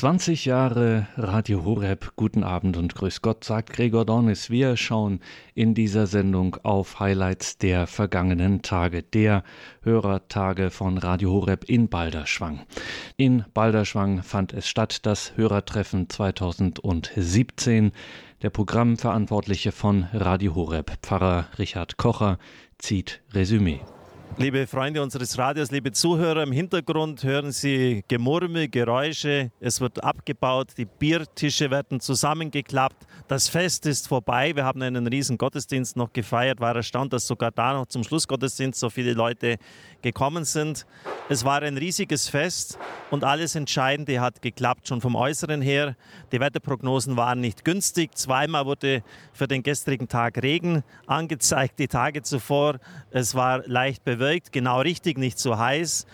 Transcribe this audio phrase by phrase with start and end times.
[0.00, 4.48] 20 Jahre Radio Horeb, guten Abend und grüß Gott, sagt Gregor Dornis.
[4.48, 5.20] Wir schauen
[5.54, 9.44] in dieser Sendung auf Highlights der vergangenen Tage, der
[9.82, 12.60] Hörertage von Radio Horeb in Balderschwang.
[13.18, 17.92] In Balderschwang fand es statt, das Hörertreffen 2017.
[18.40, 22.38] Der Programmverantwortliche von Radio Horeb, Pfarrer Richard Kocher,
[22.78, 23.80] zieht Resümee.
[24.36, 29.50] Liebe Freunde unseres Radios, liebe Zuhörer, im Hintergrund hören Sie Gemurmel, Geräusche.
[29.60, 33.06] Es wird abgebaut, die Biertische werden zusammengeklappt.
[33.28, 34.56] Das Fest ist vorbei.
[34.56, 36.60] Wir haben einen riesen Gottesdienst noch gefeiert.
[36.60, 39.58] War erstaunt, dass sogar da noch zum Schlussgottesdienst so viele Leute
[40.00, 40.86] gekommen sind.
[41.28, 42.78] Es war ein riesiges Fest
[43.10, 45.96] und alles Entscheidende hat geklappt, schon vom Äußeren her.
[46.32, 48.16] Die Wetterprognosen waren nicht günstig.
[48.16, 49.02] Zweimal wurde
[49.34, 52.78] für den gestrigen Tag Regen angezeigt, die Tage zuvor.
[53.10, 54.19] Es war leicht bewölkt,
[54.52, 56.06] genau richtig, nicht so heiß.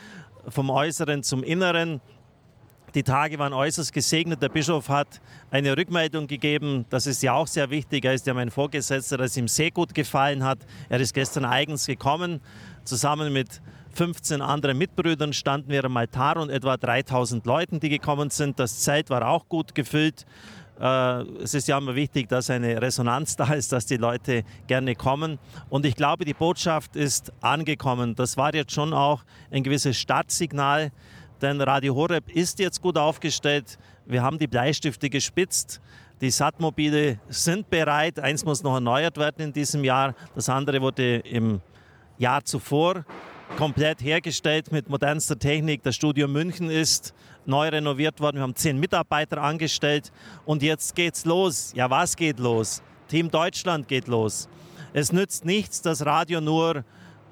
[0.49, 2.01] Vom Äußeren zum Inneren.
[2.95, 4.41] Die Tage waren äußerst gesegnet.
[4.41, 5.21] Der Bischof hat
[5.51, 6.87] eine Rückmeldung gegeben.
[6.89, 8.05] Das ist ja auch sehr wichtig.
[8.05, 10.59] Er ist ja mein Vorgesetzter, dass ihm sehr gut gefallen hat.
[10.89, 12.41] Er ist gestern eigens gekommen,
[12.85, 13.61] zusammen mit
[13.97, 18.59] 15 anderen Mitbrüdern standen wir am Altar und etwa 3000 Leuten, die gekommen sind.
[18.59, 20.27] Das Zelt war auch gut gefüllt.
[20.81, 24.95] Äh, es ist ja immer wichtig, dass eine Resonanz da ist, dass die Leute gerne
[24.95, 25.39] kommen.
[25.69, 28.15] Und ich glaube, die Botschaft ist angekommen.
[28.15, 30.93] Das war jetzt schon auch ein gewisses Startsignal,
[31.41, 33.79] denn Radio Horeb ist jetzt gut aufgestellt.
[34.07, 35.81] Wir haben die Bleistifte gespitzt.
[36.21, 38.19] Die SAT-Mobile sind bereit.
[38.19, 40.15] Eins muss noch erneuert werden in diesem Jahr.
[40.35, 41.61] Das andere wurde im
[42.17, 43.05] Jahr zuvor
[43.57, 45.83] komplett hergestellt mit modernster Technik.
[45.83, 47.15] Das Studio München ist
[47.49, 48.37] neu renoviert worden.
[48.37, 50.13] Wir haben zehn Mitarbeiter angestellt
[50.45, 51.73] und jetzt geht's los.
[51.75, 52.83] Ja, was geht los?
[53.09, 54.49] Team Deutschland geht los.
[54.93, 56.85] Es nützt nichts, das Radio nur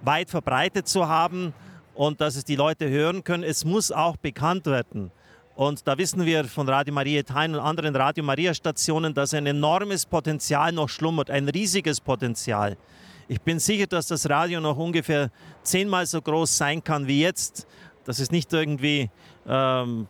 [0.02, 1.54] weit verbreitet zu haben
[1.94, 3.42] und dass es die Leute hören können.
[3.42, 5.10] Es muss auch bekannt werden.
[5.56, 9.46] Und da wissen wir von Radio Maria Italien und anderen Radio Maria Stationen, dass ein
[9.46, 12.76] enormes Potenzial noch schlummert, ein riesiges Potenzial.
[13.28, 15.30] Ich bin sicher, dass das Radio noch ungefähr
[15.62, 17.66] zehnmal so groß sein kann wie jetzt.
[18.05, 19.10] Das ist nicht irgendwie
[19.46, 20.06] ähm,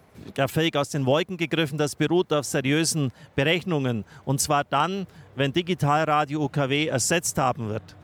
[0.49, 4.05] völlig aus den Wolken gegriffen, das beruht auf seriösen Berechnungen.
[4.25, 7.97] Und zwar dann, wenn Digitalradio UKW ersetzt haben wird.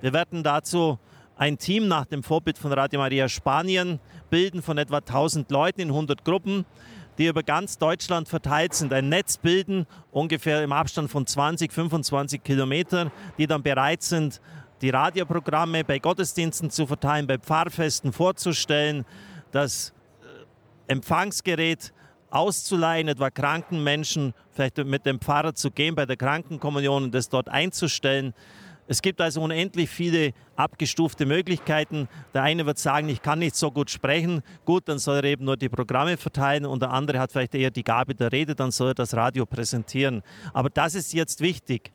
[0.00, 0.98] Wir werden dazu
[1.36, 5.88] ein Team nach dem Vorbild von Radio Maria Spanien bilden von etwa 1000 Leuten in
[5.88, 6.64] 100 Gruppen
[7.18, 12.42] die über ganz Deutschland verteilt sind, ein Netz bilden, ungefähr im Abstand von 20, 25
[12.42, 14.40] Kilometern, die dann bereit sind,
[14.82, 19.06] die Radioprogramme bei Gottesdiensten zu verteilen, bei Pfarrfesten vorzustellen,
[19.50, 19.95] das äh,
[20.88, 21.92] Empfangsgerät
[22.30, 27.28] auszuleihen, etwa kranken Menschen, vielleicht mit dem Pfarrer zu gehen bei der Krankenkommunion und das
[27.28, 28.34] dort einzustellen.
[28.88, 32.08] Es gibt also unendlich viele abgestufte Möglichkeiten.
[32.34, 34.42] Der eine wird sagen, ich kann nicht so gut sprechen.
[34.64, 37.72] Gut, dann soll er eben nur die Programme verteilen und der andere hat vielleicht eher
[37.72, 40.22] die Gabe der Rede, dann soll er das Radio präsentieren.
[40.52, 41.90] Aber das ist jetzt wichtig.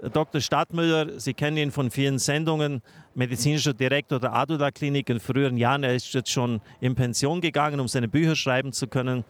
[0.00, 0.40] Dr.
[0.42, 2.82] Stadtmüller, Sie kennen ihn von vielen Sendungen,
[3.14, 5.84] medizinischer Direktor der Adula Klinik in früheren Jahren.
[5.84, 9.24] Er ist jetzt schon in Pension gegangen, um seine Bücher schreiben zu können.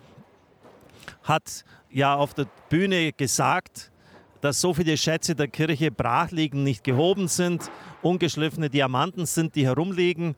[1.22, 3.92] Hat ja auf der Bühne gesagt,
[4.40, 7.70] dass so viele Schätze der Kirche brach liegen, nicht gehoben sind,
[8.02, 10.34] ungeschliffene Diamanten sind, die herumliegen.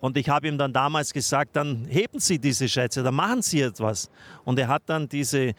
[0.00, 3.60] Und ich habe ihm dann damals gesagt, dann heben Sie diese Schätze, dann machen Sie
[3.62, 4.10] etwas.
[4.44, 5.54] Und er hat dann diese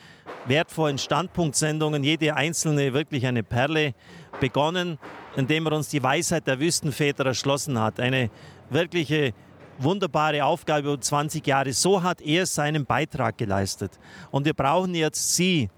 [0.46, 3.94] wertvollen Standpunktsendungen, jede einzelne wirklich eine Perle,
[4.40, 4.98] begonnen,
[5.36, 8.00] indem er uns die Weisheit der Wüstenväter erschlossen hat.
[8.00, 8.30] Eine
[8.70, 9.34] wirkliche
[9.78, 11.74] wunderbare Aufgabe über 20 Jahre.
[11.74, 14.00] So hat er seinen Beitrag geleistet.
[14.32, 15.70] Und wir brauchen jetzt Sie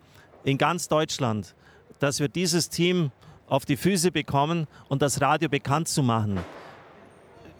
[0.43, 1.55] in ganz Deutschland,
[1.99, 3.11] dass wir dieses Team
[3.47, 6.39] auf die Füße bekommen und das Radio bekannt zu machen.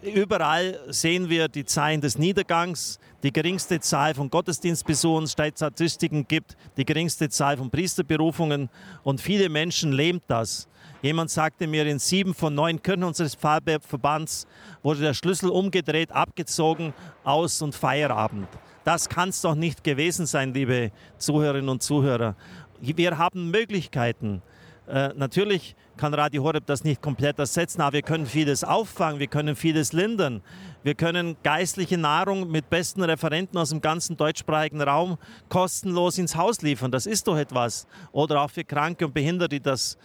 [0.02, 6.84] Überall sehen wir die Zeichen des Niedergangs, die geringste Zahl von Gottesdienstbesuchen, Statistiken gibt, die
[6.84, 8.68] geringste Zahl von Priesterberufungen
[9.04, 10.66] und viele Menschen lähmt das.
[11.02, 14.46] Jemand sagte mir, in sieben von neun Kirchen unseres Pfarrverbands
[14.82, 18.48] wurde der Schlüssel umgedreht, abgezogen, aus und Feierabend.
[18.84, 22.34] Das kann es doch nicht gewesen sein, liebe Zuhörerinnen und Zuhörer
[22.82, 24.42] wir haben Möglichkeiten.
[24.88, 29.28] Äh, natürlich kann Radio Horeb das nicht komplett ersetzen, aber wir können vieles auffangen, wir
[29.28, 30.42] können vieles lindern.
[30.82, 35.16] Wir können geistliche Nahrung mit besten Referenten aus dem ganzen deutschsprachigen Raum
[35.48, 36.90] kostenlos ins Haus liefern.
[36.90, 37.86] Das ist doch etwas.
[38.10, 39.96] Oder auch für Kranke und Behinderte, die das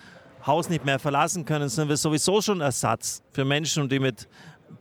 [0.46, 4.28] Haus nicht mehr verlassen können, sind wir sowieso schon Ersatz für Menschen, die mit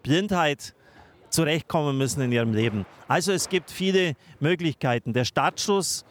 [0.03, 0.75] Blindheit
[1.31, 2.85] zurechtkommen müssen in ihrem Leben.
[3.09, 5.15] Also es gibt viele Möglichkeiten.
[5.15, 6.05] Der Startschuss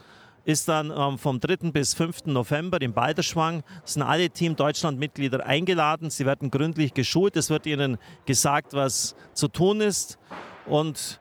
[0.46, 1.72] ist dann ähm, vom 3.
[1.72, 2.28] bis 5.
[2.28, 3.64] November in Balderschwang.
[3.84, 6.10] sind alle Team Deutschland-Mitglieder eingeladen.
[6.10, 7.36] Sie werden gründlich geschult.
[7.36, 10.20] Es wird ihnen gesagt, was zu tun ist.
[10.68, 11.20] Und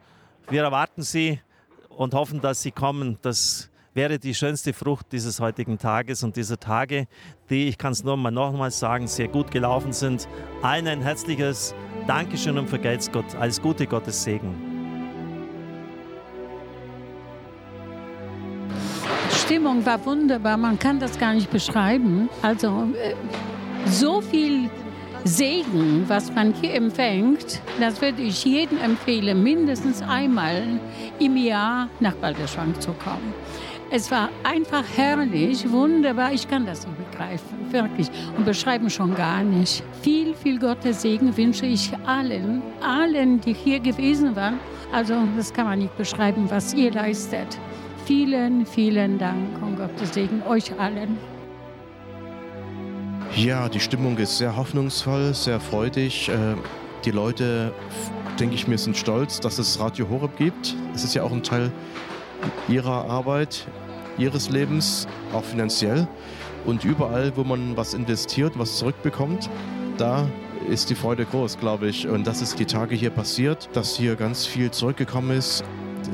[0.48, 1.40] wir erwarten sie
[1.88, 3.18] und hoffen, dass sie kommen.
[3.22, 7.06] Das wäre die schönste Frucht dieses heutigen Tages und dieser Tage,
[7.48, 10.28] die, ich kann es nur mal nochmals sagen, sehr gut gelaufen sind.
[10.62, 11.74] Allen ein herzliches
[12.06, 13.34] Dankeschön und vergelt's Gott.
[13.36, 14.73] Alles Gute, Gottes Segen.
[19.44, 22.30] Stimmung war wunderbar, man kann das gar nicht beschreiben.
[22.40, 23.14] Also äh,
[23.86, 24.70] so viel
[25.24, 30.62] Segen, was man hier empfängt, das würde ich jedem empfehlen, mindestens einmal
[31.18, 33.34] im Jahr nach Balderschwang zu kommen.
[33.90, 36.32] Es war einfach herrlich, wunderbar.
[36.32, 38.08] Ich kann das nicht begreifen, wirklich.
[38.38, 39.82] Und beschreiben schon gar nicht.
[40.00, 44.58] Viel, viel Gottes Segen wünsche ich allen, allen, die hier gewesen waren.
[44.90, 47.58] Also, das kann man nicht beschreiben, was ihr leistet.
[48.06, 51.16] Vielen, vielen Dank und Gottes Segen euch allen.
[53.34, 56.28] Ja, die Stimmung ist sehr hoffnungsvoll, sehr freudig.
[56.28, 56.54] Äh,
[57.06, 57.72] die Leute,
[58.38, 60.76] denke ich mir, sind stolz, dass es Radio Horeb gibt.
[60.94, 61.72] Es ist ja auch ein Teil
[62.68, 63.66] ihrer Arbeit,
[64.18, 66.06] ihres Lebens, auch finanziell.
[66.66, 69.48] Und überall, wo man was investiert, was zurückbekommt,
[69.96, 70.28] da
[70.68, 72.06] ist die Freude groß, glaube ich.
[72.06, 75.64] Und das ist die Tage hier passiert, dass hier ganz viel zurückgekommen ist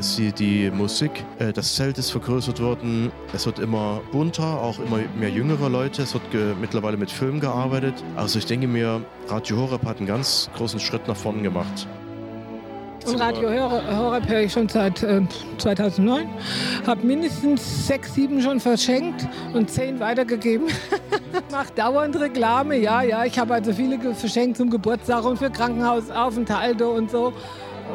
[0.03, 1.25] sie die Musik.
[1.39, 3.11] Äh, das Zelt ist vergrößert worden.
[3.33, 6.03] Es wird immer bunter, auch immer mehr jüngere Leute.
[6.03, 6.23] Es wird
[6.61, 7.95] mittlerweile mit Film gearbeitet.
[8.17, 11.87] Also ich denke mir, Radio Horeb hat einen ganz großen Schritt nach vorne gemacht.
[13.07, 15.23] Und Radio Horeb höre ich schon seit äh,
[15.59, 16.29] 2009.
[16.87, 20.69] Habe mindestens sechs, sieben schon verschenkt und zehn weitergegeben.
[21.51, 23.25] Macht dauernd Reklame, ja, ja.
[23.25, 27.33] Ich habe also viele verschenkt zum Geburtstag und für Krankenhausaufenthalte und so.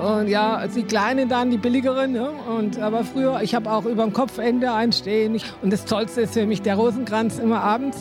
[0.02, 2.12] Und ja, die kleinen dann, die billigeren.
[2.12, 2.30] Ne?
[2.30, 5.40] Und, aber früher, ich habe auch über dem Kopfende einstehen.
[5.62, 7.98] Und das Tollste ist für mich der Rosenkranz immer abends.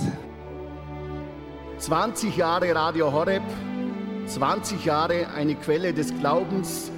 [1.79, 3.43] 20 Jahre Radio Horeb,
[4.27, 6.91] 20 Jahre eine Quelle des Glaubens,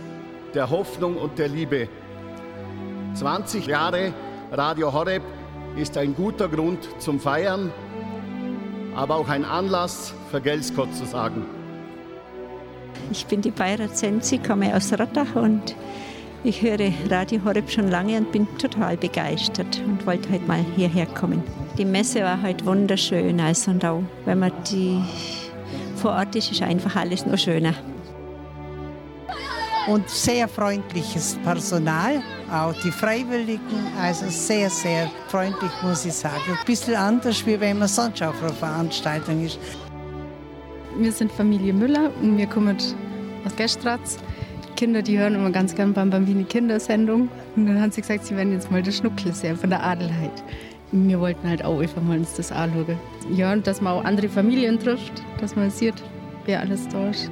[0.54, 1.88] der Hoffnung und der Liebe.
[3.14, 4.12] 20 Jahre
[4.52, 5.22] Radio Horeb
[5.76, 7.72] ist ein guter Grund zum Feiern,
[8.94, 11.55] aber auch ein Anlass, Vergelt's Gott zu sagen.
[13.10, 15.76] Ich bin die Bayra Zenzi, komme aus Rottach und
[16.44, 21.06] ich höre Radio Horeb schon lange und bin total begeistert und wollte heute mal hierher
[21.06, 21.42] kommen.
[21.78, 25.00] Die Messe war heute wunderschön, also und auch wenn man die
[25.96, 27.74] vor Ort ist, ist einfach alles noch schöner.
[29.88, 32.20] Und sehr freundliches Personal,
[32.52, 36.42] auch die Freiwilligen, also sehr, sehr freundlich, muss ich sagen.
[36.48, 39.58] Ein bisschen anders, wie wenn man sonst auf einer Veranstaltung ist.
[40.98, 42.76] Wir sind Familie Müller und wir kommen
[43.44, 44.18] aus Gestratz.
[44.76, 47.28] Kinder, die hören immer ganz gern beim Bambini Kindersendung.
[47.54, 50.42] Und dann haben sie gesagt, sie werden jetzt mal das Schnuckel sehen von der Adelheid.
[50.92, 52.98] Und wir wollten halt auch einfach mal uns das anschauen.
[53.30, 56.02] Ja, und dass man auch andere Familien trifft, dass man sieht,
[56.46, 57.30] wer alles da ist.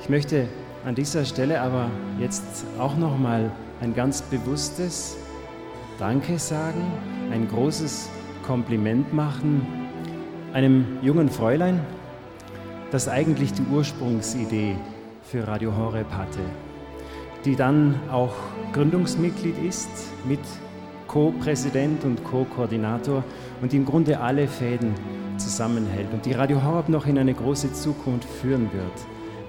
[0.00, 0.46] Ich möchte
[0.84, 1.90] an dieser Stelle aber
[2.20, 3.50] jetzt auch noch mal
[3.80, 5.16] ein ganz bewusstes
[5.98, 6.82] Danke sagen,
[7.32, 8.08] ein großes
[8.44, 9.66] Kompliment machen
[10.52, 11.80] einem jungen Fräulein,
[12.90, 14.76] das eigentlich die Ursprungsidee
[15.22, 16.40] für Radio Horeb hatte,
[17.44, 18.34] die dann auch
[18.72, 19.90] Gründungsmitglied ist,
[20.26, 20.40] mit
[21.06, 23.24] Co-Präsident und Co-Koordinator
[23.62, 24.94] und im Grunde alle Fäden
[25.38, 28.92] zusammenhält und die Radio Horeb noch in eine große Zukunft führen wird.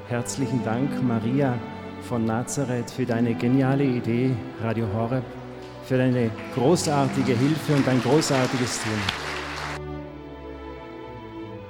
[0.08, 1.56] Herzlichen Dank, Maria
[2.02, 4.32] von Nazareth, für deine geniale Idee,
[4.62, 5.24] Radio Horeb,
[5.86, 9.29] für deine großartige Hilfe und dein großartiges Tun.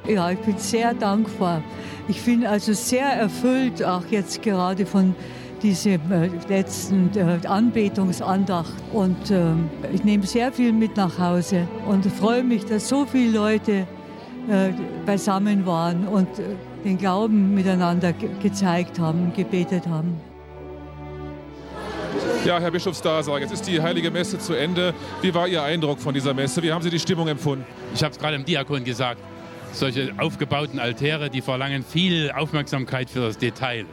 [0.10, 1.62] Ja, ich bin sehr dankbar.
[2.08, 5.13] Ich bin also sehr erfüllt, auch jetzt gerade von
[5.62, 8.74] dieser äh, letzten äh, Anbetungsandacht.
[8.92, 9.51] Und äh,
[9.94, 13.86] ich nehme sehr viel mit nach Hause und freue mich, dass so viele Leute
[14.50, 14.72] äh,
[15.06, 20.20] beisammen waren und äh, den Glauben miteinander ge gezeigt haben, gebetet haben.
[22.46, 24.96] Ja, Herr Bischofsdaser, jetzt ist die Heilige Messe zu Ende.
[25.22, 26.63] Wie war Ihr Eindruck von dieser Messe?
[26.63, 27.66] Wie haben Sie die Stimmung empfunden?
[27.94, 29.22] Ich habe es gerade im Diakon gesagt
[29.72, 33.86] solche aufgebauten Altäre, die verlangen viel Aufmerksamkeit für das Detail.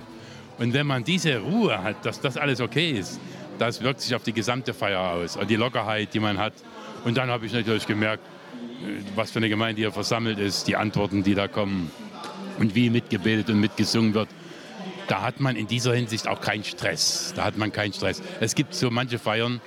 [0.58, 3.20] Und wenn man diese Ruhe hat, dass das alles okay ist,
[3.58, 6.54] das wirkt sich auf die gesamte Feier aus, und die Lockerheit, die man hat.
[7.04, 8.24] Und dann habe ich natürlich gemerkt,
[8.82, 11.90] äh, was für eine Gemeinde hier versammelt ist, die Antworten, die da kommen
[12.58, 14.28] und wie mitgebetet und mitgesungen wird.
[15.08, 17.32] Da hat man in dieser Hinsicht auch keinen Stress.
[17.36, 18.22] Da hat man keinen Stress.
[18.40, 19.60] Es gibt so manche Feiern,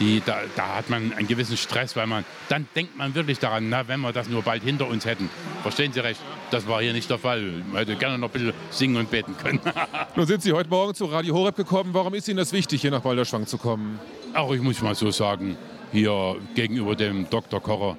[0.00, 3.68] die, da, da, hat man einen gewissen Stress, weil man, dann denkt man wirklich daran,
[3.68, 5.28] na, wenn wir das nur bald hinter uns hätten.
[5.62, 6.20] Verstehen Sie recht?
[6.50, 7.42] Das war hier nicht der Fall.
[7.42, 9.60] Man hätte gerne noch ein bisschen singen und beten können.
[10.16, 11.90] Nun sind Sie heute Morgen zu Radio Horeb gekommen.
[11.92, 13.98] Warum ist Ihnen das wichtig, hier nach Balderschwang zu kommen?
[14.34, 15.56] Auch ich muss mal so sagen,
[15.92, 17.60] hier gegenüber dem Dr.
[17.60, 17.96] Kocher,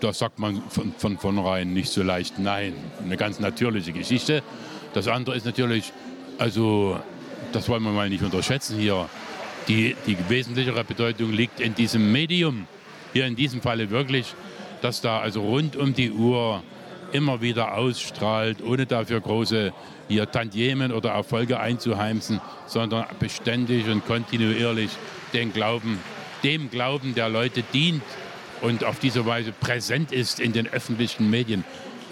[0.00, 2.74] da sagt man von, von vornherein nicht so leicht nein.
[3.02, 4.42] Eine ganz natürliche Geschichte.
[4.94, 5.92] Das andere ist natürlich,
[6.38, 6.98] also
[7.52, 9.08] das wollen wir mal nicht unterschätzen hier
[9.68, 12.66] Die, die wesentlichere Bedeutung liegt in diesem Medium,
[13.12, 14.34] hier in diesem Falle wirklich,
[14.82, 16.62] dass da also rund um die Uhr
[17.12, 19.72] immer wieder ausstrahlt, ohne dafür große
[20.08, 24.90] hier Tantiemen oder Erfolge einzuheimsen, sondern beständig und kontinuierlich
[25.32, 25.98] den Glauben,
[26.42, 28.02] dem Glauben der Leute dient
[28.60, 31.64] und auf diese Weise präsent ist in den öffentlichen Medien.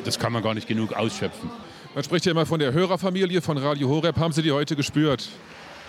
[0.04, 1.50] Das kann man gar nicht genug ausschöpfen.
[1.94, 4.16] Man spricht ja immer von der Hörerfamilie von Radio Horeb.
[4.16, 5.28] Haben Sie die heute gespürt?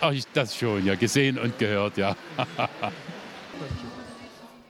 [0.05, 2.17] Ach, ich, das schon, ja, gesehen und gehört, ja.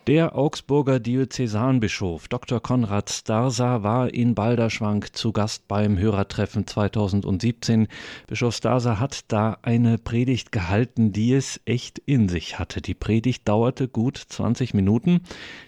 [0.05, 2.59] Der Augsburger Diözesanbischof Dr.
[2.59, 7.87] Konrad Starsa war in Balderschwank zu Gast beim Hörertreffen 2017.
[8.27, 12.81] Bischof Starsa hat da eine Predigt gehalten, die es echt in sich hatte.
[12.81, 15.21] Die Predigt dauerte gut 20 Minuten.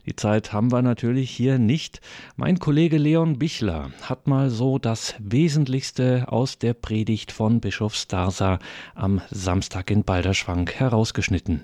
[0.06, 2.02] Die Zeit haben wir natürlich hier nicht.
[2.36, 8.60] Mein Kollege Leon Bichler hat mal so das Wesentlichste aus der Predigt von Bischof Starsa
[8.96, 11.64] am Samstag in Balderschwank herausgeschnitten.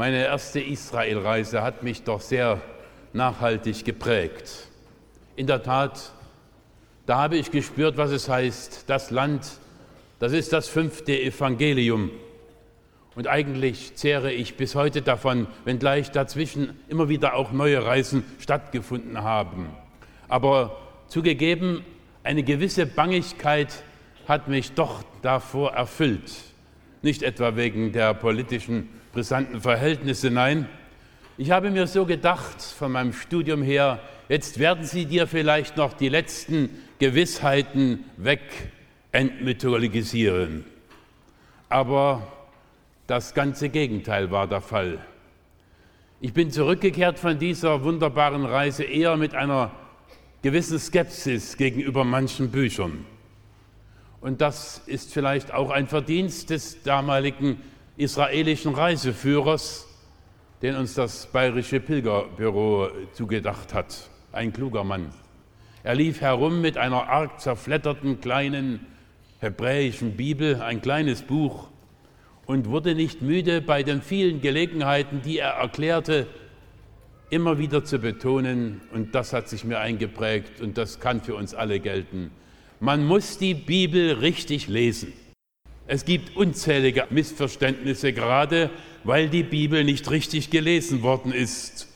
[0.00, 2.62] Meine erste Israelreise hat mich doch sehr
[3.12, 4.66] nachhaltig geprägt.
[5.36, 6.14] In der Tat,
[7.04, 9.58] da habe ich gespürt, was es heißt, das Land,
[10.18, 12.10] das ist das fünfte Evangelium.
[13.14, 19.22] Und eigentlich zehre ich bis heute davon, wenngleich dazwischen immer wieder auch neue Reisen stattgefunden
[19.22, 19.66] haben.
[20.28, 20.78] Aber
[21.08, 21.84] zugegeben,
[22.22, 23.82] eine gewisse Bangigkeit
[24.26, 26.32] hat mich doch davor erfüllt.
[27.02, 30.30] Nicht etwa wegen der politischen brisanten Verhältnisse.
[30.30, 30.68] Nein,
[31.36, 35.92] ich habe mir so gedacht von meinem Studium her, jetzt werden Sie dir vielleicht noch
[35.94, 38.40] die letzten Gewissheiten weg
[39.12, 40.64] entmythologisieren.
[41.68, 42.26] Aber
[43.06, 44.98] das ganze Gegenteil war der Fall.
[46.20, 49.70] Ich bin zurückgekehrt von dieser wunderbaren Reise eher mit einer
[50.42, 53.04] gewissen Skepsis gegenüber manchen Büchern.
[54.20, 57.60] Und das ist vielleicht auch ein Verdienst des damaligen
[58.00, 59.86] israelischen Reiseführers,
[60.62, 64.08] den uns das Bayerische Pilgerbüro zugedacht hat.
[64.32, 65.12] Ein kluger Mann.
[65.82, 68.86] Er lief herum mit einer arg zerfledderten kleinen
[69.40, 71.68] hebräischen Bibel, ein kleines Buch,
[72.46, 76.26] und wurde nicht müde, bei den vielen Gelegenheiten, die er erklärte,
[77.30, 81.54] immer wieder zu betonen, und das hat sich mir eingeprägt und das kann für uns
[81.54, 82.30] alle gelten,
[82.80, 85.12] man muss die Bibel richtig lesen.
[85.92, 88.70] Es gibt unzählige Missverständnisse, gerade
[89.02, 91.88] weil die Bibel nicht richtig gelesen worden ist.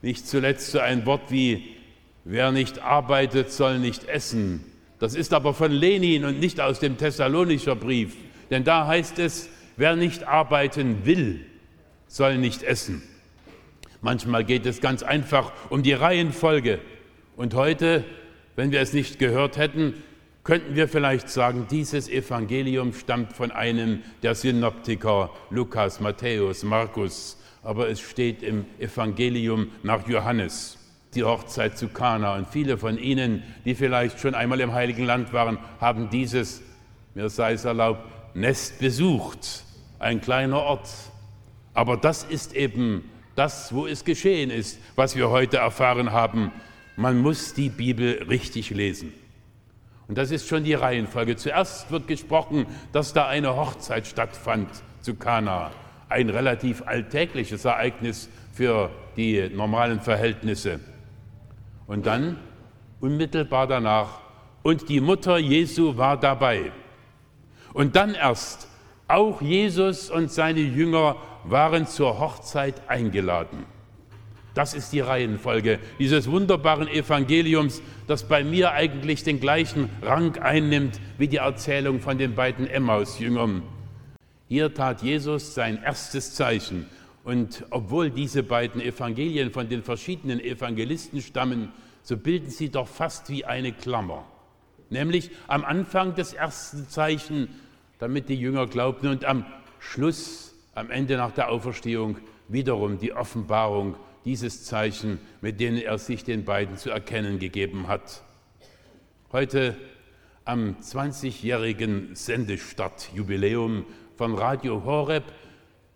[0.00, 1.62] Nicht zuletzt so ein Wort wie,
[2.24, 4.64] wer nicht arbeitet, soll nicht essen.
[4.98, 8.16] Das ist aber von Lenin und nicht aus dem Thessalonischer Brief.
[8.48, 11.44] Denn da heißt es, wer nicht arbeiten will,
[12.06, 13.02] soll nicht essen.
[14.00, 16.78] Manchmal geht es ganz einfach um die Reihenfolge.
[17.36, 18.02] Und heute,
[18.56, 19.92] wenn wir es nicht gehört hätten,
[20.44, 27.88] könnten wir vielleicht sagen, dieses Evangelium stammt von einem der Synoptiker Lukas, Matthäus, Markus, aber
[27.88, 30.78] es steht im Evangelium nach Johannes,
[31.14, 32.36] die Hochzeit zu Kana.
[32.36, 36.60] Und viele von Ihnen, die vielleicht schon einmal im Heiligen Land waren, haben dieses,
[37.14, 38.02] mir sei es erlaubt,
[38.34, 39.64] Nest besucht,
[40.00, 40.88] ein kleiner Ort.
[41.74, 46.50] Aber das ist eben das, wo es geschehen ist, was wir heute erfahren haben.
[46.96, 49.12] Man muss die Bibel richtig lesen.
[50.12, 51.36] Und das ist schon die Reihenfolge.
[51.36, 54.68] Zuerst wird gesprochen, dass da eine Hochzeit stattfand
[55.00, 55.70] zu Kana.
[56.10, 60.80] Ein relativ alltägliches Ereignis für die normalen Verhältnisse.
[61.86, 62.36] Und dann,
[63.00, 64.20] unmittelbar danach,
[64.62, 66.72] und die Mutter Jesu war dabei.
[67.72, 68.68] Und dann erst,
[69.08, 73.64] auch Jesus und seine Jünger waren zur Hochzeit eingeladen.
[74.54, 81.00] Das ist die Reihenfolge dieses wunderbaren Evangeliums, das bei mir eigentlich den gleichen Rang einnimmt
[81.16, 83.62] wie die Erzählung von den beiden Emmaus-Jüngern.
[84.48, 86.86] Hier tat Jesus sein erstes Zeichen.
[87.24, 93.30] Und obwohl diese beiden Evangelien von den verschiedenen Evangelisten stammen, so bilden sie doch fast
[93.30, 94.26] wie eine Klammer.
[94.90, 97.48] Nämlich am Anfang des ersten Zeichen,
[97.98, 99.46] damit die Jünger glaubten, und am
[99.78, 102.18] Schluss, am Ende nach der Auferstehung,
[102.48, 108.22] wiederum die Offenbarung dieses Zeichen, mit denen er sich den beiden zu erkennen gegeben hat.
[109.32, 109.76] Heute
[110.44, 113.86] am 20-jährigen Sendestartjubiläum
[114.16, 115.24] von Radio Horeb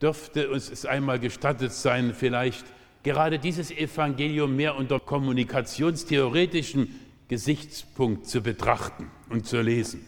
[0.01, 2.65] dürfte uns es einmal gestattet sein, vielleicht
[3.03, 6.89] gerade dieses Evangelium mehr unter kommunikationstheoretischem
[7.29, 10.05] Gesichtspunkt zu betrachten und zu lesen.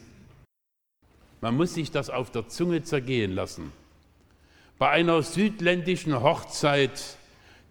[1.41, 3.73] Man muss sich das auf der Zunge zergehen lassen.
[4.79, 7.18] Bei einer südländischen Hochzeit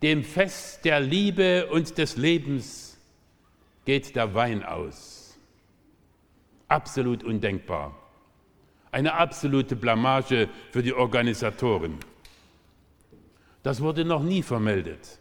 [0.02, 2.98] dem Fest der Liebe und des Lebens
[3.86, 5.38] geht der Wein aus.
[6.68, 7.96] Absolut undenkbar.
[8.92, 11.98] Eine absolute Blamage für die Organisatoren.
[13.64, 15.20] Das wurde noch nie vermeldet.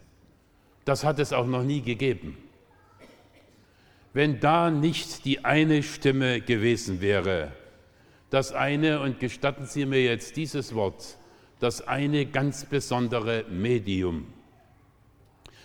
[0.84, 2.36] Das hat es auch noch nie gegeben.
[4.12, 7.52] Wenn da nicht die eine Stimme gewesen wäre,
[8.30, 11.18] das eine, und gestatten Sie mir jetzt dieses Wort,
[11.60, 14.26] das eine ganz besondere Medium.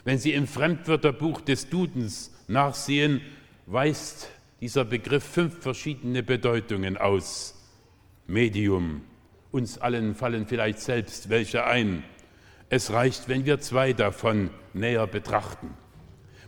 [0.04, 3.22] Wenn Sie im Fremdwörterbuch des Dudens nachsehen,
[3.68, 4.30] weist
[4.60, 7.56] dieser Begriff fünf verschiedene Bedeutungen aus.
[8.28, 9.02] Medium.
[9.52, 12.04] Uns allen fallen vielleicht selbst welche ein.
[12.70, 15.72] Es reicht, wenn wir zwei davon näher betrachten.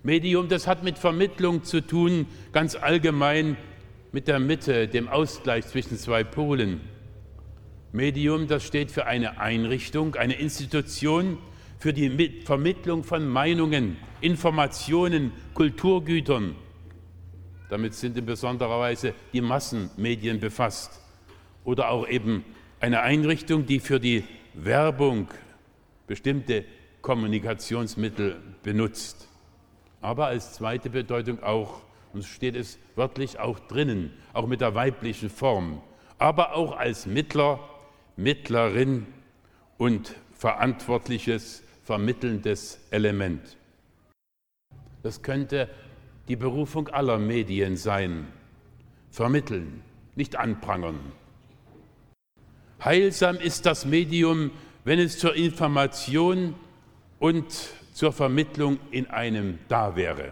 [0.03, 3.57] Medium, das hat mit Vermittlung zu tun, ganz allgemein
[4.11, 6.81] mit der Mitte, dem Ausgleich zwischen zwei Polen.
[7.91, 11.37] Medium, das steht für eine Einrichtung, eine Institution
[11.83, 16.55] für die Vermittlung von Meinungen, Informationen, Kulturgütern.
[17.69, 21.01] Damit sind in besonderer Weise die Massenmedien befasst.
[21.65, 22.45] Oder auch eben
[22.79, 24.23] eine Einrichtung, die für die
[24.53, 25.27] Werbung
[26.07, 26.63] bestimmte
[27.01, 29.27] Kommunikationsmittel benutzt.
[29.99, 31.81] Aber als zweite Bedeutung auch,
[32.13, 35.81] und steht es wörtlich auch drinnen, auch mit der weiblichen Form,
[36.17, 37.59] aber auch als Mittler
[38.15, 39.05] Mittlerin
[39.77, 43.57] und verantwortliches, vermittelndes Element.
[45.01, 45.69] Das könnte
[46.27, 48.27] die Berufung aller Medien sein.
[49.11, 49.83] Vermitteln,
[50.15, 50.99] nicht anprangern.
[52.83, 54.51] Heilsam ist das Medium,
[54.85, 56.55] wenn es zur Information
[57.19, 57.45] und
[57.93, 60.31] zur Vermittlung in einem da wäre.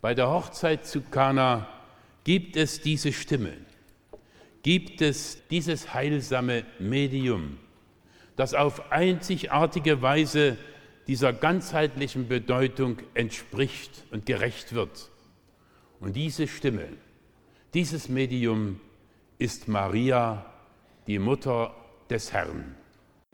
[0.00, 1.66] Bei der Hochzeit zu Kana
[2.24, 3.56] gibt es diese Stimme
[4.62, 7.58] gibt es dieses heilsame Medium,
[8.36, 10.56] das auf einzigartige Weise
[11.06, 15.10] dieser ganzheitlichen Bedeutung entspricht und gerecht wird.
[16.00, 16.88] Und diese Stimme,
[17.74, 18.80] dieses Medium
[19.38, 20.46] ist Maria,
[21.06, 21.74] die Mutter
[22.08, 22.74] des Herrn.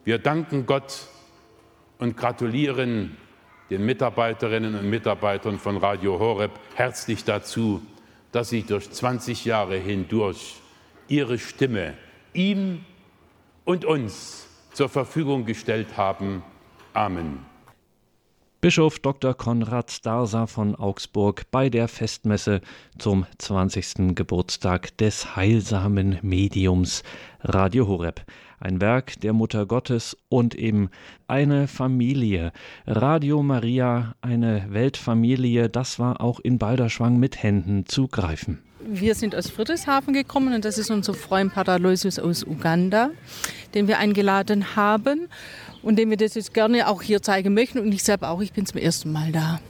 [0.04, 1.06] Wir danken Gott
[1.98, 3.16] und gratulieren
[3.70, 7.82] den Mitarbeiterinnen und Mitarbeitern von Radio Horeb herzlich dazu,
[8.32, 10.56] dass sie durch 20 Jahre hindurch
[11.08, 11.94] ihre Stimme
[12.32, 12.84] ihm
[13.64, 14.47] und uns
[14.78, 16.44] zur Verfügung gestellt haben.
[16.94, 17.40] Amen.
[18.60, 19.34] Bischof Dr.
[19.34, 22.60] Konrad Darsa von Augsburg bei der Festmesse
[22.96, 24.14] zum 20.
[24.14, 27.02] Geburtstag des heilsamen Mediums
[27.40, 28.24] Radio Horeb.
[28.60, 30.90] Ein Werk der Mutter Gottes und eben
[31.26, 32.52] eine Familie.
[32.86, 38.62] Radio Maria, eine Weltfamilie, das war auch in Balderschwang mit Händen zu greifen.
[38.80, 43.10] Wir sind aus Friedrichshafen gekommen und das ist unser Freund Pater Aloysius aus Uganda,
[43.74, 45.28] den wir eingeladen haben
[45.82, 47.80] und den wir das jetzt gerne auch hier zeigen möchten.
[47.80, 49.60] Und ich selber auch, ich bin zum ersten Mal da.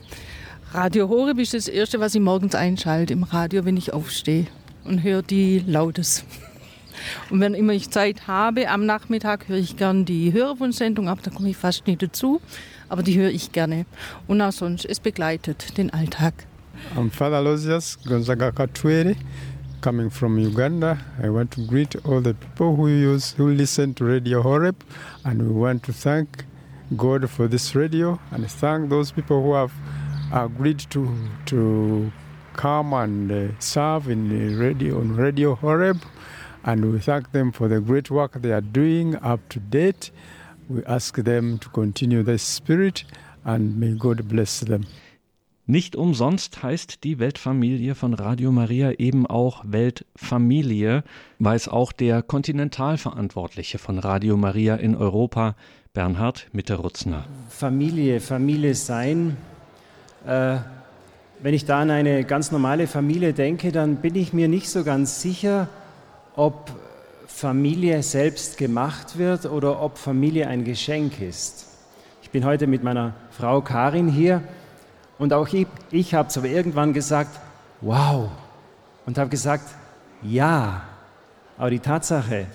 [0.73, 4.45] Radio Horeb ist das Erste, was ich morgens einschalte im Radio, wenn ich aufstehe
[4.83, 6.23] und höre die Lautes.
[7.31, 11.31] Und wenn immer ich Zeit habe, am Nachmittag höre ich gerne die Hörerwunschsendung, aber da
[11.31, 12.41] komme ich fast nicht dazu.
[12.89, 13.85] Aber die höre ich gerne.
[14.27, 16.33] Und auch sonst, es begleitet den Alltag.
[16.95, 19.15] I'm Father Losius Gonzaga Katwere,
[19.81, 20.97] coming from Uganda.
[21.21, 24.83] I want to greet all the people who use who listen to Radio Horeb,
[25.23, 26.45] and we want to thank
[26.97, 29.71] God for this radio and thank those people who have
[30.33, 31.15] agreed to
[31.47, 32.11] to
[32.53, 36.01] come and uh, serve in the radio on Radio Horeb,
[36.63, 40.11] and we thank them for the great work they are doing up to date.
[40.67, 43.03] We ask them to continue this spirit,
[43.45, 44.85] and may God bless them.
[45.69, 51.03] Nicht umsonst heißt die Weltfamilie von Radio Maria eben auch Weltfamilie,
[51.37, 55.55] weiß auch der Kontinentalverantwortliche von Radio Maria in Europa,
[55.93, 57.25] Bernhard Mitterutzner.
[57.49, 59.37] Familie, Familie sein.
[60.25, 60.55] Äh,
[61.43, 64.83] wenn ich da an eine ganz normale Familie denke, dann bin ich mir nicht so
[64.83, 65.69] ganz sicher,
[66.35, 66.71] ob
[67.27, 71.67] Familie selbst gemacht wird oder ob Familie ein Geschenk ist.
[72.23, 74.41] Ich bin heute mit meiner Frau Karin hier
[75.19, 77.39] und auch ich, ich habe zwar irgendwann gesagt,
[77.81, 78.29] wow,
[79.05, 79.69] und habe gesagt,
[80.23, 80.81] ja,
[81.57, 82.47] aber die Tatsache,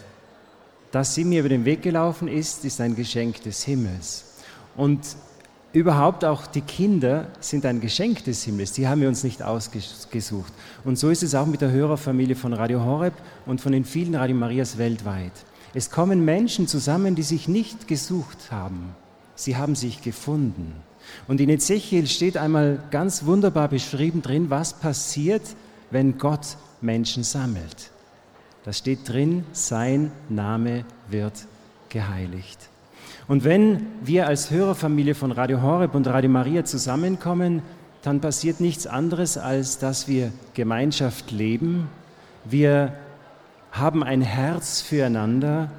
[0.91, 4.37] dass sie mir über den Weg gelaufen ist, ist ein Geschenk des Himmels.
[4.77, 5.01] Und
[5.73, 10.53] überhaupt auch die Kinder sind ein Geschenk des Himmels, die haben wir uns nicht ausgesucht.
[10.85, 14.15] Und so ist es auch mit der Hörerfamilie von Radio Horeb und von den vielen
[14.15, 15.33] Radio Marias weltweit.
[15.75, 18.95] Es kommen Menschen zusammen, die sich nicht gesucht haben,
[19.35, 20.73] sie haben sich gefunden.
[21.29, 25.43] Und in Ezechiel steht einmal ganz wunderbar beschrieben drin, was passiert,
[25.91, 27.91] wenn Gott Menschen sammelt.
[28.65, 31.47] Da steht drin, sein Name wird
[31.89, 32.59] geheiligt.
[33.27, 37.63] Und wenn wir als Hörerfamilie von Radio Horeb und Radio Maria zusammenkommen,
[38.03, 41.89] dann passiert nichts anderes, als dass wir Gemeinschaft leben.
[42.45, 42.93] Wir
[43.73, 45.71] haben ein Herz füreinander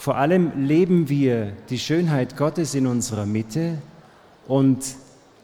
[0.00, 3.76] Vor allem leben wir die Schönheit Gottes in unserer Mitte
[4.50, 4.84] und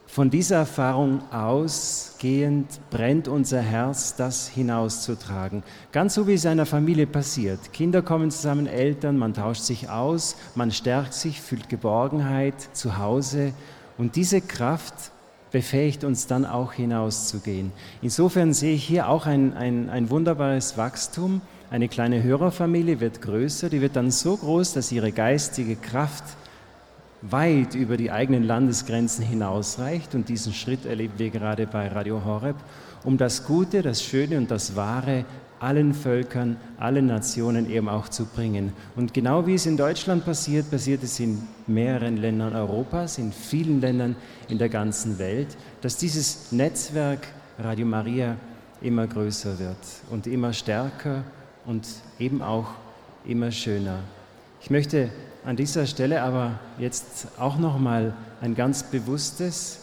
[0.09, 5.63] von dieser Erfahrung ausgehend brennt unser Herz, das hinauszutragen.
[5.93, 7.73] Ganz so wie es einer Familie passiert.
[7.73, 13.53] Kinder kommen zusammen, Eltern, man tauscht sich aus, man stärkt sich, fühlt Geborgenheit zu Hause.
[13.97, 15.13] Und diese Kraft
[15.53, 17.71] befähigt uns dann auch hinauszugehen.
[18.03, 21.43] Insofern sehe ich hier auch ein, ein, ein wunderbares Wachstum.
[21.71, 26.25] Eine kleine Hörerfamilie wird größer, die wird dann so groß, dass ihre geistige Kraft
[27.23, 30.15] weit über die eigenen Landesgrenzen hinausreicht.
[30.15, 32.57] Und diesen Schritt erleben wir gerade bei Radio Horeb,
[33.05, 35.25] um das Gute, das Schöne und das Wahre
[35.59, 38.73] allen Völkern, allen Nationen eben auch zu bringen.
[38.95, 43.81] Und genau wie es in Deutschland passiert, passiert es in mehreren Ländern Europas, in vielen
[43.81, 44.17] Ländern
[44.49, 47.27] in der ganzen Welt, dass dieses Netzwerk
[47.59, 48.37] Radio Maria
[48.83, 49.79] immer größer wird
[50.11, 51.25] und immer stärker
[51.65, 51.87] und
[52.19, 52.69] eben auch
[53.25, 54.01] immer schöner.
[54.61, 55.11] Ich möchte
[55.47, 59.79] an dieser Stelle aber jetzt auch noch mal ein ganz bewusstes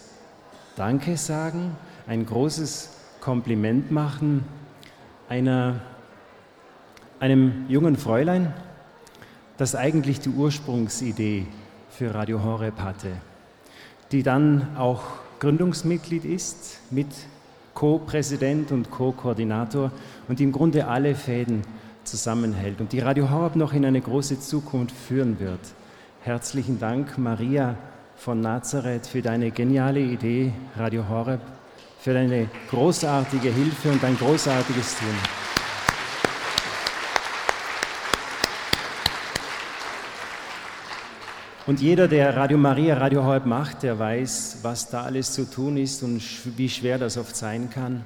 [0.76, 2.90] Danke sagen, ein großes
[3.22, 4.44] Kompliment machen
[5.30, 5.80] einer,
[7.22, 8.54] einem jungen Fräulein,
[9.56, 11.48] das eigentlich die Ursprungsidee
[11.90, 13.12] für Radio Horeb hatte,
[14.12, 15.04] die dann auch
[15.40, 17.08] Gründungsmitglied ist, mit
[17.74, 19.92] Co-Präsident und Co-Koordinator
[20.28, 21.62] und im Grunde alle Fäden
[22.04, 25.60] zusammenhält und die Radio Horeb noch in eine große Zukunft führen wird.
[26.22, 27.76] Herzlichen Dank, Maria
[28.16, 31.42] von Nazareth, für deine geniale Idee, Radio Horeb
[32.04, 35.08] für deine großartige Hilfe und dein großartiges Tun.
[41.66, 45.78] Und jeder, der Radio Maria, Radio Horeb macht, der weiß, was da alles zu tun
[45.78, 46.22] ist und
[46.58, 48.04] wie schwer das oft sein kann.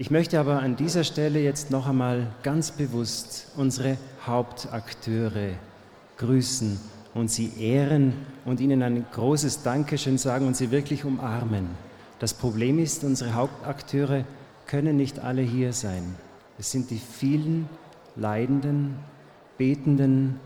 [0.00, 5.54] Ich möchte aber an dieser Stelle jetzt noch einmal ganz bewusst unsere Hauptakteure
[6.18, 6.78] grüßen
[7.14, 8.12] und sie ehren
[8.44, 11.66] und ihnen ein großes Dankeschön sagen und sie wirklich umarmen.
[12.20, 14.24] Das Problem ist, unsere Hauptakteure
[14.68, 16.14] können nicht alle hier sein.
[16.60, 17.68] Es sind die vielen
[18.14, 18.94] Leidenden,
[19.56, 20.38] Betenden,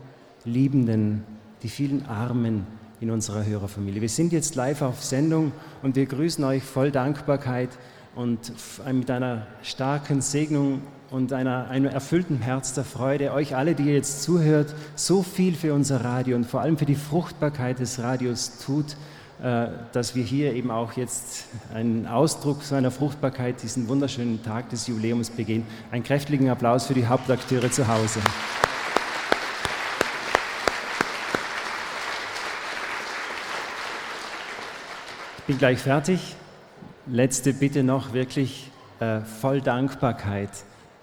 [0.45, 1.25] Liebenden,
[1.61, 2.65] die vielen Armen
[2.99, 4.01] in unserer Hörerfamilie.
[4.01, 5.51] Wir sind jetzt live auf Sendung
[5.83, 7.69] und wir grüßen euch voll Dankbarkeit
[8.15, 8.53] und
[8.91, 13.93] mit einer starken Segnung und einer, einem erfüllten Herz der Freude, euch alle, die ihr
[13.93, 18.57] jetzt zuhört, so viel für unser Radio und vor allem für die Fruchtbarkeit des Radios
[18.59, 18.95] tut.
[19.43, 24.87] Äh, dass wir hier eben auch jetzt einen Ausdruck seiner Fruchtbarkeit, diesen wunderschönen Tag des
[24.87, 25.65] Jubiläums begehen.
[25.91, 28.19] Einen kräftigen Applaus für die Hauptakteure zu Hause.
[35.39, 36.37] Ich bin gleich fertig.
[37.05, 40.49] Letzte Bitte noch wirklich äh, voll Dankbarkeit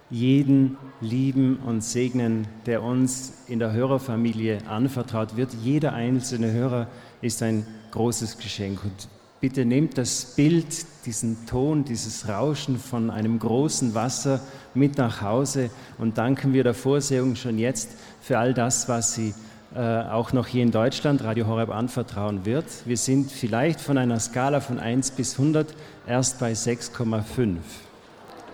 [0.09, 5.53] jeden lieben und segnen, der uns in der Hörerfamilie anvertraut wird.
[5.63, 6.89] Jeder einzelne Hörer
[7.21, 8.83] ist ein großes Geschenk.
[8.83, 9.09] Und
[9.41, 14.41] bitte nehmt das Bild, diesen Ton, dieses Rauschen von einem großen Wasser
[14.73, 17.91] mit nach Hause und danken wir der Vorsehung schon jetzt
[18.23, 19.35] für all das, was sie
[19.75, 22.67] äh, auch noch hier in Deutschland Radio Horeb anvertrauen wird.
[22.87, 25.75] Wir sind vielleicht von einer Skala von 1 bis 100
[26.07, 27.59] erst bei 6,5.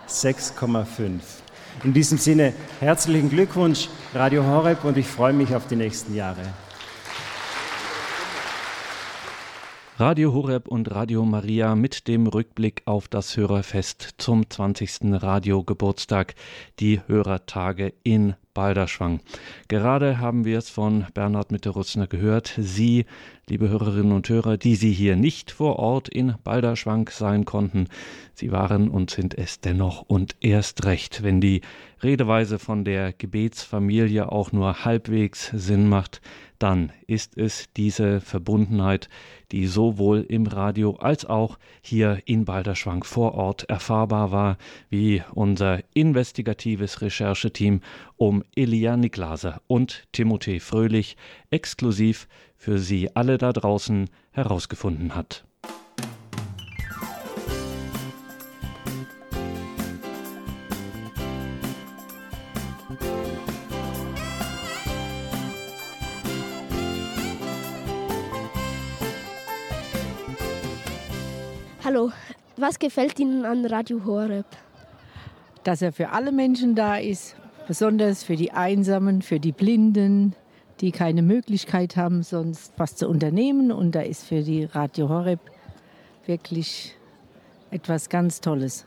[0.08, 1.20] 6,5.
[1.84, 6.42] In diesem Sinne herzlichen Glückwunsch Radio Horeb und ich freue mich auf die nächsten Jahre.
[9.98, 15.22] Radio Horeb und Radio Maria mit dem Rückblick auf das Hörerfest zum 20.
[15.22, 16.34] Radiogeburtstag,
[16.78, 19.20] die Hörertage in Balderschwang.
[19.68, 22.54] Gerade haben wir es von Bernhard Mitterrutzner gehört.
[22.56, 23.04] Sie,
[23.50, 27.88] liebe Hörerinnen und Hörer, die Sie hier nicht vor Ort in Balderschwang sein konnten,
[28.32, 31.60] Sie waren und sind es dennoch und erst recht, wenn die
[32.02, 36.22] Redeweise von der Gebetsfamilie auch nur halbwegs Sinn macht,
[36.58, 39.08] dann ist es diese Verbundenheit,
[39.52, 44.58] die sowohl im Radio als auch hier in Balderschwang vor Ort erfahrbar war,
[44.90, 47.80] wie unser investigatives Rechercheteam
[48.16, 51.16] um Elia Niklase und Timothée Fröhlich
[51.50, 55.44] exklusiv für Sie alle da draußen herausgefunden hat.
[71.84, 72.10] Hallo,
[72.56, 74.46] was gefällt Ihnen an Radio Horeb?
[75.62, 80.34] Dass er für alle Menschen da ist, besonders für die Einsamen, für die Blinden,
[80.80, 83.72] die keine Möglichkeit haben, sonst was zu unternehmen.
[83.72, 85.40] Und da ist für die Radio Horeb
[86.26, 86.94] wirklich
[87.70, 88.84] etwas ganz Tolles.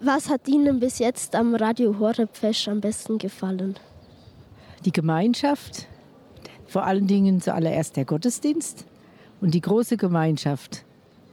[0.00, 3.74] Was hat Ihnen bis jetzt am Radio Horeb Fest am besten gefallen?
[4.84, 5.86] Die Gemeinschaft,
[6.70, 8.86] Vor allen Dingen zuallererst der Gottesdienst
[9.40, 10.84] und die große Gemeinschaft.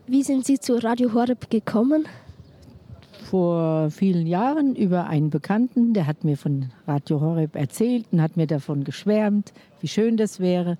[0.07, 2.07] Wie sind Sie zu Radio Horeb gekommen?
[3.29, 8.37] Vor vielen Jahren über einen Bekannten, der hat mir von Radio Horeb erzählt und hat
[8.37, 10.77] mir davon geschwärmt, wie schön das wäre.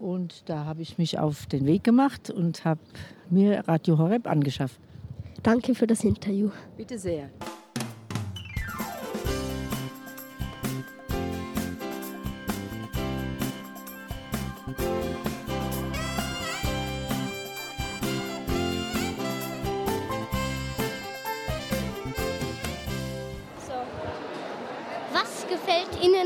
[0.00, 2.80] Und da habe ich mich auf den Weg gemacht und habe
[3.28, 4.80] mir Radio Horeb angeschafft.
[5.42, 6.48] Danke für das Interview.
[6.78, 7.28] Bitte sehr.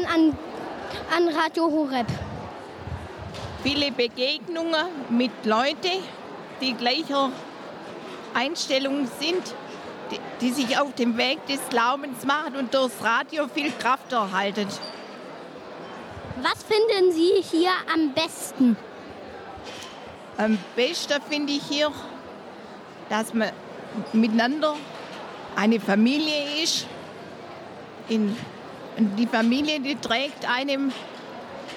[0.02, 0.38] Ihnen an,
[1.16, 2.06] an Radio Horeb?
[3.62, 6.02] Viele Begegnungen mit Leuten,
[6.60, 7.30] die gleicher
[8.34, 9.42] Einstellung sind,
[10.10, 14.66] die, die sich auf dem Weg des Glaubens machen und durchs Radio viel Kraft erhalten.
[16.42, 18.76] Was finden Sie hier am besten?
[20.38, 21.92] Am besten finde ich hier,
[23.08, 23.50] dass man
[24.12, 24.74] miteinander
[25.54, 26.86] eine Familie ist.
[28.08, 28.36] In,
[28.98, 30.92] die Familie, die trägt einem,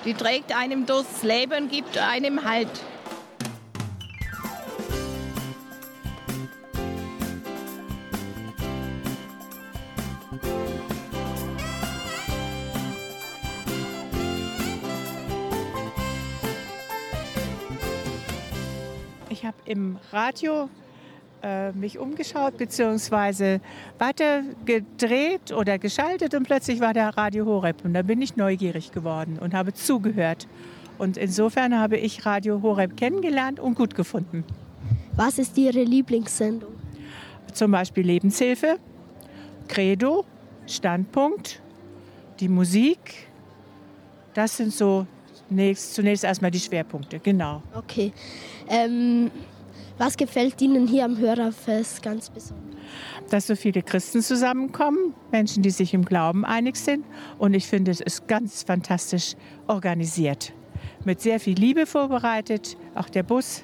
[0.04, 2.69] die trägt einem durchs Leben, gibt einem Halt.
[19.30, 20.69] Ich habe im Radio
[21.45, 23.60] äh, mich umgeschaut bzw.
[23.99, 28.91] weiter gedreht oder geschaltet und plötzlich war der Radio Horeb und da bin ich neugierig
[28.91, 30.47] geworden und habe zugehört.
[30.97, 34.43] Und insofern habe ich Radio Horeb kennengelernt und gut gefunden.
[35.15, 36.73] Was ist Ihre Lieblingssendung?
[37.53, 38.77] Zum Beispiel Lebenshilfe,
[39.67, 40.25] Credo,
[40.65, 41.62] Standpunkt,
[42.39, 43.27] die Musik.
[44.34, 45.05] Das sind so
[45.47, 47.62] zunächst, zunächst erstmal die Schwerpunkte, genau.
[47.75, 48.12] Okay.
[48.67, 49.29] Ähm,
[49.97, 52.75] was gefällt Ihnen hier am Hörerfest ganz besonders?
[53.29, 57.05] Dass so viele Christen zusammenkommen, Menschen, die sich im Glauben einig sind.
[57.38, 59.36] Und ich finde, es ist ganz fantastisch
[59.67, 60.53] organisiert.
[61.03, 62.77] Mit sehr viel Liebe vorbereitet.
[62.93, 63.63] Auch der Bus,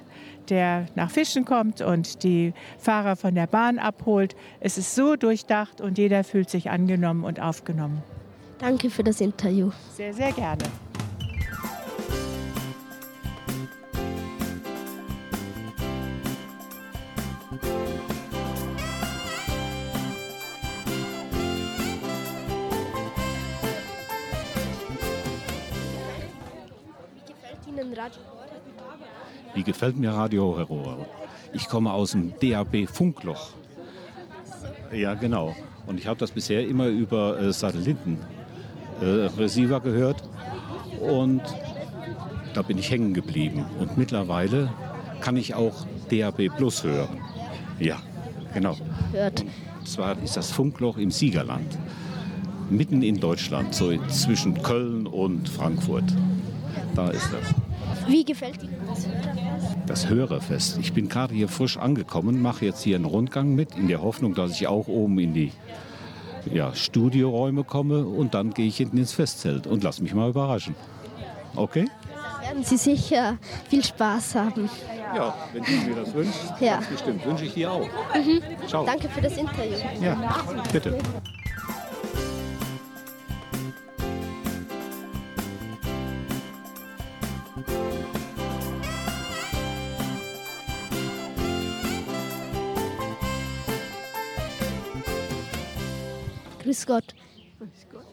[0.49, 4.35] der nach Fischen kommt und die Fahrer von der Bahn abholt.
[4.59, 8.03] Es ist so durchdacht und jeder fühlt sich angenommen und aufgenommen.
[8.59, 9.71] Danke für das Interview.
[9.95, 10.63] Sehr, sehr gerne.
[28.01, 28.21] Radio
[29.53, 31.05] Wie gefällt mir Radio Horror?
[31.53, 33.51] Ich komme aus dem DAB Funkloch.
[34.91, 35.55] Ja, genau.
[35.85, 38.17] Und ich habe das bisher immer über äh, Satelliten
[39.01, 39.05] äh,
[39.37, 40.23] Receiver gehört.
[40.99, 41.43] Und
[42.55, 43.65] da bin ich hängen geblieben.
[43.77, 44.73] Und mittlerweile
[45.19, 47.21] kann ich auch DAB Plus hören.
[47.77, 47.97] Ja,
[48.51, 48.77] genau.
[49.11, 49.41] Hört.
[49.41, 51.77] Und zwar ist das Funkloch im Siegerland.
[52.67, 56.11] Mitten in Deutschland, so zwischen Köln und Frankfurt.
[56.95, 57.70] Da ist das.
[58.11, 59.77] Wie gefällt Ihnen das Hörerfest?
[59.87, 60.77] Das Hörerfest.
[60.79, 64.33] Ich bin gerade hier frisch angekommen, mache jetzt hier einen Rundgang mit, in der Hoffnung,
[64.33, 65.51] dass ich auch oben in die
[66.51, 70.75] ja, Studioräume komme und dann gehe ich hinten ins Festzelt und lass mich mal überraschen.
[71.55, 71.87] Okay?
[72.41, 73.37] Werden Sie sicher
[73.69, 74.69] viel Spaß haben.
[75.15, 76.79] Ja, wenn du mir das wünschst, Ja.
[76.89, 77.25] bestimmt.
[77.25, 77.87] Wünsche ich dir auch.
[78.15, 78.41] Mhm.
[78.67, 78.85] Ciao.
[78.85, 79.77] Danke für das Interview.
[80.01, 80.17] Ja,
[80.71, 80.97] bitte.
[96.71, 97.15] Grüß Gott.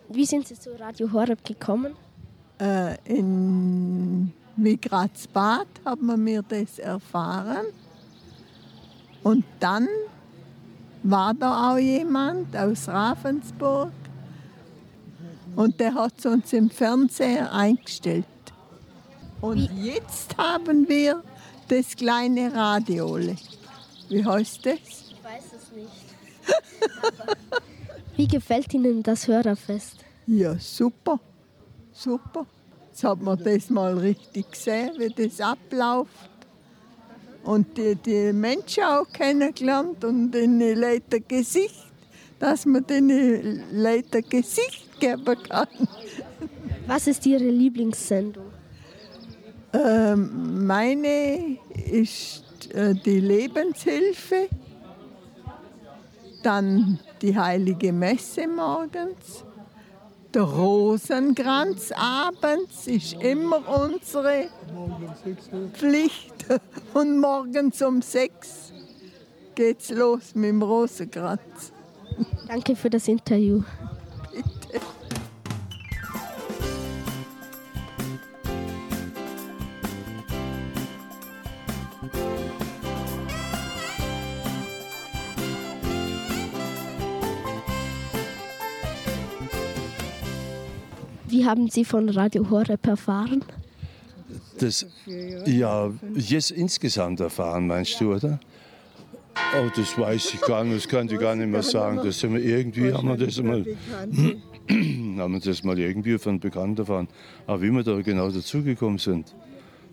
[0.09, 1.94] Wie sind Sie zu Radio Horeb gekommen?
[2.61, 7.66] Äh, in Migratsbad haben wir das erfahren.
[9.23, 9.87] Und dann
[11.05, 13.92] war da auch jemand aus Ravensburg
[15.55, 18.25] und der hat uns im Fernseher eingestellt.
[19.40, 21.23] Und jetzt haben wir
[21.68, 23.37] das kleine Radiole.
[24.09, 24.75] Wie heißt das?
[24.75, 26.09] Ich weiß es nicht.
[28.18, 30.04] Wie gefällt Ihnen das Hörerfest?
[30.26, 31.20] Ja, super.
[31.92, 32.46] Super.
[32.88, 36.11] Jetzt hat man das mal richtig gesehen, wie das abläuft.
[37.44, 41.87] Und die, die Menschen auch kennengelernt und den Leuten Gesicht,
[42.40, 45.68] dass man den Leuten Gesicht geben kann.
[46.88, 48.50] Was ist Ihre Lieblingssendung?
[49.72, 51.57] Ähm, meine
[51.88, 52.42] ist
[52.74, 54.48] äh, die Lebenshilfe,
[56.42, 59.44] dann die heilige Messe morgens
[60.35, 64.48] Der Rosenkranz abends ist immer unsere
[65.72, 66.35] Pflicht.
[66.94, 68.72] Und morgens um sechs
[69.55, 71.72] geht's los mit dem Rosenkranz.
[72.46, 73.62] Danke für das Interview.
[91.38, 93.44] Wie haben Sie von Radio Horeb erfahren?
[94.59, 94.85] Das,
[95.46, 98.40] ja, jetzt insgesamt erfahren, meinst du, oder?
[99.57, 102.01] Oh, das weiß ich gar nicht, das kann ich gar nicht mehr sagen.
[102.03, 103.64] Das sind wir irgendwie, haben wir das mal,
[104.68, 107.07] haben wir das mal irgendwie von Bekannten erfahren.
[107.46, 109.33] Aber wie wir da genau dazugekommen sind,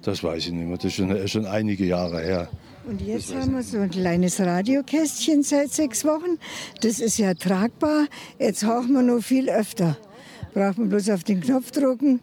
[0.01, 0.77] das weiß ich nicht mehr.
[0.77, 2.49] Das ist schon, schon einige Jahre her.
[2.87, 6.39] Und jetzt haben wir so ein kleines Radiokästchen seit sechs Wochen.
[6.81, 8.07] Das ist ja tragbar.
[8.39, 9.95] Jetzt hauchen wir noch viel öfter.
[10.55, 12.21] Braucht man bloß auf den Knopf drücken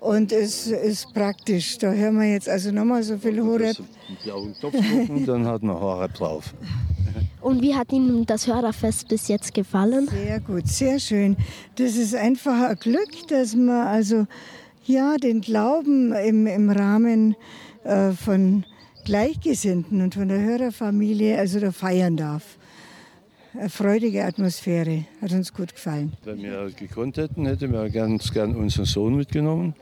[0.00, 1.76] und es ist praktisch.
[1.76, 3.76] Da hören wir jetzt also nochmal so viel Horeb.
[5.10, 6.54] Und dann hat man Horeb drauf.
[7.42, 10.08] Und wie hat Ihnen das Hörerfest bis jetzt gefallen?
[10.08, 11.36] Sehr gut, sehr schön.
[11.76, 14.26] Das ist einfach ein Glück, dass man also
[14.86, 17.36] ja den Glauben im, im Rahmen
[17.84, 18.64] äh, von
[19.04, 22.56] Gleichgesinnten und von der Hörerfamilie also da feiern darf.
[23.56, 26.12] Eine freudige Atmosphäre, hat uns gut gefallen.
[26.24, 29.74] Wenn wir gekonnt hätten, hätten wir ganz gern unseren Sohn mitgenommen.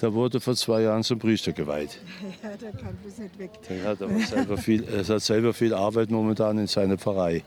[0.00, 2.00] Der wurde vor zwei Jahren zum Priester geweiht.
[2.42, 3.50] Ja, der kann bis nicht weg.
[3.68, 7.44] Er hat aber selber viel, er hat selber viel Arbeit momentan in seiner Pfarrei.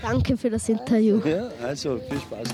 [0.00, 1.20] Danke für das Interview.
[1.26, 2.48] Ja, also viel Spaß.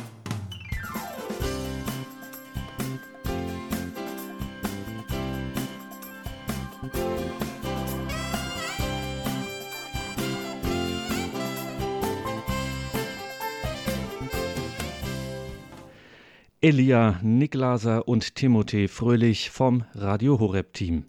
[16.66, 21.04] Elia Niklaser und Timothée Fröhlich vom Radio Horeb Team.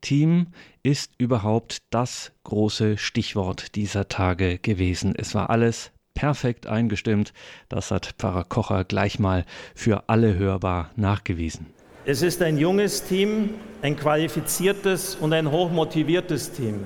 [0.00, 0.48] Team
[0.82, 5.14] ist überhaupt das große Stichwort dieser Tage gewesen.
[5.16, 7.32] Es war alles perfekt eingestimmt.
[7.68, 9.44] Das hat Pfarrer Kocher gleich mal
[9.76, 11.66] für alle hörbar nachgewiesen.
[12.04, 13.50] Es ist ein junges Team,
[13.82, 16.80] ein qualifiziertes und ein hochmotiviertes Team.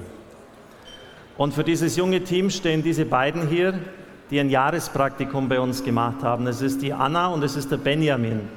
[1.39, 3.81] Und für dieses junge Team stehen diese beiden hier,
[4.33, 6.47] die ein Jahrespraktikum bei uns gemacht haben.
[6.47, 8.49] Es ist die Anna und es ist der Benjamin.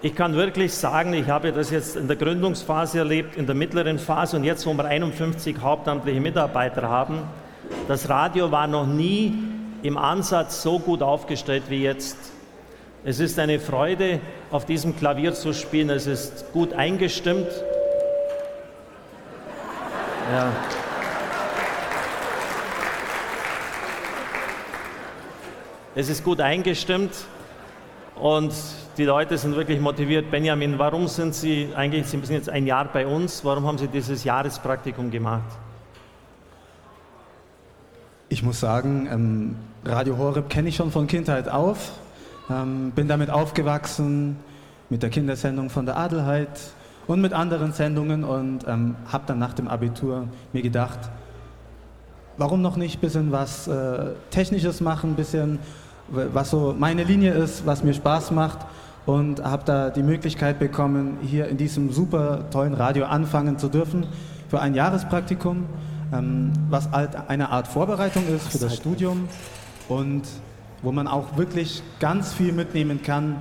[0.00, 3.98] Ich kann wirklich sagen, ich habe das jetzt in der Gründungsphase erlebt, in der mittleren
[3.98, 7.18] Phase und jetzt, wo wir 51 hauptamtliche Mitarbeiter haben,
[7.88, 9.36] das Radio war noch nie
[9.82, 12.33] im Ansatz so gut aufgestellt wie jetzt.
[13.06, 14.18] Es ist eine Freude,
[14.50, 15.90] auf diesem Klavier zu spielen.
[15.90, 17.48] Es ist gut eingestimmt.
[20.32, 20.50] Ja.
[25.94, 27.12] Es ist gut eingestimmt
[28.16, 28.54] und
[28.96, 30.30] die Leute sind wirklich motiviert.
[30.30, 33.86] Benjamin, warum sind Sie eigentlich, Sie sind jetzt ein Jahr bei uns, warum haben Sie
[33.86, 35.52] dieses Jahrespraktikum gemacht?
[38.30, 41.92] Ich muss sagen, ähm, Radio Horeb kenne ich schon von Kindheit auf.
[42.50, 44.36] Ähm, bin damit aufgewachsen,
[44.90, 46.50] mit der Kindersendung von der Adelheid
[47.06, 50.98] und mit anderen Sendungen und ähm, habe dann nach dem Abitur mir gedacht,
[52.36, 55.58] warum noch nicht ein bisschen was äh, Technisches machen, ein bisschen
[56.08, 58.58] was so meine Linie ist, was mir Spaß macht
[59.06, 64.06] und habe da die Möglichkeit bekommen, hier in diesem super tollen Radio anfangen zu dürfen
[64.48, 65.64] für ein Jahrespraktikum,
[66.12, 69.28] ähm, was halt eine Art Vorbereitung ist für das Studium
[69.88, 70.22] und
[70.84, 73.36] wo man auch wirklich ganz viel mitnehmen kann,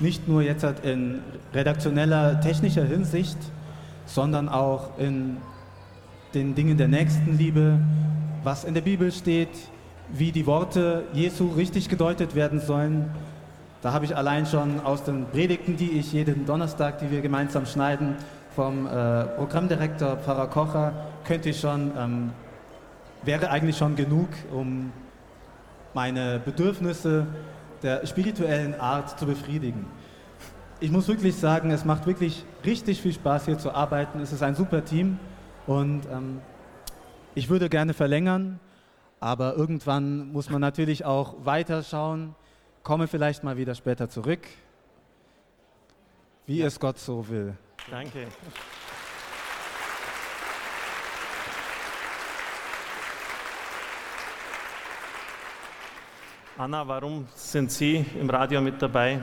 [0.00, 1.20] nicht nur jetzt halt in
[1.54, 3.38] redaktioneller, technischer Hinsicht,
[4.04, 5.38] sondern auch in
[6.34, 7.78] den Dingen der Nächstenliebe,
[8.42, 9.48] was in der Bibel steht,
[10.10, 13.10] wie die Worte Jesu richtig gedeutet werden sollen.
[13.80, 17.64] Da habe ich allein schon aus den Predigten, die ich jeden Donnerstag, die wir gemeinsam
[17.64, 18.16] schneiden,
[18.56, 20.92] vom äh, Programmdirektor Pfarrer Kocher,
[21.24, 22.30] könnte ich schon, ähm,
[23.22, 24.90] wäre eigentlich schon genug, um
[25.98, 27.26] meine Bedürfnisse
[27.82, 29.84] der spirituellen Art zu befriedigen.
[30.78, 34.20] Ich muss wirklich sagen, es macht wirklich richtig viel Spaß hier zu arbeiten.
[34.20, 35.18] Es ist ein super Team
[35.66, 36.40] und ähm,
[37.34, 38.60] ich würde gerne verlängern,
[39.18, 42.36] aber irgendwann muss man natürlich auch weiterschauen.
[42.84, 44.46] Komme vielleicht mal wieder später zurück,
[46.46, 47.54] wie es Gott so will.
[47.90, 48.28] Danke.
[56.60, 59.20] Anna, warum sind Sie im Radio mit dabei?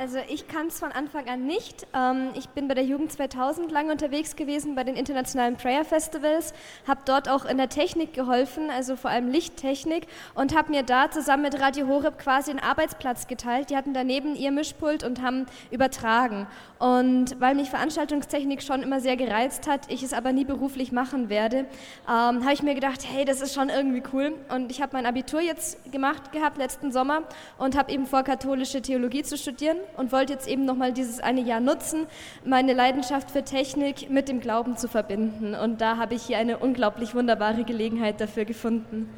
[0.00, 1.86] Also ich kann es von Anfang an nicht.
[1.94, 6.54] Ähm, ich bin bei der Jugend 2000 lange unterwegs gewesen, bei den internationalen Prayer Festivals,
[6.88, 11.10] habe dort auch in der Technik geholfen, also vor allem Lichttechnik, und habe mir da
[11.10, 13.68] zusammen mit Radio Horeb quasi einen Arbeitsplatz geteilt.
[13.68, 16.46] Die hatten daneben ihr Mischpult und haben übertragen.
[16.78, 21.28] Und weil mich Veranstaltungstechnik schon immer sehr gereizt hat, ich es aber nie beruflich machen
[21.28, 21.66] werde,
[22.08, 24.32] ähm, habe ich mir gedacht, hey, das ist schon irgendwie cool.
[24.48, 27.24] Und ich habe mein Abitur jetzt gemacht gehabt letzten Sommer
[27.58, 31.40] und habe eben vor, katholische Theologie zu studieren und wollte jetzt eben nochmal dieses eine
[31.40, 32.06] Jahr nutzen,
[32.44, 35.54] meine Leidenschaft für Technik mit dem Glauben zu verbinden.
[35.54, 39.08] Und da habe ich hier eine unglaublich wunderbare Gelegenheit dafür gefunden.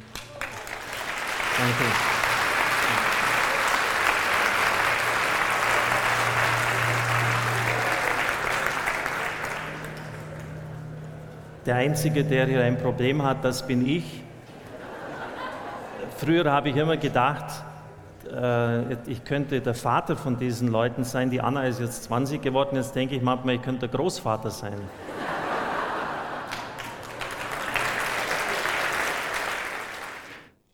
[1.57, 2.13] Danke.
[11.65, 14.21] Der Einzige, der hier ein Problem hat, das bin ich.
[16.17, 17.45] Früher habe ich immer gedacht,
[19.07, 21.29] ich könnte der Vater von diesen Leuten sein.
[21.29, 24.73] Die Anna ist jetzt 20 geworden, jetzt denke ich manchmal, ich könnte der Großvater sein.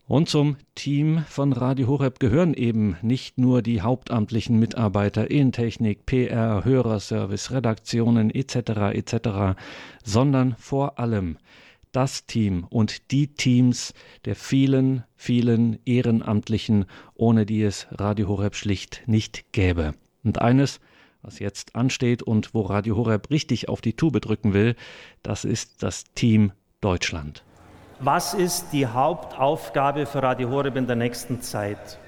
[0.10, 6.08] Und zum Team von Radio Horeb gehören eben nicht nur die hauptamtlichen Mitarbeiter in Technik,
[6.08, 8.56] PR, Hörerservice, Redaktionen etc.
[8.92, 9.60] etc.,
[10.04, 11.38] sondern vor allem
[11.92, 13.94] das Team und die Teams
[14.26, 16.86] der vielen, vielen Ehrenamtlichen,
[17.16, 19.94] ohne die es Radio Horeb schlicht nicht gäbe.
[20.24, 20.80] Und eines,
[21.22, 24.76] was jetzt ansteht und wo Radio Horeb richtig auf die Tube drücken will,
[25.24, 27.44] das ist das Team Deutschland.
[28.00, 32.00] Was ist die Hauptaufgabe für Radio Horeb in der nächsten Zeit?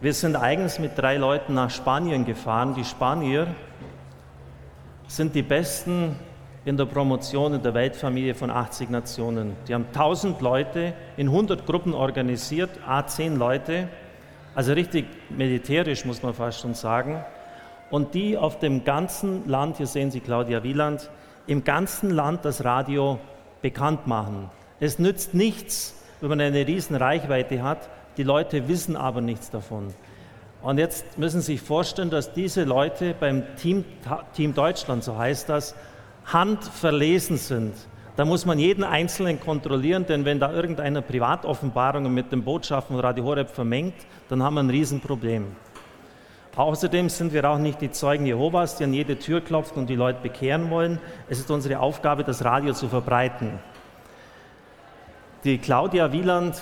[0.00, 2.74] Wir sind eigens mit drei Leuten nach Spanien gefahren.
[2.74, 3.46] Die Spanier
[5.08, 6.14] sind die besten
[6.64, 9.56] in der Promotion in der Weltfamilie von 80 Nationen.
[9.68, 13.88] Die haben 1000 Leute in 100 Gruppen organisiert, A10 Leute,
[14.54, 17.22] also richtig militärisch muss man fast schon sagen.
[17.90, 21.10] Und die auf dem ganzen Land, hier sehen Sie Claudia Wieland,
[21.46, 23.18] im ganzen Land das Radio
[23.60, 24.50] bekannt machen.
[24.80, 29.92] Es nützt nichts, wenn man eine riesen Reichweite hat, die Leute wissen aber nichts davon.
[30.62, 33.84] Und jetzt müssen Sie sich vorstellen, dass diese Leute beim Team,
[34.32, 35.74] Team Deutschland, so heißt das,
[36.26, 37.74] handverlesen sind.
[38.16, 43.24] Da muss man jeden Einzelnen kontrollieren, denn wenn da irgendeine Privatoffenbarung mit den Botschaften Radio
[43.24, 43.94] Horeb vermengt,
[44.28, 45.46] dann haben wir ein Riesenproblem.
[46.56, 49.96] Außerdem sind wir auch nicht die Zeugen Jehovas, die an jede Tür klopfen und die
[49.96, 51.00] Leute bekehren wollen.
[51.28, 53.58] Es ist unsere Aufgabe, das Radio zu verbreiten.
[55.42, 56.56] Die Claudia Wieland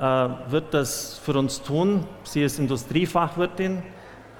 [0.00, 2.04] äh, wird das für uns tun.
[2.24, 3.84] Sie ist Industriefachwirtin,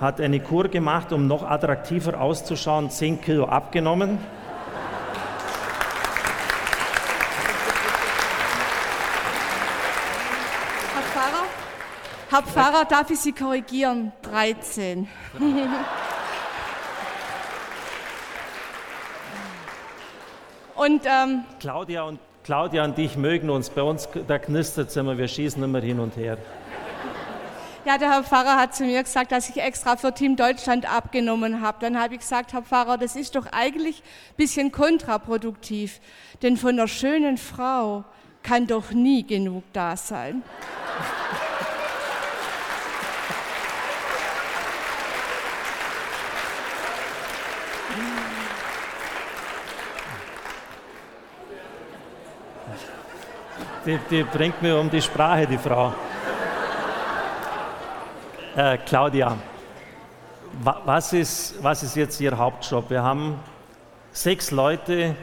[0.00, 4.18] hat eine Kur gemacht, um noch attraktiver auszuschauen, 10 Kilo abgenommen.
[10.94, 11.44] Herr Pfarrer,
[12.30, 14.12] Herr Pfarrer, darf ich Sie korrigieren?
[14.22, 15.08] 13.
[20.74, 23.70] und ähm, Claudia und Claudia und ich mögen uns.
[23.70, 26.36] Bei uns da knistert es immer, wir schießen immer hin und her.
[27.86, 31.60] Ja, der Herr Pfarrer hat zu mir gesagt, dass ich extra für Team Deutschland abgenommen
[31.60, 31.76] habe.
[31.80, 36.00] Dann habe ich gesagt, Herr Pfarrer, das ist doch eigentlich ein bisschen kontraproduktiv.
[36.40, 38.04] Denn von einer schönen Frau
[38.42, 40.42] kann doch nie genug da sein.
[53.84, 55.92] Die, die bringt mir um die Sprache, die Frau.
[58.56, 59.36] Äh, Claudia,
[60.62, 62.88] was ist, was ist jetzt Ihr Hauptjob?
[62.88, 63.40] Wir haben
[64.12, 65.16] sechs Leute,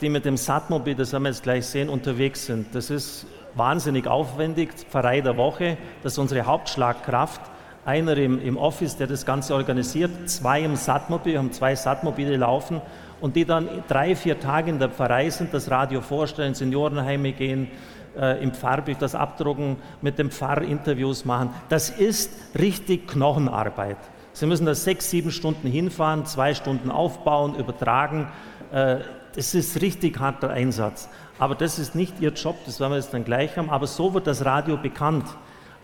[0.00, 2.74] die mit dem Satmobil, das werden wir jetzt gleich sehen, unterwegs sind.
[2.74, 7.42] Das ist wahnsinnig aufwendig, Pfarrei der Woche, das ist unsere Hauptschlagkraft.
[7.84, 12.38] Einer im, im Office, der das Ganze organisiert, zwei im Satmobil, wir haben zwei Satmobile
[12.38, 12.80] laufen
[13.20, 17.70] und die dann drei, vier Tage in der Pfarrei sind, das Radio vorstellen, Seniorenheime gehen,
[18.16, 21.50] äh, im Pfarrbild das abdrucken, mit dem Pfarr Interviews machen.
[21.68, 23.98] Das ist richtig Knochenarbeit.
[24.32, 28.28] Sie müssen da sechs, sieben Stunden hinfahren, zwei Stunden aufbauen, übertragen.
[28.72, 28.98] Äh,
[29.34, 31.08] das ist richtig harter Einsatz.
[31.38, 33.70] Aber das ist nicht Ihr Job, das werden wir jetzt dann gleich haben.
[33.70, 35.26] Aber so wird das Radio bekannt.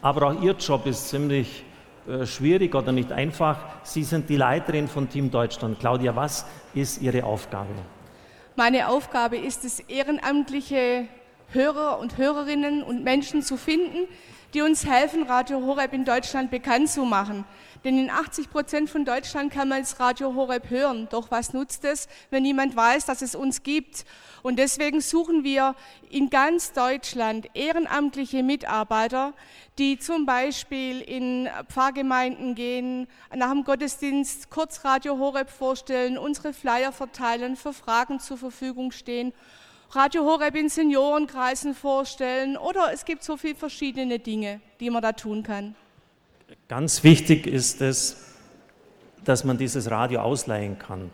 [0.03, 1.65] Aber auch Ihr Job ist ziemlich
[2.09, 3.59] äh, schwierig oder nicht einfach.
[3.83, 5.79] Sie sind die Leiterin von Team Deutschland.
[5.79, 7.69] Claudia, was ist Ihre Aufgabe?
[8.57, 11.07] Meine Aufgabe ist es, ehrenamtliche
[11.53, 14.09] Hörer und Hörerinnen und Menschen zu finden,
[14.55, 17.45] die uns helfen, Radio Horeb in Deutschland bekannt zu machen.
[17.85, 21.09] Denn in 80 Prozent von Deutschland kann man das Radio Horeb hören.
[21.11, 24.05] Doch was nutzt es, wenn niemand weiß, dass es uns gibt?
[24.43, 25.75] Und deswegen suchen wir
[26.11, 29.33] in ganz Deutschland ehrenamtliche Mitarbeiter,
[29.79, 36.93] die zum Beispiel in Pfarrgemeinden gehen, nach dem Gottesdienst kurz Radio Horeb vorstellen, unsere Flyer
[36.93, 39.33] verteilen, für Fragen zur Verfügung stehen
[39.93, 45.11] Radio Horeb in Seniorenkreisen vorstellen oder es gibt so viele verschiedene Dinge, die man da
[45.11, 45.75] tun kann.
[46.69, 48.25] Ganz wichtig ist es,
[49.25, 51.11] dass man dieses Radio ausleihen kann,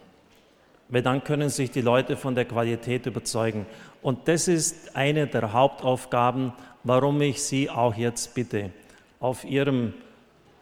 [0.91, 3.64] weil dann können sich die Leute von der Qualität überzeugen.
[4.03, 6.53] Und das ist eine der Hauptaufgaben,
[6.85, 8.72] warum ich Sie auch jetzt bitte.
[9.20, 9.95] Auf Ihrem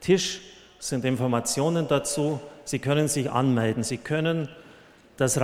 [0.00, 0.40] Tisch
[0.78, 2.38] sind Informationen dazu.
[2.64, 3.82] Sie können sich anmelden.
[3.82, 4.48] Sie können
[5.16, 5.40] das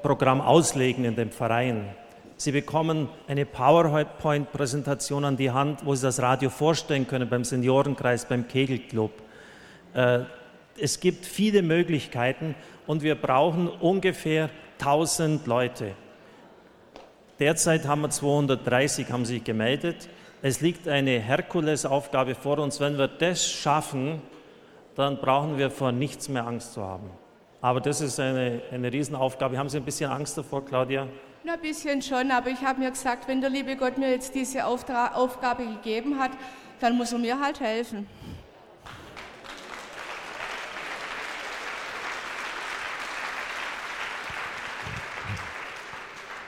[0.00, 1.94] Radioprogramm auslegen in dem Verein.
[2.36, 8.24] Sie bekommen eine PowerPoint-Präsentation an die Hand, wo Sie das Radio vorstellen können beim Seniorenkreis,
[8.24, 9.10] beim Kegelclub.
[9.92, 10.20] Äh,
[10.78, 12.54] es gibt viele Möglichkeiten
[12.86, 14.48] und wir brauchen ungefähr
[14.78, 15.92] 1000 Leute.
[17.38, 20.08] Derzeit haben wir 230 haben sich gemeldet.
[20.40, 22.80] Es liegt eine Herkulesaufgabe vor uns.
[22.80, 24.22] Wenn wir das schaffen,
[24.94, 27.10] dann brauchen wir vor nichts mehr Angst zu haben.
[27.62, 29.58] Aber das ist eine, eine Riesenaufgabe.
[29.58, 31.06] Haben Sie ein bisschen Angst davor, Claudia?
[31.44, 34.34] Na, ein bisschen schon, aber ich habe mir gesagt, wenn der liebe Gott mir jetzt
[34.34, 36.30] diese Auftra Aufgabe gegeben hat,
[36.80, 38.06] dann muss er mir halt helfen.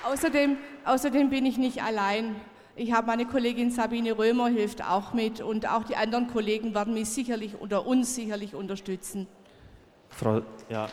[0.04, 2.36] Außerdem, außerdem bin ich nicht allein.
[2.74, 6.94] Ich habe meine Kollegin Sabine Römer hilft auch mit und auch die anderen Kollegen werden
[6.94, 9.26] mich sicherlich oder uns sicherlich unterstützen.
[10.12, 10.88] Frau, ja.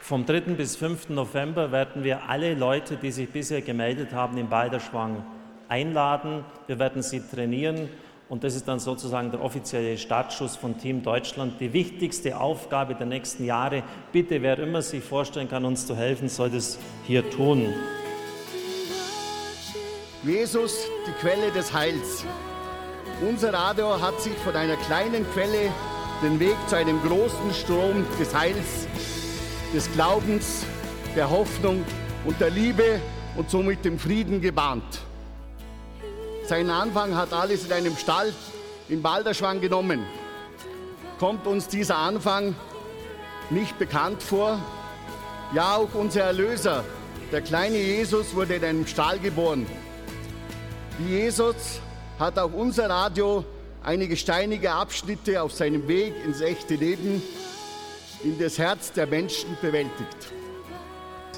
[0.00, 0.40] Vom 3.
[0.56, 1.10] bis 5.
[1.10, 5.24] November werden wir alle Leute, die sich bisher gemeldet haben, in Balderschwang
[5.68, 6.44] einladen.
[6.66, 7.88] Wir werden sie trainieren
[8.28, 11.60] und das ist dann sozusagen der offizielle Startschuss von Team Deutschland.
[11.60, 13.82] Die wichtigste Aufgabe der nächsten Jahre.
[14.10, 17.72] Bitte, wer immer sich vorstellen kann, uns zu helfen, soll das hier tun.
[20.24, 22.24] Jesus, die Quelle des Heils.
[23.20, 25.70] Unser Radio hat sich von einer kleinen Quelle
[26.22, 28.86] den Weg zu einem großen Strom des Heils
[29.74, 30.64] des Glaubens,
[31.14, 31.84] der Hoffnung
[32.24, 33.00] und der Liebe
[33.36, 35.00] und somit dem Frieden gebahnt.
[36.46, 38.32] Seinen Anfang hat alles in einem Stall
[38.88, 40.04] in Balderschwang genommen.
[41.18, 42.54] Kommt uns dieser Anfang
[43.50, 44.58] nicht bekannt vor?
[45.54, 46.84] Ja, auch unser Erlöser,
[47.30, 49.66] der kleine Jesus, wurde in einem Stall geboren.
[50.98, 51.81] Wie Jesus
[52.18, 53.44] hat auch unser Radio
[53.82, 57.22] einige steinige Abschnitte auf seinem Weg ins echte Leben
[58.22, 60.32] in das Herz der Menschen bewältigt.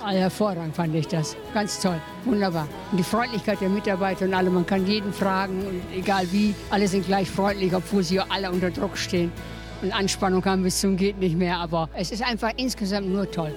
[0.02, 1.34] Ah, hervorragend fand ich das.
[1.54, 1.98] Ganz toll.
[2.26, 2.68] Wunderbar.
[2.90, 6.86] Und die Freundlichkeit der Mitarbeiter und alle, man kann jeden fragen und egal wie, alle
[6.88, 9.32] sind gleich freundlich, obwohl sie alle unter Druck stehen.
[9.80, 13.54] Und Anspannung haben bis zum geht nicht mehr, aber es ist einfach insgesamt nur toll.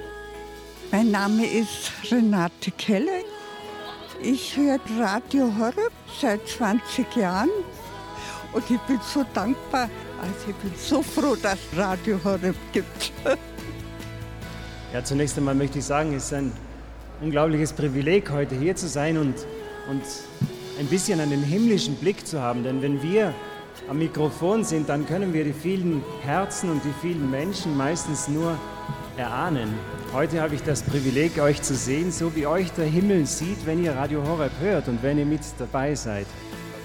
[0.89, 3.23] Mein Name ist Renate Kelle.
[4.21, 7.49] Ich höre Radio Horeb seit 20 Jahren
[8.51, 9.89] und ich bin so dankbar,
[10.19, 13.11] also ich bin so froh, dass Radio Horeb gibt.
[14.93, 16.53] Ja, zunächst einmal möchte ich sagen, es ist ein
[17.21, 19.35] unglaubliches Privileg, heute hier zu sein und,
[19.89, 20.01] und
[20.79, 22.63] ein bisschen einen himmlischen Blick zu haben.
[22.63, 23.33] Denn wenn wir
[23.89, 28.57] am Mikrofon sind, dann können wir die vielen Herzen und die vielen Menschen meistens nur
[29.17, 29.73] erahnen.
[30.13, 33.83] Heute habe ich das Privileg, euch zu sehen, so wie euch der Himmel sieht, wenn
[33.83, 36.25] ihr Radio Horeb hört und wenn ihr mit dabei seid.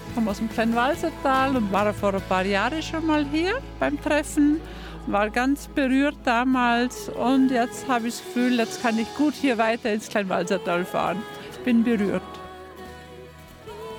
[0.09, 4.01] Ich komme aus dem Kleinwalsertal und war vor ein paar Jahren schon mal hier beim
[4.03, 4.61] Treffen.
[5.07, 9.57] War ganz berührt damals und jetzt habe ich das Gefühl, jetzt kann ich gut hier
[9.57, 11.23] weiter ins Kleinwalsertal fahren.
[11.53, 12.23] Ich bin berührt.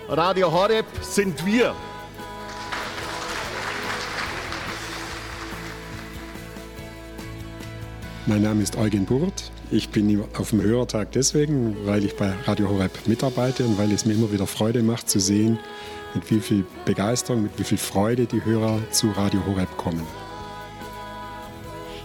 [0.10, 1.74] Radio Horeb sind wir.
[8.26, 9.52] Mein Name ist Eugen Burt.
[9.70, 14.06] Ich bin auf dem Hörertag deswegen, weil ich bei Radio Horeb mitarbeite und weil es
[14.06, 15.60] mir immer wieder Freude macht zu sehen,
[16.14, 20.23] mit wie viel Begeisterung, mit wie viel Freude die Hörer zu Radio Horeb kommen.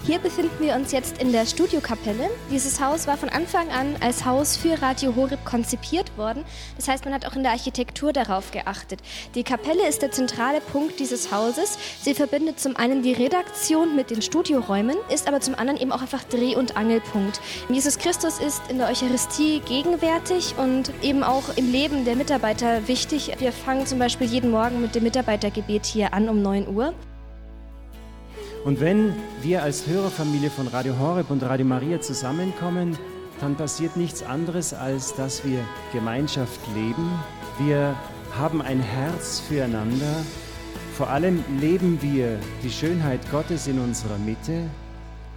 [0.08, 2.30] Hier befinden wir uns jetzt in der Studiokapelle.
[2.50, 6.46] Dieses Haus war von Anfang an als Haus für Radio Horeb konzipiert worden.
[6.78, 9.00] Das heißt, man hat auch in der Architektur darauf geachtet.
[9.34, 11.76] Die Kapelle ist der zentrale Punkt dieses Hauses.
[12.00, 16.00] Sie verbindet zum einen die Redaktion mit den Studioräumen, ist aber zum anderen eben auch
[16.00, 17.42] einfach Dreh- und Angelpunkt.
[17.68, 23.32] Jesus Christus ist in der Eucharistie gegenwärtig und eben auch im Leben der Mitarbeiter wichtig.
[23.40, 26.94] Wir fangen zum Beispiel jeden Morgen mit dem Mitarbeitergebet hier an um 9 Uhr.
[28.68, 32.98] Und wenn wir als Hörerfamilie von Radio Horeb und Radio Maria zusammenkommen,
[33.40, 35.60] dann passiert nichts anderes, als dass wir
[35.94, 37.10] Gemeinschaft leben.
[37.58, 37.96] Wir
[38.38, 40.22] haben ein Herz füreinander.
[40.92, 44.64] Vor allem leben wir die Schönheit Gottes in unserer Mitte.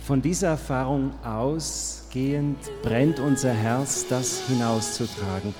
[0.01, 5.55] Von dieser Erfahrung ausgehend brennt unser Herz, das hinauszutragen.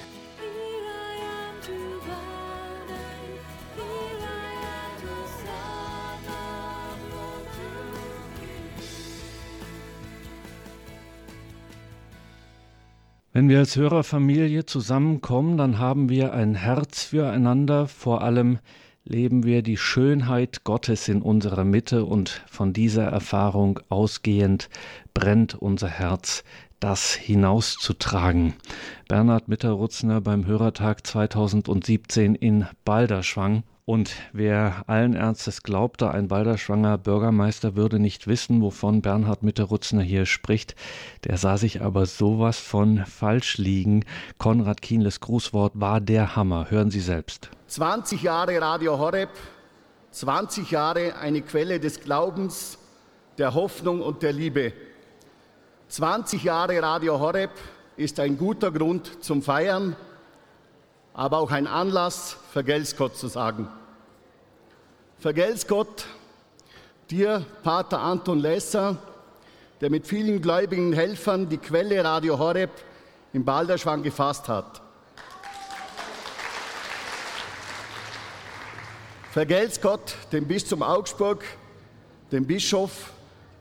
[13.34, 18.60] Wenn wir als Hörerfamilie zusammenkommen, dann haben wir ein Herz füreinander, vor allem
[19.06, 24.70] leben wir die Schönheit Gottes in unserer Mitte und von dieser Erfahrung ausgehend
[25.14, 26.44] brennt unser Herz,
[26.82, 28.56] das hinauszutragen.
[29.08, 37.76] Bernhard Mitterrutzner beim Hörertag 2017 in Balderschwang und wer allen Ernstes glaubte, ein balderschwanger Bürgermeister
[37.76, 40.76] würde nicht wissen, wovon Bernhard Mitterrutzner hier spricht,
[41.26, 44.06] der sah sich aber sowas von falsch liegen.
[44.38, 46.72] Konrad Kienles Grußwort war der Hammer.
[46.72, 47.50] Hören Sie selbst.
[47.68, 49.32] 20 Jahre Radio Horeb,
[50.12, 52.78] 20 Jahre eine Quelle des Glaubens,
[53.38, 54.72] der Hoffnung und der Liebe.
[55.90, 57.52] 20 Jahre Radio Horeb
[57.98, 59.98] ist ein guter Grund zum Feiern,
[61.14, 63.68] aber auch ein Anlass, vergelt's Gott zu sagen.
[65.22, 66.06] Vergelt's Gott,
[67.12, 68.98] dir, Pater Anton Lesser,
[69.80, 72.72] der mit vielen gläubigen Helfern die Quelle Radio Horeb
[73.32, 74.82] im Balderschwang gefasst hat.
[79.32, 81.44] Vergelt's Gott, dem Bistum Augsburg,
[82.32, 83.12] dem Bischof,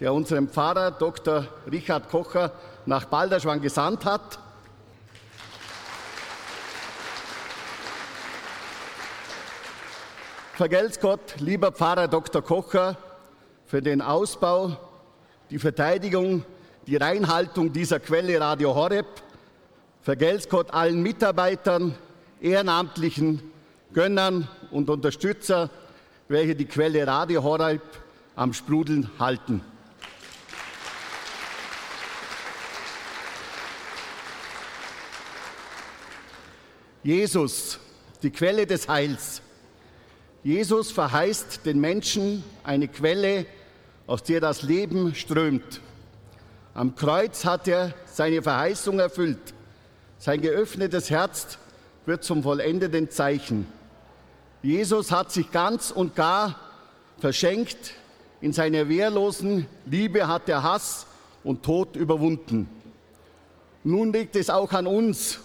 [0.00, 1.46] der unseren Pfarrer Dr.
[1.70, 2.52] Richard Kocher
[2.86, 4.38] nach Balderschwang gesandt hat
[10.60, 12.42] Vergelt's Gott, lieber Pfarrer Dr.
[12.42, 12.98] Kocher,
[13.64, 14.76] für den Ausbau,
[15.48, 16.44] die Verteidigung,
[16.86, 19.06] die Reinhaltung dieser Quelle Radio Horeb.
[20.02, 21.94] Vergelt's Gott allen Mitarbeitern,
[22.42, 23.40] Ehrenamtlichen,
[23.94, 25.70] Gönnern und Unterstützer,
[26.28, 27.80] welche die Quelle Radio Horeb
[28.36, 29.62] am Sprudeln halten.
[37.02, 37.78] Jesus,
[38.22, 39.40] die Quelle des Heils,
[40.42, 43.44] Jesus verheißt den Menschen eine Quelle,
[44.06, 45.80] aus der das Leben strömt.
[46.72, 49.52] Am Kreuz hat er seine Verheißung erfüllt.
[50.18, 51.58] Sein geöffnetes Herz
[52.06, 53.66] wird zum vollendeten Zeichen.
[54.62, 56.58] Jesus hat sich ganz und gar
[57.18, 57.94] verschenkt.
[58.40, 61.06] In seiner wehrlosen Liebe hat er Hass
[61.44, 62.68] und Tod überwunden.
[63.84, 65.38] Nun liegt es auch an uns,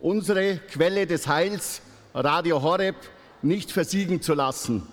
[0.00, 1.82] unsere Quelle des Heils,
[2.12, 2.96] Radio Horeb,
[3.42, 4.86] nicht versiegen zu lassen.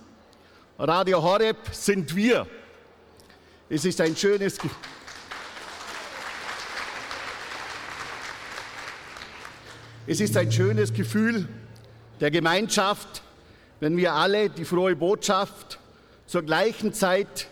[0.79, 2.47] Radio Horeb sind wir.
[3.69, 4.57] Es ist ein schönes
[10.09, 11.49] Es ist ein schönes Gefühl
[12.21, 13.21] der Gemeinschaft,
[13.81, 15.79] wenn wir alle die frohe Botschaft
[16.27, 17.47] zur gleichen Zeit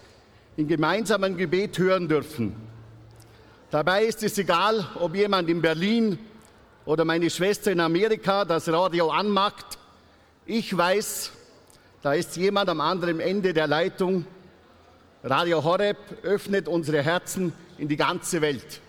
[0.56, 2.56] in gemeinsamem Gebet hören dürfen.
[3.72, 6.18] Dabei ist es egal, ob jemand in Berlin
[6.86, 9.78] oder meine Schwester in Amerika das Radio anmacht
[10.46, 11.32] ich weiß,
[12.02, 14.26] da ist jemand am anderen Ende der Leitung.
[15.24, 18.80] Radio Horeb öffnet unsere Herzen in die ganze Welt.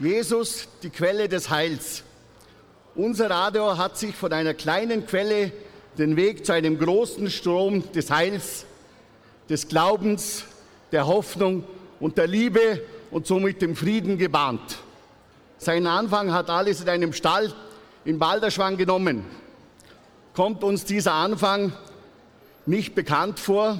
[0.00, 2.02] Jesus, die Quelle des Heils.
[2.96, 5.52] Unser Radio hat sich von einer kleinen Quelle
[5.96, 8.66] den Weg zu einem großen Strom des Heils,
[9.48, 10.44] des Glaubens,
[10.90, 11.64] der Hoffnung
[12.00, 12.82] und der Liebe
[13.12, 14.78] und somit dem Frieden gebahnt.
[15.64, 17.50] Seinen Anfang hat alles in einem Stall
[18.04, 19.24] in Balderschwang genommen.
[20.34, 21.72] Kommt uns dieser Anfang
[22.66, 23.78] nicht bekannt vor?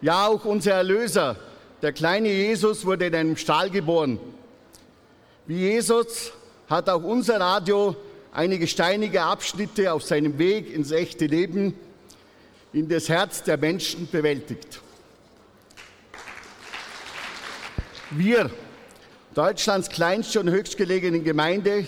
[0.00, 1.36] Ja, auch unser Erlöser,
[1.82, 4.18] der kleine Jesus, wurde in einem Stall geboren.
[5.46, 6.32] Wie Jesus
[6.68, 7.94] hat auch unser Radio
[8.32, 11.74] einige steinige Abschnitte auf seinem Weg ins echte Leben,
[12.72, 14.80] in das Herz der Menschen bewältigt.
[18.10, 18.50] Wir
[19.34, 21.86] Deutschlands kleinste und höchstgelegene Gemeinde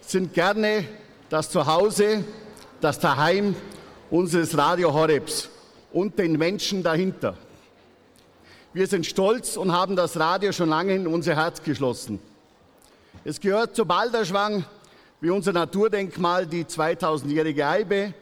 [0.00, 0.84] sind gerne
[1.28, 2.24] das Zuhause,
[2.80, 3.54] das Daheim
[4.10, 5.48] unseres Radio Horebs
[5.92, 7.36] und den Menschen dahinter.
[8.72, 12.18] Wir sind stolz und haben das Radio schon lange in unser Herz geschlossen.
[13.24, 14.64] Es gehört zu Balderschwang
[15.20, 18.14] wie unser Naturdenkmal die 2000-jährige Eibe,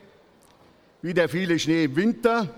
[1.00, 2.48] wie der viele Schnee im Winter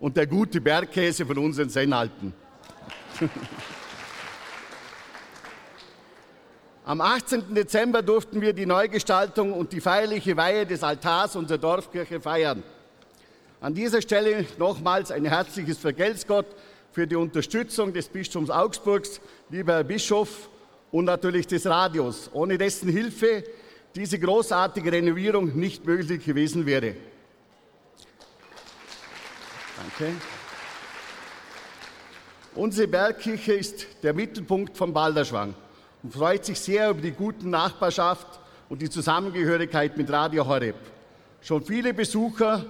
[0.00, 2.32] und der gute Bergkäse von unseren Sennalpen.
[6.90, 7.54] Am 18.
[7.54, 12.64] Dezember durften wir die Neugestaltung und die feierliche Weihe des Altars unserer Dorfkirche feiern.
[13.60, 16.46] An dieser Stelle nochmals ein herzliches Vergelt's Gott
[16.90, 19.20] für die Unterstützung des Bistums Augsburgs,
[19.50, 20.48] lieber Herr Bischof,
[20.90, 23.44] und natürlich des Radios, ohne dessen Hilfe
[23.94, 26.96] diese großartige Renovierung nicht möglich gewesen wäre.
[29.76, 30.16] Danke.
[32.56, 35.54] Unsere Bergkirche ist der Mittelpunkt von Balderschwang
[36.02, 40.76] und freut sich sehr über die gute Nachbarschaft und die Zusammengehörigkeit mit Radio Horeb.
[41.42, 42.64] Schon viele Besucher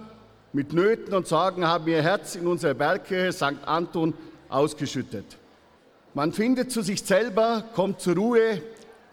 [0.53, 3.65] mit Nöten und Sorgen haben ihr Herz in unserer Bergkirche St.
[3.65, 4.13] Anton
[4.49, 5.37] ausgeschüttet.
[6.13, 8.61] Man findet zu sich selber, kommt zur Ruhe,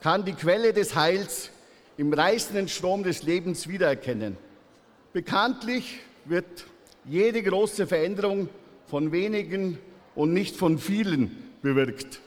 [0.00, 1.50] kann die Quelle des Heils
[1.96, 4.36] im reißenden Strom des Lebens wiedererkennen.
[5.12, 6.64] Bekanntlich wird
[7.04, 8.48] jede große Veränderung
[8.86, 9.78] von wenigen
[10.14, 12.20] und nicht von vielen bewirkt.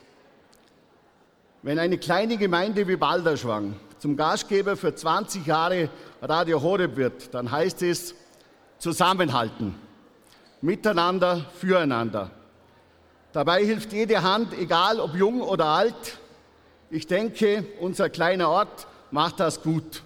[1.64, 5.90] Wenn eine kleine Gemeinde wie Balderschwang zum Gastgeber für 20 Jahre
[6.20, 8.16] Radio Horeb wird, dann heißt es
[8.80, 9.76] zusammenhalten,
[10.62, 12.32] miteinander, füreinander.
[13.32, 16.18] Dabei hilft jede Hand, egal ob jung oder alt.
[16.90, 20.02] Ich denke, unser kleiner Ort macht das gut.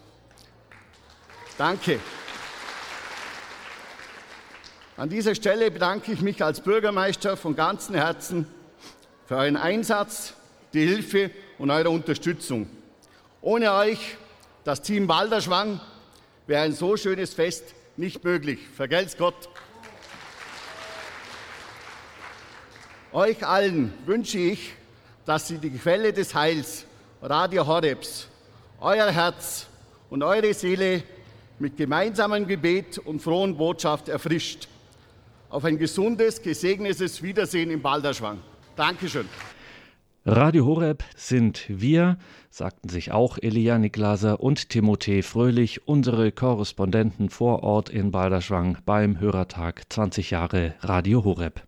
[1.58, 2.02] Danke.
[4.98, 8.46] An dieser Stelle bedanke ich mich als Bürgermeister von ganzem Herzen
[9.26, 10.34] für euren Einsatz,
[10.74, 12.68] die Hilfe und eure Unterstützung.
[13.42, 14.18] Ohne euch,
[14.64, 15.80] das Team Walderschwang,
[16.48, 18.60] wäre ein so schönes Fest nicht möglich.
[18.76, 19.50] Vergelt's Gott.
[23.12, 24.74] Euch allen wünsche ich,
[25.26, 26.86] dass Sie die Quelle des Heils,
[27.22, 28.28] Radio Horebs,
[28.80, 29.68] euer Herz
[30.10, 31.04] und eure Seele
[31.58, 34.68] mit gemeinsamem Gebet und frohen Botschaft erfrischt.
[35.50, 38.40] Auf ein gesundes, gesegnetes Wiedersehen im Balderschwang.
[38.76, 39.30] Dankeschön.
[40.28, 42.18] Radio Horeb sind wir,
[42.50, 49.20] sagten sich auch Elia Niklaser und Timothée Fröhlich, unsere Korrespondenten vor Ort in Balderschwang beim
[49.20, 51.62] Hörertag 20 Jahre Radio Horeb.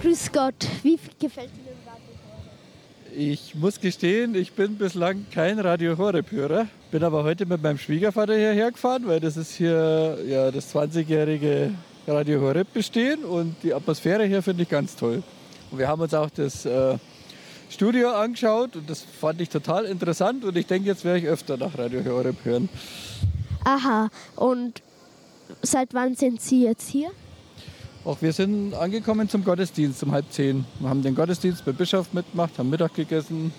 [0.00, 1.77] Grüß Gott, wie gefällt Radio
[3.20, 8.36] Ich muss gestehen, ich bin bislang kein Radio Horeb-Hörer, bin aber heute mit meinem Schwiegervater
[8.36, 11.74] hierher gefahren, weil das ist hier ja, das 20-jährige
[12.06, 15.24] Radio Horeb bestehen und die Atmosphäre hier finde ich ganz toll.
[15.72, 16.96] Und wir haben uns auch das äh,
[17.68, 21.56] Studio angeschaut und das fand ich total interessant und ich denke, jetzt werde ich öfter
[21.56, 22.68] nach Radio Horeb hören.
[23.64, 24.80] Aha, und
[25.62, 27.10] seit wann sind Sie jetzt hier?
[28.08, 30.64] Auch wir sind angekommen zum Gottesdienst um halb zehn.
[30.80, 33.52] Wir haben den Gottesdienst mit Bischof mitgemacht, haben Mittag gegessen.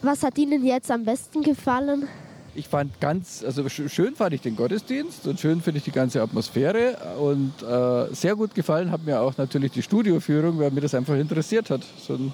[0.00, 2.06] Was hat Ihnen jetzt am besten gefallen?
[2.54, 6.22] Ich fand ganz, also schön fand ich den Gottesdienst und schön finde ich die ganze
[6.22, 6.96] Atmosphäre.
[7.18, 11.16] Und äh, sehr gut gefallen hat mir auch natürlich die Studioführung, weil mir das einfach
[11.16, 11.82] interessiert hat.
[11.98, 12.32] So ein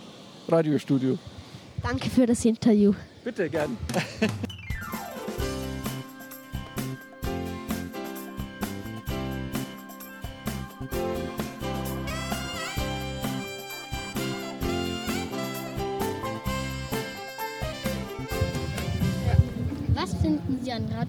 [0.49, 1.17] Radiostudio.
[1.83, 2.93] Danke für das Interview.
[3.25, 3.79] Bitte, gern.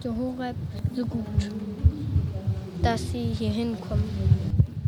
[0.03, 0.55] Radio Horeb
[0.93, 1.49] so gut,
[2.81, 4.03] dass Sie hier hinkommen?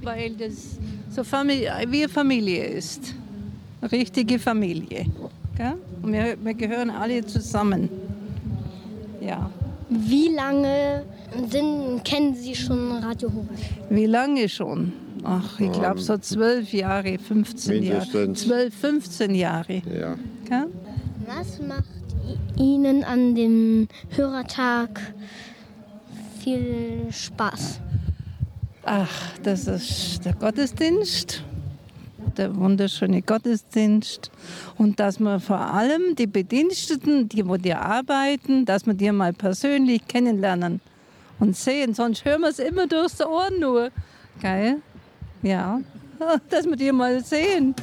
[0.02, 0.78] Weil das
[1.10, 3.14] so Familie, wie Familie ist.
[3.92, 5.06] Richtige Familie.
[5.56, 5.76] Gell?
[6.02, 7.90] Und wir, wir gehören alle zusammen.
[9.22, 9.50] Ja.
[9.90, 11.06] Wie lange
[11.50, 13.50] sind, kennen Sie schon Radio Horeb?
[13.90, 14.92] Wie lange schon?
[15.24, 18.06] Ach, ich glaube so zwölf Jahre, 15 Jahre.
[18.06, 18.42] Mindestens.
[18.42, 19.76] Zwölf, 15 Jahre.
[19.76, 20.16] Ja.
[20.50, 20.68] Gell?
[21.26, 22.05] Was macht
[22.58, 25.02] Ihnen an dem Hörertag
[26.42, 27.80] viel Spaß?
[28.84, 31.44] Ach, das ist der Gottesdienst,
[32.38, 34.30] der wunderschöne Gottesdienst.
[34.78, 39.34] Und dass man vor allem die Bediensteten, die wo dir arbeiten, dass wir die mal
[39.34, 40.82] persönlich kennenlernen
[41.40, 41.94] und sehen.
[41.96, 43.90] Sonst hören wir es immer durch die Ohren nur.
[44.42, 44.82] Geil?
[45.42, 45.82] Ja,
[46.50, 47.74] dass wir die mal sehen.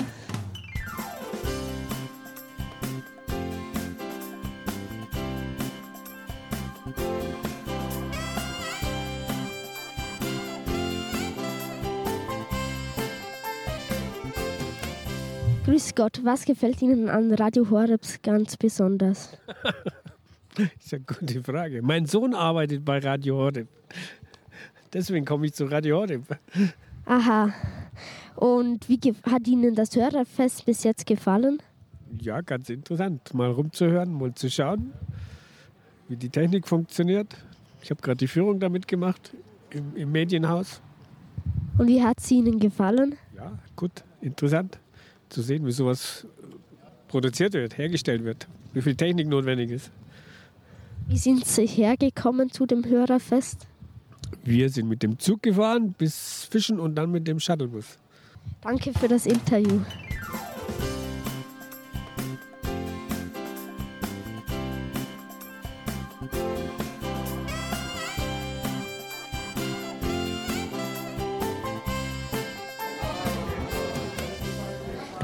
[15.72, 19.38] Grüß Gott, was gefällt Ihnen an Radio Horebs ganz besonders?
[20.54, 21.80] Das ist eine gute Frage.
[21.80, 23.68] Mein Sohn arbeitet bei Radio Horeb.
[24.92, 26.24] Deswegen komme ich zu Radio Horeb.
[27.06, 27.54] Aha.
[28.36, 31.62] Und wie hat Ihnen das Hörerfest bis jetzt gefallen?
[32.20, 33.32] Ja, ganz interessant.
[33.32, 34.92] Mal rumzuhören, mal zu schauen,
[36.06, 37.34] wie die Technik funktioniert.
[37.82, 39.34] Ich habe gerade die Führung damit gemacht
[39.70, 40.82] im, im Medienhaus.
[41.78, 43.16] Und wie hat es Ihnen gefallen?
[43.34, 44.81] Ja, gut, interessant
[45.32, 46.26] zu sehen, wie sowas
[47.08, 49.90] produziert wird, hergestellt wird, wie viel Technik notwendig ist.
[51.08, 53.66] Wie sind Sie hergekommen zu dem Hörerfest?
[54.44, 57.98] Wir sind mit dem Zug gefahren bis Fischen und dann mit dem Shuttlebus.
[58.60, 59.80] Danke für das Interview.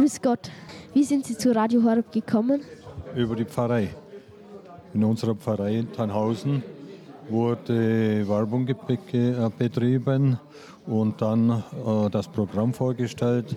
[0.08, 0.50] Grüß Gott.
[0.94, 2.62] Wie sind Sie zu Radio Horeb gekommen?
[3.14, 3.90] Über die Pfarrei.
[4.94, 6.62] In unserer Pfarrei in Tannhausen
[7.28, 10.40] wurde Werbung äh, betrieben
[10.86, 13.54] und dann äh, das Programm vorgestellt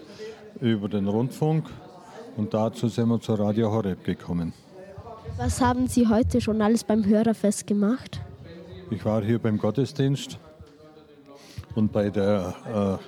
[0.60, 1.70] über den Rundfunk.
[2.36, 4.52] Und dazu sind wir zu Radio Horeb gekommen.
[5.38, 8.20] Was haben Sie heute schon alles beim Hörerfest gemacht?
[8.90, 10.38] Ich war hier beim Gottesdienst
[11.76, 13.00] und bei der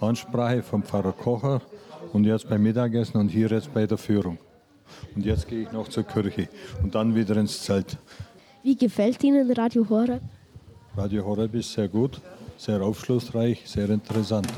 [0.00, 1.60] äh, Ansprache vom Pfarrer Kocher
[2.16, 4.38] und jetzt beim Mittagessen und hier jetzt bei der Führung.
[5.14, 6.48] Und jetzt gehe ich noch zur Kirche
[6.82, 7.98] und dann wieder ins Zelt.
[8.62, 10.22] Wie gefällt Ihnen Radio Horeb?
[10.96, 12.20] Radio Horeb ist sehr gut,
[12.56, 14.48] sehr aufschlussreich, sehr interessant.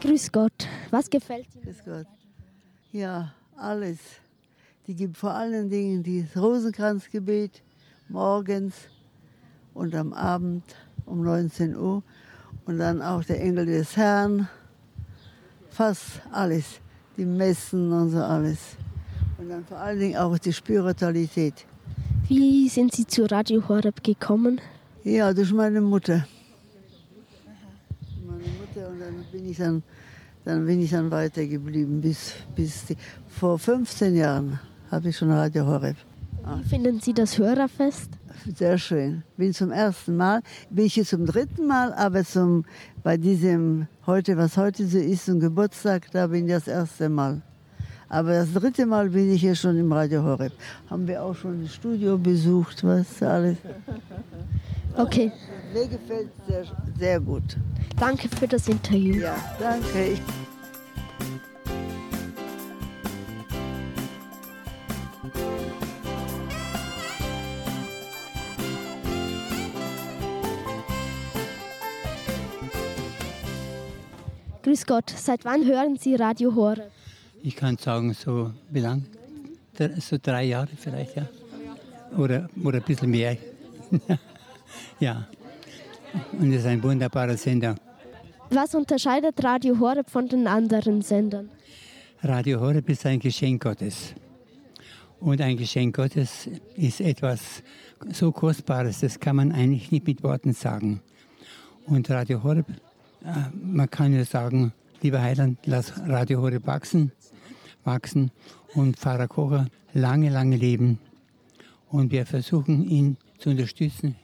[0.00, 0.68] Grüß Gott.
[0.90, 1.64] Was gefällt Ihnen?
[1.64, 2.06] Grüß Gott.
[2.92, 3.98] Ja, alles.
[4.86, 7.62] Die gibt vor allen Dingen das Rosenkranzgebet
[8.08, 8.74] morgens
[9.74, 10.64] und am Abend
[11.06, 12.02] um 19 Uhr
[12.66, 14.48] und dann auch der Engel des Herrn.
[15.70, 16.80] Fast alles.
[17.16, 18.76] Die Messen und so alles.
[19.38, 21.66] Und dann vor allen Dingen auch die Spiritualität.
[22.28, 24.60] Wie sind Sie zu Radio Horeb gekommen?
[25.04, 26.26] Ja, durch meine Mutter.
[28.24, 29.82] Meine Mutter und dann bin ich dann,
[30.50, 32.00] dann, bin ich dann weitergeblieben.
[32.00, 32.96] Bis, bis die,
[33.28, 34.58] vor 15 Jahren
[34.90, 35.96] habe ich schon Radio Horeb.
[36.44, 38.10] Wie finden Sie das Hörerfest?
[38.56, 39.22] Sehr schön.
[39.36, 40.40] Bin zum ersten Mal,
[40.70, 42.64] bin ich hier zum dritten Mal, aber zum,
[43.02, 47.42] bei diesem heute, was heute so ist, zum Geburtstag, da bin ich das erste Mal.
[48.08, 50.52] Aber das dritte Mal bin ich hier schon im Radio Horeb.
[50.88, 53.58] Haben wir auch schon das Studio besucht, was alles.
[54.96, 55.32] Okay.
[55.72, 56.64] Mir gefällt sehr,
[56.98, 57.56] sehr gut.
[57.98, 59.16] Danke für das Interview.
[59.16, 60.12] Ja, danke.
[60.12, 60.20] Ich
[74.62, 75.10] Grüß Gott.
[75.10, 76.92] Seit wann hören Sie Radio Horeb?
[77.42, 79.04] Ich kann sagen, so wie lang?
[79.98, 81.26] So drei Jahre vielleicht, ja.
[82.16, 83.36] Oder, oder ein bisschen mehr.
[84.98, 85.28] ja.
[86.32, 87.76] Und es ist ein wunderbarer Sender.
[88.50, 91.50] Was unterscheidet Radio Horeb von den anderen Sendern?
[92.22, 94.14] Radio Horeb ist ein Geschenk Gottes.
[95.20, 97.62] Und ein Geschenk Gottes ist etwas
[98.10, 101.00] so Kostbares, das kann man eigentlich nicht mit Worten sagen.
[101.86, 102.66] Und Radio Horeb,
[103.24, 107.12] äh, man kann ja sagen, lieber Heiland, lass Radio Horeb wachsen,
[107.84, 108.30] wachsen
[108.74, 110.98] und Pfarrer Kocher lange, lange leben.
[111.88, 114.16] Und wir versuchen ihn zu unterstützen,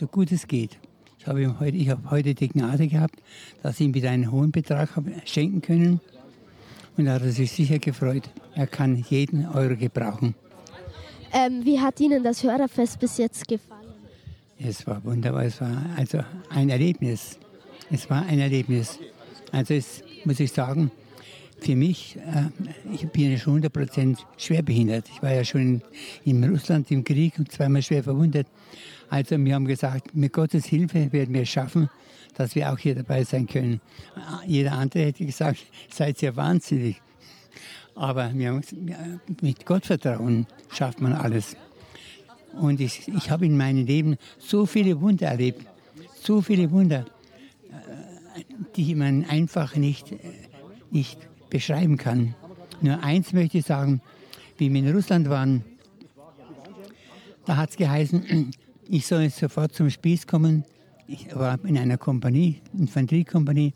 [0.00, 0.78] so gut es geht.
[1.18, 3.16] Ich habe, heute, ich habe heute die Gnade gehabt,
[3.62, 6.00] dass ich ihm wieder einen hohen Betrag habe schenken können.
[6.96, 8.30] Und da hat er sich sicher gefreut.
[8.54, 10.34] Er kann jeden Euro gebrauchen.
[11.32, 13.92] Ähm, wie hat Ihnen das Hörerfest bis jetzt gefallen?
[14.58, 15.44] Es war wunderbar.
[15.44, 17.38] Es war also ein Erlebnis.
[17.90, 18.98] Es war ein Erlebnis.
[19.52, 20.90] Also es muss ich sagen,
[21.60, 25.10] für mich, äh, ich bin ja schon 100% schwerbehindert.
[25.14, 25.82] Ich war ja schon
[26.24, 28.46] in, in Russland im Krieg und zweimal schwer verwundet.
[29.10, 31.90] Also wir haben gesagt, mit Gottes Hilfe werden wir es schaffen,
[32.36, 33.80] dass wir auch hier dabei sein können.
[34.46, 35.58] Jeder andere hätte gesagt,
[35.90, 37.02] seid ihr wahnsinnig.
[37.96, 38.60] Aber wir,
[39.42, 41.56] mit Gottvertrauen schafft man alles.
[42.52, 45.66] Und ich, ich habe in meinem Leben so viele Wunder erlebt,
[46.22, 47.04] so viele Wunder,
[48.36, 48.44] äh,
[48.76, 50.14] die man einfach nicht,
[50.90, 51.18] nicht
[51.50, 52.36] beschreiben kann.
[52.80, 54.00] Nur eins möchte ich sagen,
[54.56, 55.64] wie wir in Russland waren,
[57.44, 58.52] da hat es geheißen,
[58.92, 60.64] ich soll jetzt sofort zum Spieß kommen.
[61.06, 63.72] Ich war in einer Kompanie, Infanteriekompanie.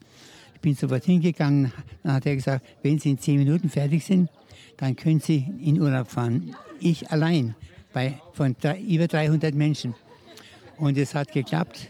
[0.54, 1.72] Ich bin sofort hingegangen.
[2.02, 4.28] Dann hat er gesagt, wenn Sie in zehn Minuten fertig sind,
[4.76, 6.56] dann können Sie in Urlaub fahren.
[6.80, 7.54] Ich allein,
[7.92, 9.94] bei, von drei, über 300 Menschen.
[10.78, 11.88] Und es hat geklappt.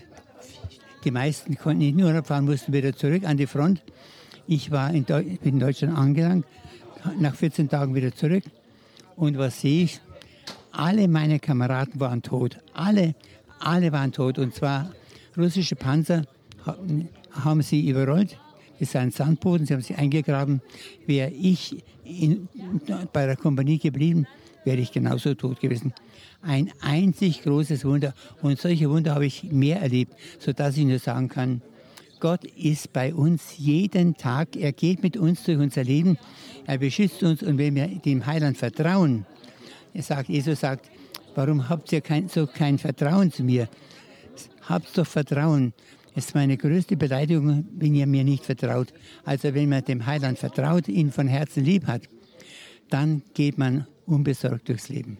[1.04, 3.82] Die meisten konnten nicht in Urlaub fahren, mussten wieder zurück an die Front.
[4.46, 6.44] Ich war in, Deu in Deutschland angelangt,
[7.18, 8.44] nach 14 Tagen wieder zurück.
[9.16, 10.00] Und was sehe ich?
[10.76, 12.58] Alle meine Kameraden waren tot.
[12.72, 13.14] Alle,
[13.60, 14.38] alle waren tot.
[14.38, 14.90] Und zwar
[15.36, 16.24] russische Panzer
[17.30, 18.36] haben sie überrollt.
[18.80, 20.60] Das ist ein Sandboden, sie haben sich eingegraben.
[21.06, 22.48] Wäre ich in,
[23.12, 24.26] bei der Kompanie geblieben,
[24.64, 25.94] wäre ich genauso tot gewesen.
[26.42, 28.12] Ein einzig großes Wunder.
[28.42, 31.62] Und solche Wunder habe ich mehr erlebt, sodass ich nur sagen kann,
[32.18, 34.56] Gott ist bei uns jeden Tag.
[34.56, 36.18] Er geht mit uns durch unser Leben.
[36.66, 37.44] Er beschützt uns.
[37.44, 39.24] Und wenn wir dem Heiland vertrauen,
[39.94, 40.90] er sagt, Jesus sagt,
[41.34, 43.68] warum habt ihr kein, so kein Vertrauen zu mir?
[44.62, 45.72] Habt doch Vertrauen.
[46.16, 48.92] Es ist meine größte Beleidigung, wenn ihr mir nicht vertraut.
[49.24, 52.02] Also wenn man dem Heiland vertraut, ihn von Herzen lieb hat,
[52.90, 55.18] dann geht man unbesorgt durchs Leben.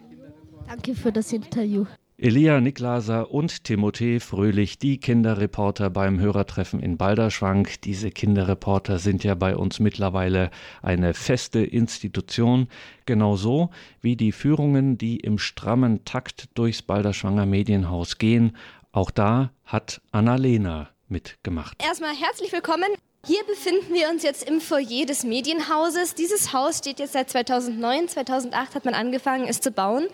[0.66, 1.85] Danke für das Interview.
[2.25, 7.83] Elia Niklaser und Timothée Fröhlich, die Kinderreporter beim Hörertreffen in Balderschwank.
[7.83, 10.51] Diese Kinderreporter sind ja bei uns mittlerweile
[10.81, 12.68] eine feste Institution,
[13.05, 13.68] genauso
[14.01, 18.57] wie die Führungen, die im strammen Takt durchs Balderschwanger Medienhaus gehen.
[18.91, 21.77] Auch da hat Annalena mitgemacht.
[21.85, 22.89] Erstmal herzlich willkommen.
[23.27, 26.14] Hier befinden wir uns jetzt im Foyer des Medienhauses.
[26.14, 28.09] Dieses Haus steht jetzt seit 2009.
[28.09, 30.09] 2008 hat man angefangen, es zu bauen.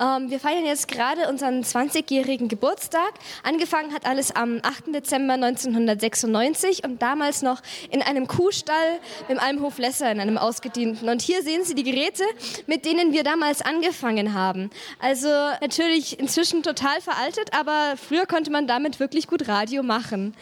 [0.00, 3.12] Ähm, wir feiern jetzt gerade unseren 20-jährigen Geburtstag.
[3.44, 4.92] Angefangen hat alles am 8.
[4.92, 7.62] Dezember 1996 und damals noch
[7.92, 8.98] in einem Kuhstall
[9.28, 11.08] im Almhof Lesser, in einem ausgedienten.
[11.08, 12.24] Und hier sehen Sie die Geräte,
[12.66, 14.70] mit denen wir damals angefangen haben.
[14.98, 15.28] Also
[15.60, 20.34] natürlich inzwischen total veraltet, aber früher konnte man damit wirklich gut Radio machen.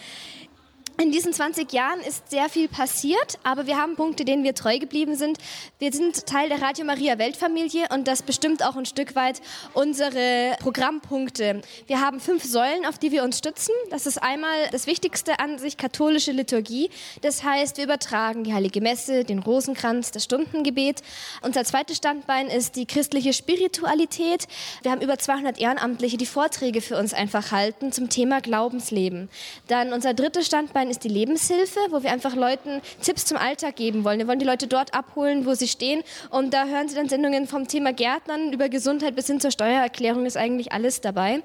[0.97, 4.79] In diesen 20 Jahren ist sehr viel passiert, aber wir haben Punkte, denen wir treu
[4.79, 5.39] geblieben sind.
[5.81, 9.43] Wir sind Teil der Radio Maria Weltfamilie und das bestimmt auch ein Stück weit
[9.73, 11.63] unsere Programmpunkte.
[11.89, 13.73] Wir haben fünf Säulen, auf die wir uns stützen.
[13.91, 16.91] Das ist einmal das Wichtigste an sich katholische Liturgie.
[17.23, 21.03] Das heißt, wir übertragen die Heilige Messe, den Rosenkranz, das Stundengebet.
[21.43, 24.47] Unser zweites Standbein ist die christliche Spiritualität.
[24.83, 29.29] Wir haben über 200 Ehrenamtliche, die Vorträge für uns einfach halten zum Thema Glaubensleben.
[29.67, 33.77] Dann unser drittes Standbein Standbein ist die Lebenshilfe, wo wir einfach Leuten Tipps zum Alltag
[33.77, 34.19] geben wollen.
[34.19, 36.03] Wir wollen die Leute dort abholen, wo sie stehen.
[36.31, 40.27] Und da hören sie dann Sendungen vom Thema Gärtnern über Gesundheit bis hin zur Steuererklärung
[40.27, 41.43] ist eigentlich alles dabei.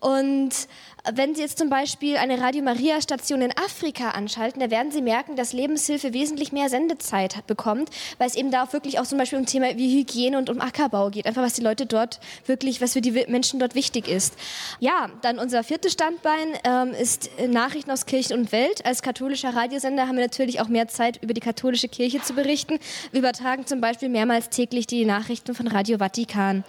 [0.00, 0.50] Und
[1.14, 5.02] wenn Sie jetzt zum Beispiel eine Radio Maria Station in Afrika anschalten, da werden Sie
[5.02, 9.18] merken, dass Lebenshilfe wesentlich mehr Sendezeit bekommt, weil es eben da auch wirklich auch zum
[9.18, 11.26] Beispiel um Thema wie Hygiene und um Ackerbau geht.
[11.26, 14.34] Einfach was die Leute dort wirklich, was für die Menschen dort wichtig ist.
[14.80, 18.84] Ja, dann unser viertes Standbein ähm, ist Nachrichten aus Kirchen und Welt.
[18.84, 22.78] Als katholischer Radiosender haben wir natürlich auch mehr Zeit, über die katholische Kirche zu berichten.
[23.12, 26.64] Wir übertragen zum Beispiel mehrmals täglich die Nachrichten von Radio Vatikan.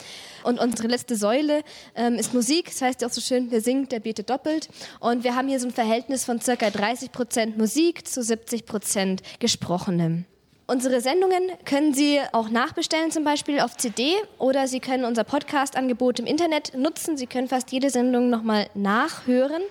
[0.47, 1.61] Und unsere letzte Säule
[1.93, 2.67] ähm, ist Musik.
[2.67, 4.69] Das heißt ja auch so schön, wer singt, der betet doppelt.
[5.01, 9.21] Und wir haben hier so ein Verhältnis von circa 30 Prozent Musik zu 70 Prozent
[9.39, 10.23] Gesprochenem.
[10.65, 16.19] Unsere Sendungen können Sie auch nachbestellen, zum Beispiel auf CD, oder Sie können unser Podcast-Angebot
[16.19, 17.17] im Internet nutzen.
[17.17, 19.63] Sie können fast jede Sendung nochmal nachhören.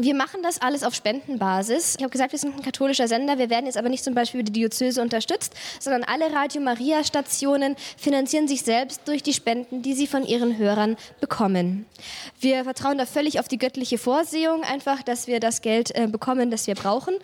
[0.00, 1.96] Wir machen das alles auf Spendenbasis.
[1.96, 3.36] Ich habe gesagt, wir sind ein katholischer Sender.
[3.36, 7.02] Wir werden jetzt aber nicht zum Beispiel über die Diözese unterstützt, sondern alle Radio Maria
[7.02, 11.84] Stationen finanzieren sich selbst durch die Spenden, die sie von ihren Hörern bekommen.
[12.38, 16.52] Wir vertrauen da völlig auf die göttliche Vorsehung, einfach, dass wir das Geld äh, bekommen,
[16.52, 17.14] das wir brauchen.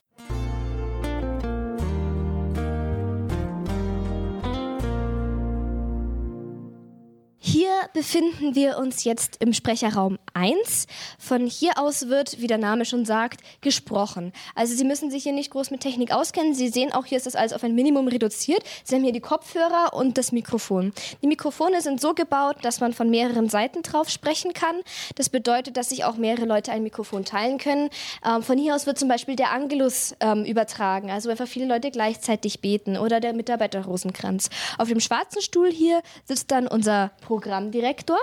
[7.46, 10.86] Hier befinden wir uns jetzt im Sprecherraum 1.
[11.18, 14.32] Von hier aus wird, wie der Name schon sagt, gesprochen.
[14.54, 16.54] Also Sie müssen sich hier nicht groß mit Technik auskennen.
[16.54, 18.64] Sie sehen auch, hier ist das alles auf ein Minimum reduziert.
[18.82, 20.94] Sie haben hier die Kopfhörer und das Mikrofon.
[21.20, 24.76] Die Mikrofone sind so gebaut, dass man von mehreren Seiten drauf sprechen kann.
[25.14, 27.90] Das bedeutet, dass sich auch mehrere Leute ein Mikrofon teilen können.
[28.26, 31.90] Ähm, von hier aus wird zum Beispiel der Angelus ähm, übertragen, also einfach viele Leute
[31.90, 34.48] gleichzeitig beten oder der Mitarbeiter Rosenkranz.
[34.78, 38.18] Auf dem schwarzen Stuhl hier sitzt dann unser Programmdirektor.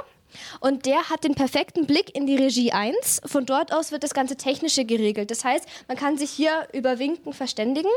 [0.61, 3.23] Und der hat den perfekten Blick in die Regie 1.
[3.25, 5.29] Von dort aus wird das ganze Technische geregelt.
[5.29, 7.89] Das heißt, man kann sich hier über Winken verständigen.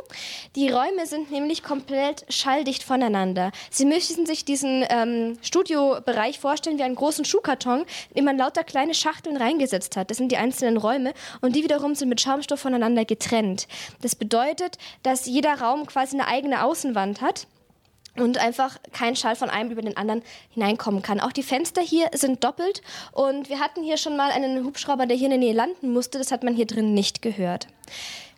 [0.56, 3.52] Die Räume sind nämlich komplett schalldicht voneinander.
[3.70, 8.64] Sie müssen sich diesen ähm, Studiobereich vorstellen wie einen großen Schuhkarton, in den man lauter
[8.64, 10.10] kleine Schachteln reingesetzt hat.
[10.10, 13.68] Das sind die einzelnen Räume und die wiederum sind mit Schaumstoff voneinander getrennt.
[14.02, 17.46] Das bedeutet, dass jeder Raum quasi eine eigene Außenwand hat
[18.16, 21.20] und einfach kein Schall von einem über den anderen hineinkommen kann.
[21.20, 25.16] Auch die Fenster hier sind doppelt und wir hatten hier schon mal einen Hubschrauber, der
[25.16, 26.18] hier in der Nähe landen musste.
[26.18, 27.66] Das hat man hier drin nicht gehört.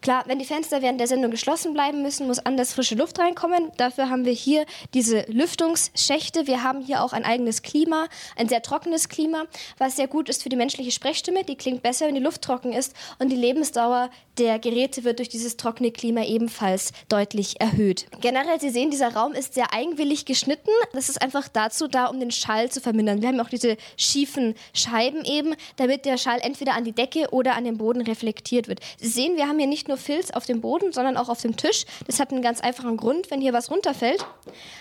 [0.03, 3.73] Klar, wenn die Fenster während der Sendung geschlossen bleiben müssen, muss anders frische Luft reinkommen.
[3.77, 6.47] Dafür haben wir hier diese Lüftungsschächte.
[6.47, 9.45] Wir haben hier auch ein eigenes Klima, ein sehr trockenes Klima,
[9.79, 11.45] was sehr gut ist für die menschliche Sprechstimme.
[11.45, 12.95] Die klingt besser, wenn die Luft trocken ist.
[13.19, 18.07] Und die Lebensdauer der Geräte wird durch dieses trockene Klima ebenfalls deutlich erhöht.
[18.21, 20.71] Generell, Sie sehen, dieser Raum ist sehr eigenwillig geschnitten.
[20.93, 23.23] Das ist einfach dazu da, um den Schall zu vermindern.
[23.23, 27.55] Wir haben auch diese schiefen Scheiben eben, damit der Schall entweder an die Decke oder
[27.55, 28.81] an den Boden reflektiert wird.
[28.99, 31.57] Sie sehen, wir haben hier nicht nur Filz auf dem Boden, sondern auch auf dem
[31.57, 31.85] Tisch.
[32.07, 34.25] Das hat einen ganz einfachen Grund, wenn hier was runterfällt.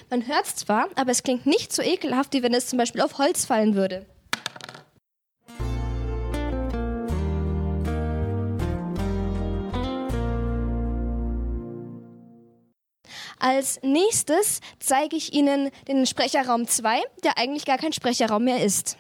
[0.10, 3.02] Man hört es zwar, aber es klingt nicht so ekelhaft, wie wenn es zum Beispiel
[3.02, 4.08] auf Holz fallen würde.
[13.38, 18.98] Als nächstes zeige ich Ihnen den Sprecherraum 2, der eigentlich gar kein Sprecherraum mehr ist.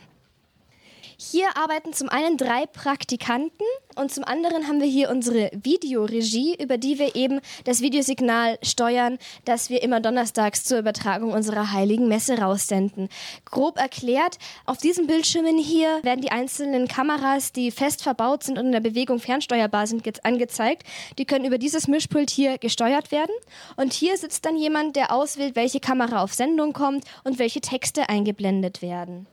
[1.18, 6.78] Hier arbeiten zum einen drei Praktikanten und zum anderen haben wir hier unsere Videoregie, über
[6.78, 12.40] die wir eben das Videosignal steuern, das wir immer donnerstags zur Übertragung unserer heiligen Messe
[12.40, 13.08] raussenden.
[13.46, 18.66] Grob erklärt, auf diesen Bildschirmen hier werden die einzelnen Kameras, die fest verbaut sind und
[18.66, 20.84] in der Bewegung fernsteuerbar sind, angezeigt.
[21.18, 23.34] Die können über dieses Mischpult hier gesteuert werden.
[23.78, 28.10] Und hier sitzt dann jemand, der auswählt, welche Kamera auf Sendung kommt und welche Texte
[28.10, 29.28] eingeblendet werden.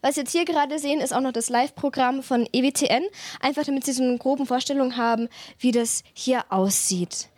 [0.00, 3.04] Was Sie jetzt hier gerade sehen, ist auch noch das Live-Programm von EWTN,
[3.40, 5.28] einfach damit Sie so eine grobe Vorstellung haben,
[5.58, 7.28] wie das hier aussieht.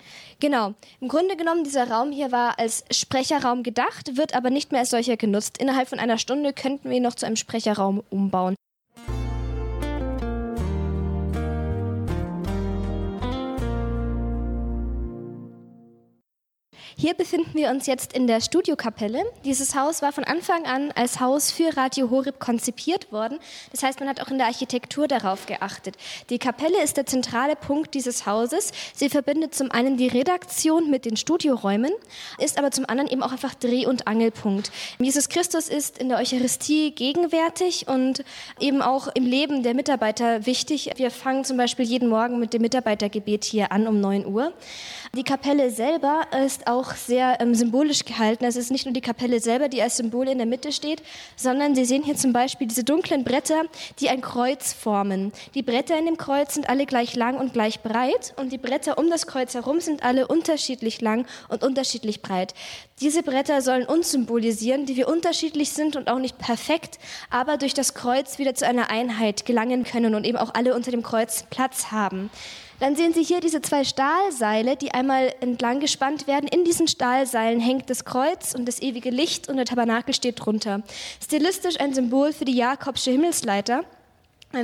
[0.41, 0.75] Genau.
[1.01, 4.91] Im Grunde genommen, dieser Raum hier war als Sprecherraum gedacht, wird aber nicht mehr als
[4.91, 5.59] solcher genutzt.
[5.59, 8.55] Innerhalb von einer Stunde könnten wir ihn noch zu einem Sprecherraum umbauen.
[16.97, 19.25] Hier befinden wir uns jetzt in der Studiokapelle.
[19.45, 23.41] Dieses Haus war von Anfang an als Haus für Radio Horeb konzipiert worden.
[23.73, 25.97] Das heißt, man hat auch in der Architektur darauf geachtet.
[26.31, 28.71] Die Kapelle ist der zentrale Punkt dieses Hauses.
[28.95, 31.91] Sie verbindet zum einen die Redaktion mit den Studioräumen,
[32.39, 34.71] ist aber zum anderen eben auch einfach Dreh- und Angelpunkt.
[35.01, 38.25] Jesus Christus ist in der Eucharistie gegenwärtig und
[38.61, 40.93] eben auch im Leben der Mitarbeiter wichtig.
[40.95, 44.53] Wir fangen zum Beispiel jeden Morgen mit dem Mitarbeitergebet hier an um 9 Uhr.
[45.17, 48.45] Die Kapelle selber ist auch sehr ähm, symbolisch gehalten.
[48.47, 51.03] Es ist nicht nur die Kapelle selber, die als Symbol in der Mitte steht,
[51.37, 53.63] sondern Sie sehen hier zum Beispiel diese dunklen Bretter,
[54.01, 55.33] die ein Kreuz formen.
[55.55, 58.99] Die Bretter in dem Kreuz sind alle gleich lang und gleich breit und die Bretter
[58.99, 62.53] um das Kreuz herum sind alle unterschiedlich lang und unterschiedlich breit.
[63.01, 66.99] Diese Bretter sollen uns symbolisieren, die wir unterschiedlich sind und auch nicht perfekt,
[67.31, 70.91] aber durch das Kreuz wieder zu einer Einheit gelangen können und eben auch alle unter
[70.91, 72.31] dem Kreuz Platz haben.
[72.81, 76.49] Dann sehen Sie hier diese zwei Stahlseile, die einmal entlang gespannt werden.
[76.49, 80.83] In diesen Stahlseilen hängt das Kreuz und das ewige Licht und der Tabernakel steht drunter.
[81.23, 83.85] Stilistisch ein Symbol für die Jakobsche Himmelsleiter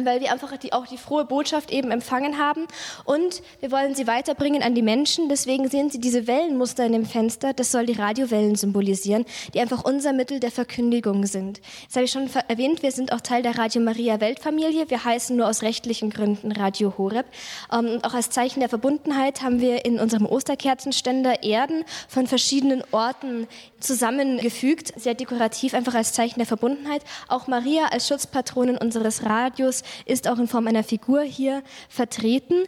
[0.05, 2.67] weil wir einfach die, auch die frohe Botschaft eben empfangen haben
[3.05, 5.29] und wir wollen sie weiterbringen an die Menschen.
[5.29, 7.53] Deswegen sehen Sie diese Wellenmuster in dem Fenster.
[7.53, 9.25] Das soll die Radiowellen symbolisieren,
[9.55, 11.61] die einfach unser Mittel der Verkündigung sind.
[11.87, 12.83] Das habe ich schon erwähnt.
[12.83, 14.89] Wir sind auch Teil der Radio Maria Weltfamilie.
[14.89, 17.27] Wir heißen nur aus rechtlichen Gründen Radio Horeb.
[17.73, 22.83] Ähm, und auch als Zeichen der Verbundenheit haben wir in unserem Osterkerzenständer Erden von verschiedenen
[22.93, 23.47] Orten
[23.81, 27.03] zusammengefügt, sehr dekorativ, einfach als Zeichen der Verbundenheit.
[27.29, 32.65] Auch Maria als Schutzpatronin unseres Radios ist auch in Form einer Figur hier vertreten.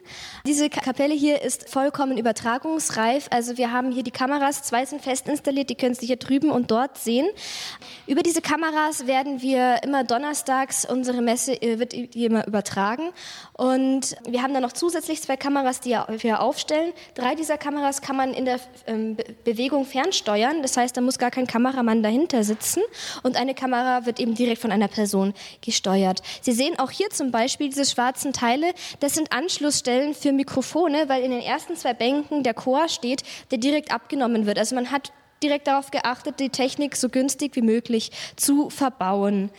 [0.46, 3.28] Diese Kapelle hier ist vollkommen übertragungsreif.
[3.30, 6.50] Also wir haben hier die Kameras, zwei sind fest installiert, die können Sie hier drüben
[6.50, 7.26] und dort sehen.
[8.06, 13.10] Über diese Kameras werden wir immer donnerstags, unsere Messe äh, wird immer übertragen.
[13.52, 16.92] Und wir haben dann noch zusätzlich zwei Kameras, die wir aufstellen.
[17.14, 20.62] Drei dieser Kameras kann man in der ähm, Bewegung fernsteuern.
[20.62, 22.82] Das heißt, da muss gar kein Kameramann dahinter sitzen.
[23.22, 26.22] Und eine Kamera wird eben direkt von einer Person gesteuert.
[26.40, 28.72] Sie sehen auch hier zum Beispiel diese schwarzen Teile.
[29.00, 33.58] Das sind Anschlussstellen für Mikrofone, weil in den ersten zwei Bänken der Chor steht, der
[33.58, 34.58] direkt abgenommen wird.
[34.58, 39.50] Also man hat direkt darauf geachtet, die Technik so günstig wie möglich zu verbauen.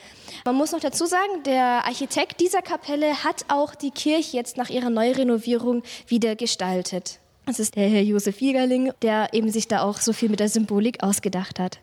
[0.46, 4.70] Man muss noch dazu sagen, der Architekt dieser Kapelle hat auch die Kirche jetzt nach
[4.70, 7.20] ihrer Neurenovierung wieder gestaltet.
[7.46, 10.48] Das ist der Herr Josef Jägerling, der eben sich da auch so viel mit der
[10.48, 11.80] Symbolik ausgedacht hat.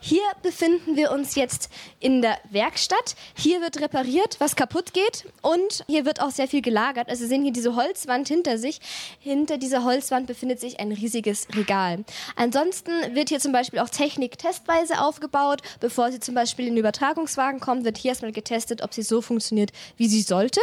[0.00, 1.70] Hier befinden wir uns jetzt
[2.00, 3.16] in der Werkstatt.
[3.36, 7.08] Hier wird repariert, was kaputt geht und hier wird auch sehr viel gelagert.
[7.08, 8.80] Also Sie sehen hier diese Holzwand hinter sich.
[9.18, 12.04] Hinter dieser Holzwand befindet sich ein riesiges Regal.
[12.36, 15.62] Ansonsten wird hier zum Beispiel auch Technik testweise aufgebaut.
[15.80, 19.20] Bevor sie zum Beispiel in den Übertragungswagen kommt, wird hier erstmal getestet, ob sie so
[19.20, 20.60] funktioniert, wie sie sollte.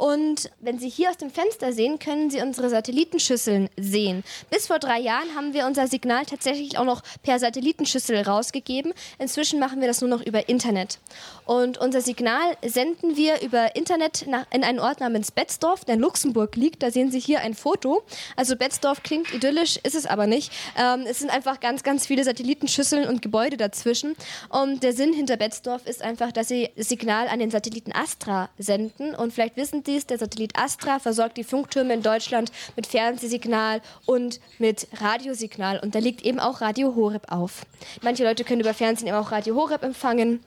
[0.00, 4.24] Und wenn Sie hier aus dem Fenster sehen, können Sie unsere Satellitenschüsseln sehen.
[4.48, 8.94] Bis vor drei Jahren haben wir unser Signal tatsächlich auch noch per Satellitenschüssel rausgegeben.
[9.18, 11.00] Inzwischen machen wir das nur noch über Internet.
[11.44, 16.00] Und unser Signal senden wir über Internet nach, in einen Ort namens Betzdorf, der in
[16.00, 16.82] Luxemburg liegt.
[16.82, 18.02] Da sehen Sie hier ein Foto.
[18.36, 20.50] Also Betzdorf klingt idyllisch, ist es aber nicht.
[20.78, 24.16] Ähm, es sind einfach ganz, ganz viele Satellitenschüsseln und Gebäude dazwischen.
[24.48, 29.14] Und der Sinn hinter Betzdorf ist einfach, dass Sie Signal an den Satelliten Astra senden.
[29.14, 33.80] Und vielleicht wissen Sie es, der Satellit Astra versorgt die Funktürme in Deutschland mit Fernsehsignal
[34.06, 35.80] und mit Radiosignal.
[35.80, 37.66] Und da liegt eben auch Radio Horeb auf.
[38.02, 40.40] Manche Leute können über Fernsehen eben auch Radio Horeb empfangen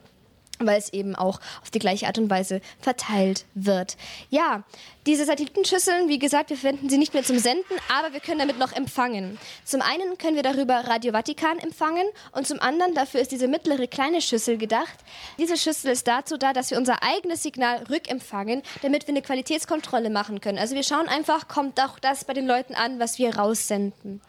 [0.59, 3.97] weil es eben auch auf die gleiche Art und Weise verteilt wird.
[4.29, 4.63] Ja,
[5.05, 8.57] diese Satellitenschüsseln, wie gesagt, wir verwenden sie nicht mehr zum Senden, aber wir können damit
[8.57, 9.37] noch empfangen.
[9.65, 13.87] Zum einen können wir darüber Radio Vatikan empfangen und zum anderen, dafür ist diese mittlere
[13.87, 14.97] kleine Schüssel gedacht.
[15.37, 20.09] Diese Schüssel ist dazu da, dass wir unser eigenes Signal rückempfangen, damit wir eine Qualitätskontrolle
[20.09, 20.57] machen können.
[20.57, 24.21] Also wir schauen einfach, kommt auch das bei den Leuten an, was wir raussenden.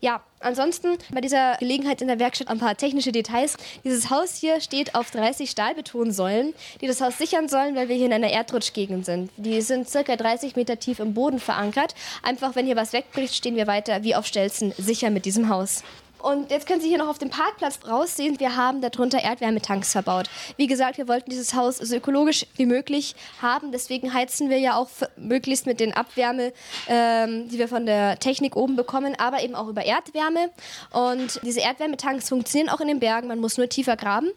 [0.00, 3.56] Ja, ansonsten bei dieser Gelegenheit in der Werkstatt ein paar technische Details.
[3.84, 8.06] Dieses Haus hier steht auf 30 Stahlbetonsäulen, die das Haus sichern sollen, weil wir hier
[8.06, 9.30] in einer Erdrutschgegend sind.
[9.36, 11.94] Die sind circa 30 Meter tief im Boden verankert.
[12.22, 15.82] Einfach, wenn hier was wegbricht, stehen wir weiter wie auf Stelzen sicher mit diesem Haus.
[16.26, 20.28] Und jetzt können Sie hier noch auf dem Parkplatz raussehen, wir haben darunter Erdwärmetanks verbaut.
[20.56, 23.70] Wie gesagt, wir wollten dieses Haus so ökologisch wie möglich haben.
[23.70, 26.52] Deswegen heizen wir ja auch möglichst mit den Abwärme,
[26.88, 30.50] ähm, die wir von der Technik oben bekommen, aber eben auch über Erdwärme.
[30.90, 34.30] Und diese Erdwärmetanks funktionieren auch in den Bergen, man muss nur tiefer graben.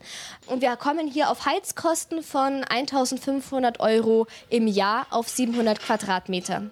[0.45, 6.70] Und wir kommen hier auf Heizkosten von 1500 Euro im Jahr auf 700 Quadratmeter.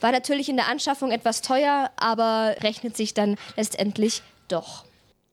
[0.00, 4.22] War natürlich in der Anschaffung etwas teuer, aber rechnet sich dann letztendlich
[4.52, 4.84] doch.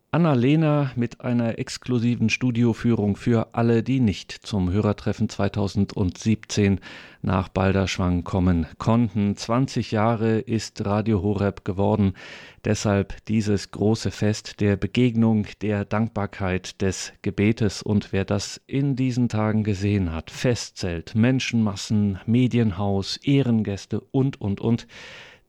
[0.09, 6.79] Anna-Lena mit einer exklusiven Studioführung für alle, die nicht zum Hörertreffen 2017
[7.21, 9.35] nach Balderschwang kommen konnten.
[9.35, 12.13] 20 Jahre ist Radio Horeb geworden.
[12.63, 17.83] Deshalb dieses große Fest der Begegnung, der Dankbarkeit, des Gebetes.
[17.83, 24.87] Und wer das in diesen Tagen gesehen hat, Festzelt, Menschenmassen, Medienhaus, Ehrengäste und, und, und,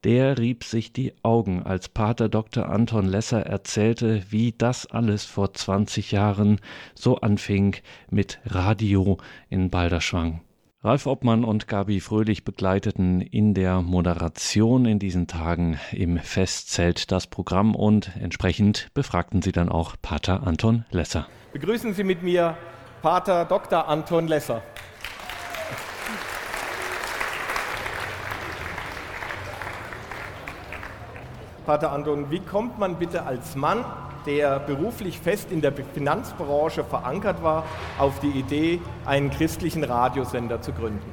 [0.04, 2.68] der rieb sich die Augen, als Pater Dr.
[2.68, 6.60] Anton Lesser erzählte, wie das alles vor 20 Jahren
[6.94, 7.76] so anfing
[8.10, 9.18] mit Radio
[9.48, 10.42] in Balderschwang.
[10.84, 17.26] Ralf Obmann und Gabi Fröhlich begleiteten in der Moderation in diesen Tagen im Festzelt das
[17.26, 21.26] Programm und entsprechend befragten sie dann auch Pater Anton Lesser.
[21.52, 22.56] Begrüßen Sie mit mir
[23.02, 23.88] Pater Dr.
[23.88, 24.62] Anton Lesser.
[31.68, 33.84] Pater Anton, wie kommt man bitte als Mann,
[34.24, 37.66] der beruflich fest in der Finanzbranche verankert war,
[37.98, 41.04] auf die Idee, einen christlichen Radiosender zu gründen?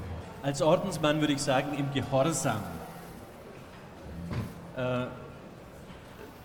[0.44, 2.62] Als Ordensmann würde ich sagen, im Gehorsam.
[4.78, 5.08] Äh,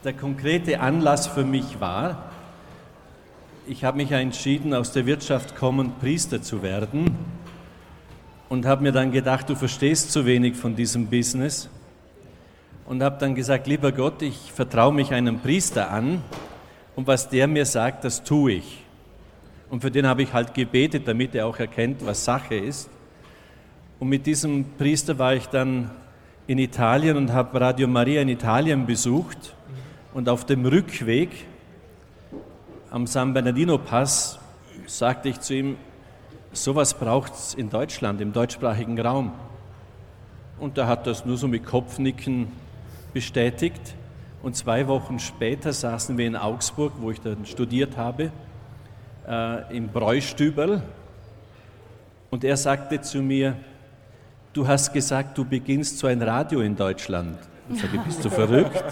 [0.02, 2.24] der konkrete Anlass für mich war,
[3.64, 7.16] ich habe mich entschieden, aus der Wirtschaft kommend Priester zu werden
[8.48, 11.70] und habe mir dann gedacht, du verstehst zu wenig von diesem Business
[12.90, 16.24] und habe dann gesagt, lieber Gott, ich vertraue mich einem Priester an
[16.96, 18.84] und was der mir sagt, das tue ich.
[19.70, 22.90] Und für den habe ich halt gebetet, damit er auch erkennt, was Sache ist.
[24.00, 25.92] Und mit diesem Priester war ich dann
[26.48, 29.54] in Italien und habe Radio Maria in Italien besucht.
[30.12, 31.30] Und auf dem Rückweg
[32.90, 34.40] am San Bernardino Pass
[34.86, 35.76] sagte ich zu ihm,
[36.52, 39.30] sowas braucht es in Deutschland, im deutschsprachigen Raum.
[40.58, 42.48] Und er hat das nur so mit Kopfnicken
[43.12, 43.94] bestätigt.
[44.42, 48.30] Und zwei Wochen später saßen wir in Augsburg, wo ich dann studiert habe,
[49.28, 50.82] äh, im Bräustüberl.
[52.30, 53.56] Und er sagte zu mir,
[54.52, 57.38] du hast gesagt, du beginnst so ein Radio in Deutschland.
[57.72, 58.82] Ich sage, bist du verrückt?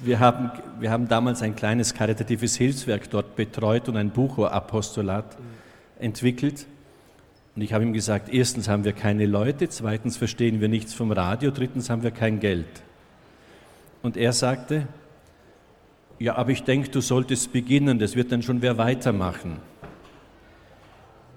[0.00, 0.50] Wir haben,
[0.80, 5.36] wir haben damals ein kleines karitatives Hilfswerk dort betreut und ein Buchapostolat
[5.98, 6.66] entwickelt.
[7.56, 11.12] Und ich habe ihm gesagt, erstens haben wir keine Leute, zweitens verstehen wir nichts vom
[11.12, 12.66] Radio, drittens haben wir kein Geld.
[14.02, 14.88] Und er sagte,
[16.18, 19.56] ja, aber ich denke, du solltest beginnen, das wird dann schon wer weitermachen.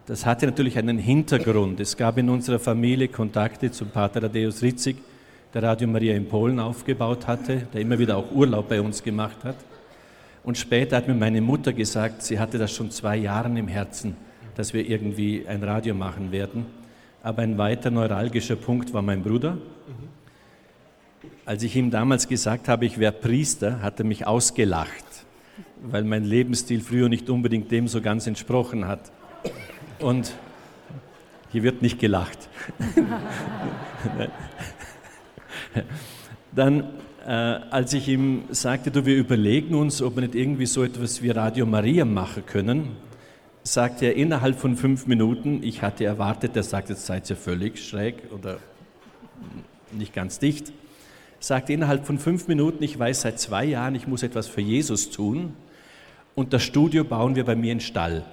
[0.06, 1.80] Das hatte natürlich einen Hintergrund.
[1.80, 4.98] Es gab in unserer Familie Kontakte zum Pater Adeus Ritzig,
[5.54, 9.44] der Radio Maria in Polen aufgebaut hatte, der immer wieder auch Urlaub bei uns gemacht
[9.44, 9.58] hat.
[10.44, 14.16] Und später hat mir meine Mutter gesagt, sie hatte das schon zwei Jahre im Herzen,
[14.58, 16.66] dass wir irgendwie ein Radio machen werden.
[17.22, 19.58] Aber ein weiter neuralgischer Punkt war mein Bruder.
[21.46, 25.26] Als ich ihm damals gesagt habe, ich wäre Priester, hat er mich ausgelacht,
[25.84, 29.12] weil mein Lebensstil früher nicht unbedingt dem so ganz entsprochen hat.
[30.00, 30.34] Und
[31.50, 32.50] Hier wird nicht gelacht.
[36.54, 36.84] Dann,
[37.26, 41.22] äh, als ich ihm sagte, du, wir überlegen uns, ob wir nicht irgendwie so etwas
[41.22, 42.98] wie Radio Maria machen können,
[43.74, 47.80] sagte er innerhalb von fünf Minuten, ich hatte erwartet, er sagt, jetzt seid ihr völlig
[47.80, 48.60] schräg oder
[49.92, 50.72] nicht ganz dicht,
[51.40, 55.10] sagte innerhalb von fünf Minuten, ich weiß seit zwei Jahren, ich muss etwas für Jesus
[55.10, 55.54] tun
[56.34, 58.26] und das Studio bauen wir bei mir in Stall.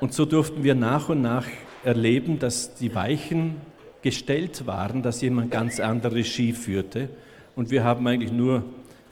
[0.00, 1.46] Und so durften wir nach und nach
[1.82, 3.56] erleben, dass die Weichen
[4.02, 7.08] gestellt waren, dass jemand ganz andere Regie führte.
[7.54, 8.64] Und wir haben eigentlich nur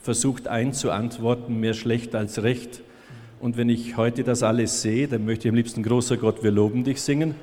[0.03, 2.83] versucht einzuantworten, mehr schlecht als recht.
[3.45, 6.51] Und wenn ich heute das alles sehe, dann möchte ich am liebsten großer Gott, wir
[6.51, 7.35] loben dich singen.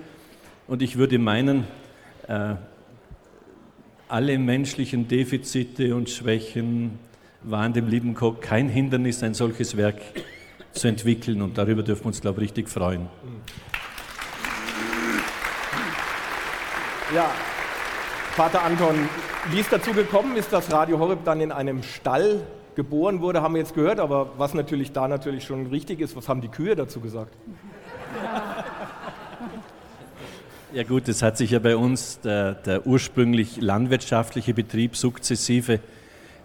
[0.65, 1.65] Und ich würde meinen,
[2.27, 2.55] äh,
[4.07, 6.97] alle menschlichen Defizite und Schwächen
[7.43, 10.01] waren dem lieben Gott kein Hindernis, ein solches Werk
[10.71, 11.39] zu entwickeln.
[11.39, 13.05] Und darüber dürfen wir uns, glaube ich, richtig freuen.
[17.13, 17.29] Ja,
[18.31, 19.07] Vater Anton,
[19.51, 22.41] wie ist dazu gekommen ist, dass Radio Horeb dann in einem Stall
[22.75, 26.29] geboren wurde, haben wir jetzt gehört, aber was natürlich da natürlich schon richtig ist, was
[26.29, 27.35] haben die Kühe dazu gesagt?
[30.73, 35.81] Ja gut, es hat sich ja bei uns der, der ursprünglich landwirtschaftliche Betrieb sukzessive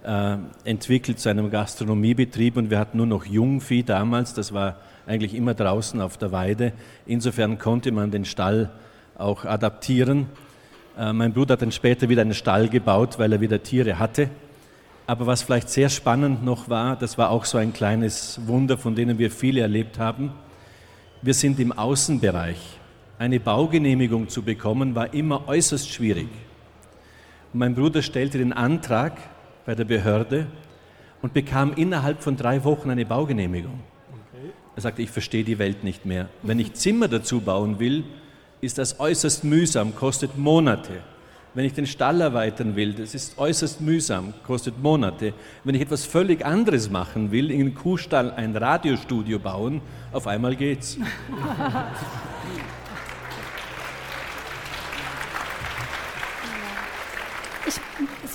[0.02, 5.32] äh, entwickelt zu einem Gastronomiebetrieb und wir hatten nur noch Jungvieh damals, das war eigentlich
[5.32, 6.72] immer draußen auf der Weide.
[7.06, 8.70] Insofern konnte man den Stall
[9.16, 10.26] auch adaptieren.
[10.98, 14.28] Äh, mein Bruder hat dann später wieder einen Stall gebaut, weil er wieder Tiere hatte.
[15.06, 18.96] Aber was vielleicht sehr spannend noch war, das war auch so ein kleines Wunder, von
[18.96, 20.32] denen wir viele erlebt haben.
[21.22, 22.58] Wir sind im Außenbereich.
[23.18, 26.28] Eine Baugenehmigung zu bekommen, war immer äußerst schwierig.
[27.52, 29.16] Und mein Bruder stellte den Antrag
[29.64, 30.48] bei der Behörde
[31.22, 33.80] und bekam innerhalb von drei Wochen eine Baugenehmigung.
[34.74, 36.28] Er sagte, ich verstehe die Welt nicht mehr.
[36.42, 38.04] Wenn ich Zimmer dazu bauen will,
[38.60, 41.00] ist das äußerst mühsam, kostet Monate.
[41.56, 45.32] Wenn ich den Stall erweitern will, das ist äußerst mühsam, kostet Monate.
[45.64, 49.80] Wenn ich etwas völlig anderes machen will, in den Kuhstall ein Radiostudio bauen,
[50.12, 50.98] auf einmal geht's.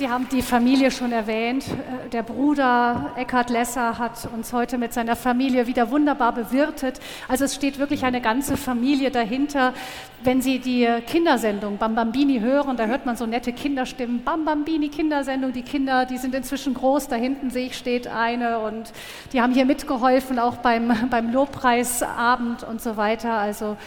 [0.02, 1.64] Sie haben die Familie schon erwähnt.
[1.68, 7.00] Äh, der Bruder Eckhard Lesser hat uns heute mit seiner Familie wieder wunderbar bewirtet.
[7.28, 9.76] Also es steht wirklich eine ganze Familie dahinter.
[10.24, 14.24] Wenn Sie die Kindersendung Bambambini hören, da hört man so nette Kinderstimmen.
[14.24, 17.08] Bambambini Kindersendung, die Kinder, die sind inzwischen groß.
[17.08, 18.92] Da hinten sehe ich steht eine und
[19.34, 23.34] die haben hier mitgeholfen, auch beim, beim Lobpreisabend und so weiter.
[23.34, 23.78] Also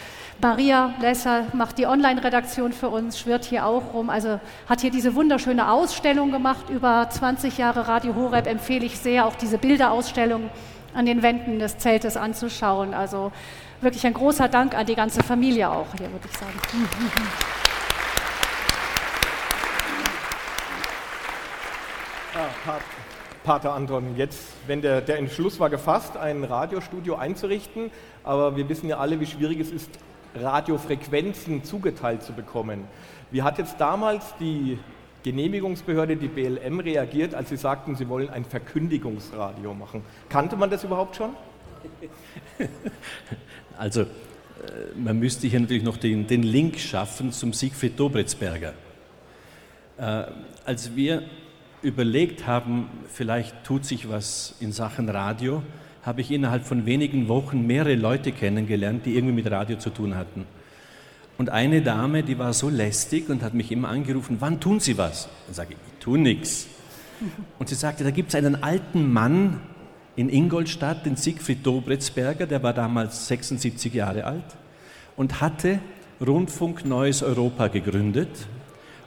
[0.45, 4.39] Maria Lesser macht die Online-Redaktion für uns, schwirrt hier auch rum, also
[4.69, 8.45] hat hier diese wunderschöne Ausstellung gemacht über 20 Jahre Radio Horeb.
[8.45, 10.51] Empfehle ich sehr, auch diese Bilderausstellung
[10.93, 12.93] an den Wänden des Zeltes anzuschauen.
[12.93, 13.31] Also
[13.81, 16.59] wirklich ein großer Dank an die ganze Familie auch hier, würde ich sagen.
[22.35, 22.77] Ah,
[23.43, 27.89] Pater Anton, jetzt, wenn der, der Entschluss war gefasst, ein Radiostudio einzurichten,
[28.23, 29.89] aber wir wissen ja alle, wie schwierig es ist,
[30.35, 32.85] Radiofrequenzen zugeteilt zu bekommen.
[33.31, 34.77] Wie hat jetzt damals die
[35.23, 40.03] Genehmigungsbehörde, die BLM, reagiert, als sie sagten, sie wollen ein Verkündigungsradio machen?
[40.29, 41.31] Kannte man das überhaupt schon?
[43.77, 44.05] Also, äh,
[44.95, 48.73] man müsste hier natürlich noch den, den Link schaffen zum Siegfried Dobritzberger.
[49.97, 50.23] Äh,
[50.63, 51.23] als wir
[51.81, 55.61] überlegt haben, vielleicht tut sich was in Sachen Radio,
[56.05, 60.15] habe ich innerhalb von wenigen Wochen mehrere Leute kennengelernt, die irgendwie mit Radio zu tun
[60.15, 60.45] hatten.
[61.37, 64.97] Und eine Dame, die war so lästig und hat mich immer angerufen, wann tun Sie
[64.97, 65.27] was?
[65.47, 66.67] Dann sage ich, ich tue nichts.
[67.59, 69.61] Und sie sagte, da gibt es einen alten Mann
[70.17, 74.43] in Ingolstadt, den Siegfried Dobritzberger, der war damals 76 Jahre alt
[75.15, 75.79] und hatte
[76.25, 78.29] Rundfunk Neues Europa gegründet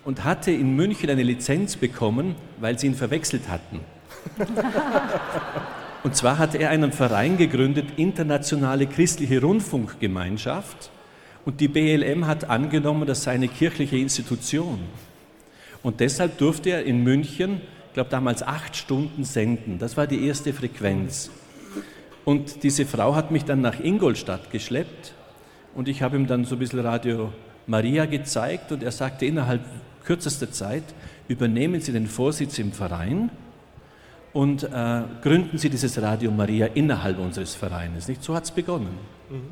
[0.04, 3.80] und hatte in München eine Lizenz bekommen, weil sie ihn verwechselt hatten.
[6.04, 10.90] Und zwar hat er einen Verein gegründet, Internationale Christliche Rundfunkgemeinschaft.
[11.44, 14.80] Und die BLM hat angenommen, das sei eine kirchliche Institution.
[15.82, 19.78] Und deshalb durfte er in München, ich glaube damals acht Stunden senden.
[19.78, 21.30] Das war die erste Frequenz.
[22.24, 25.14] Und diese Frau hat mich dann nach Ingolstadt geschleppt
[25.74, 27.32] und ich habe ihm dann so ein bisschen Radio
[27.66, 29.62] Maria gezeigt und er sagte innerhalb
[30.04, 30.84] kürzester Zeit,
[31.28, 33.30] übernehmen Sie den Vorsitz im Verein
[34.32, 38.08] und äh, gründen Sie dieses Radio Maria innerhalb unseres Vereines.
[38.08, 38.22] Nicht?
[38.22, 38.98] So hat es begonnen.
[39.30, 39.42] Mhm.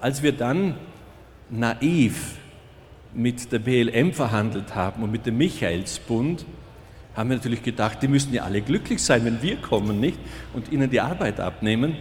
[0.00, 0.74] Als wir dann
[1.50, 2.36] naiv
[3.14, 6.44] mit der BLM verhandelt haben und mit dem Michaelsbund,
[7.16, 10.18] haben wir natürlich gedacht, die müssen ja alle glücklich sein, wenn wir kommen, nicht?
[10.54, 11.96] Und ihnen die Arbeit abnehmen.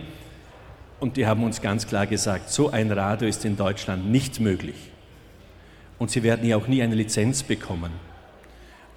[1.00, 4.76] Und die haben uns ganz klar gesagt, so ein Radio ist in Deutschland nicht möglich.
[5.98, 7.92] Und sie werden ja auch nie eine Lizenz bekommen.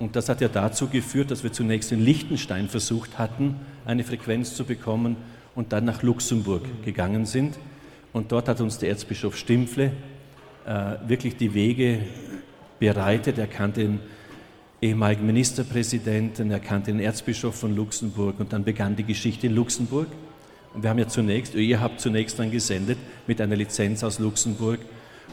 [0.00, 4.54] Und das hat ja dazu geführt, dass wir zunächst in Liechtenstein versucht hatten, eine Frequenz
[4.54, 5.16] zu bekommen
[5.54, 7.58] und dann nach Luxemburg gegangen sind.
[8.12, 9.92] Und dort hat uns der Erzbischof Stimpfle
[10.66, 12.00] äh, wirklich die Wege
[12.78, 13.38] bereitet.
[13.38, 14.00] Er kannte den
[14.80, 20.08] ehemaligen Ministerpräsidenten, er kannte den Erzbischof von Luxemburg und dann begann die Geschichte in Luxemburg.
[20.72, 22.96] Und wir haben ja zunächst, ihr habt zunächst dann gesendet
[23.26, 24.80] mit einer Lizenz aus Luxemburg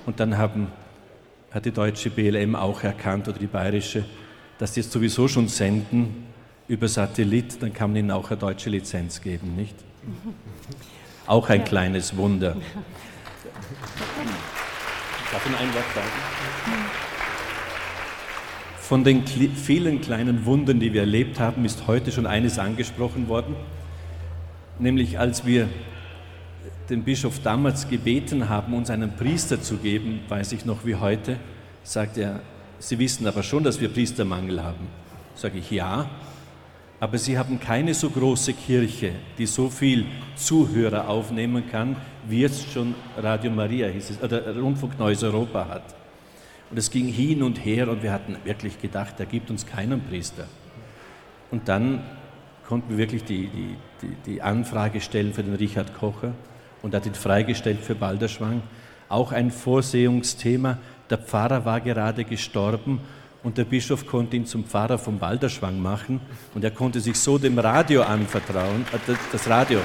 [0.06, 0.68] und dann haben,
[1.52, 4.04] hat die deutsche BLM auch erkannt oder die bayerische,
[4.60, 6.26] dass die jetzt sowieso schon senden
[6.68, 9.76] über Satellit, dann kann man ihnen auch eine deutsche Lizenz geben, nicht?
[11.26, 11.66] Auch ein ja.
[11.66, 12.56] kleines Wunder.
[15.32, 16.08] Darf ich ein Wort sagen?
[18.80, 23.56] Von den vielen kleinen Wundern, die wir erlebt haben, ist heute schon eines angesprochen worden
[24.80, 25.68] nämlich als wir
[26.90, 31.38] den Bischof damals gebeten haben, uns einen Priester zu geben, weiß ich noch wie heute,
[31.84, 32.42] sagt er,
[32.80, 34.88] Sie wissen aber schon, dass wir Priestermangel haben.
[35.36, 36.10] Sage ich ja,
[37.00, 40.06] aber Sie haben keine so große Kirche, die so viel
[40.36, 41.96] Zuhörer aufnehmen kann,
[42.28, 45.96] wie jetzt schon Radio Maria hieß es, oder Rundfunk Neues Europa hat.
[46.70, 50.02] Und es ging hin und her und wir hatten wirklich gedacht, er gibt uns keinen
[50.02, 50.46] Priester.
[51.52, 52.04] Und dann
[52.68, 56.34] konnten wir wirklich die, die, die, die Anfrage stellen für den Richard Kocher
[56.82, 58.62] und hat ihn freigestellt für Balderschwang.
[59.08, 60.80] Auch ein Vorsehungsthema.
[61.10, 63.00] Der Pfarrer war gerade gestorben
[63.44, 66.20] und der Bischof konnte ihn zum Pfarrer vom Balderschwang machen
[66.54, 69.80] und er konnte sich so dem Radio anvertrauen, äh, das Radio.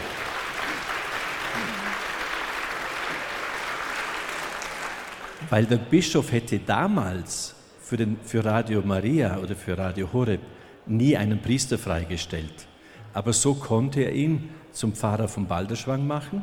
[5.49, 10.41] Weil der Bischof hätte damals für, den, für Radio Maria oder für Radio Horeb
[10.87, 12.67] nie einen Priester freigestellt.
[13.15, 16.43] Aber so konnte er ihn zum Pfarrer von Balderschwang machen.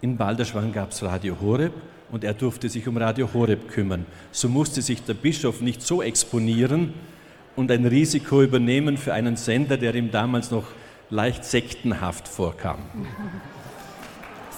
[0.00, 1.72] In Balderschwang gab es Radio Horeb
[2.10, 4.06] und er durfte sich um Radio Horeb kümmern.
[4.32, 6.94] So musste sich der Bischof nicht so exponieren
[7.56, 10.64] und ein Risiko übernehmen für einen Sender, der ihm damals noch
[11.10, 12.78] leicht sektenhaft vorkam.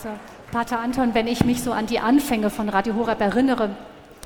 [0.02, 0.08] So,
[0.50, 3.70] Pater Anton, wenn ich mich so an die Anfänge von Radio Horeb erinnere,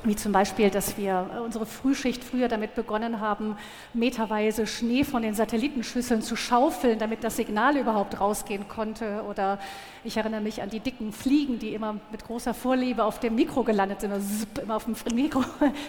[0.07, 3.57] wie zum Beispiel, dass wir äh, unsere Frühschicht früher damit begonnen haben,
[3.93, 9.23] meterweise Schnee von den Satellitenschüsseln zu schaufeln, damit das Signal überhaupt rausgehen konnte.
[9.29, 9.59] Oder
[10.03, 13.63] ich erinnere mich an die dicken Fliegen, die immer mit großer Vorliebe auf dem Mikro
[13.63, 15.43] gelandet sind, also immer auf dem Mikro.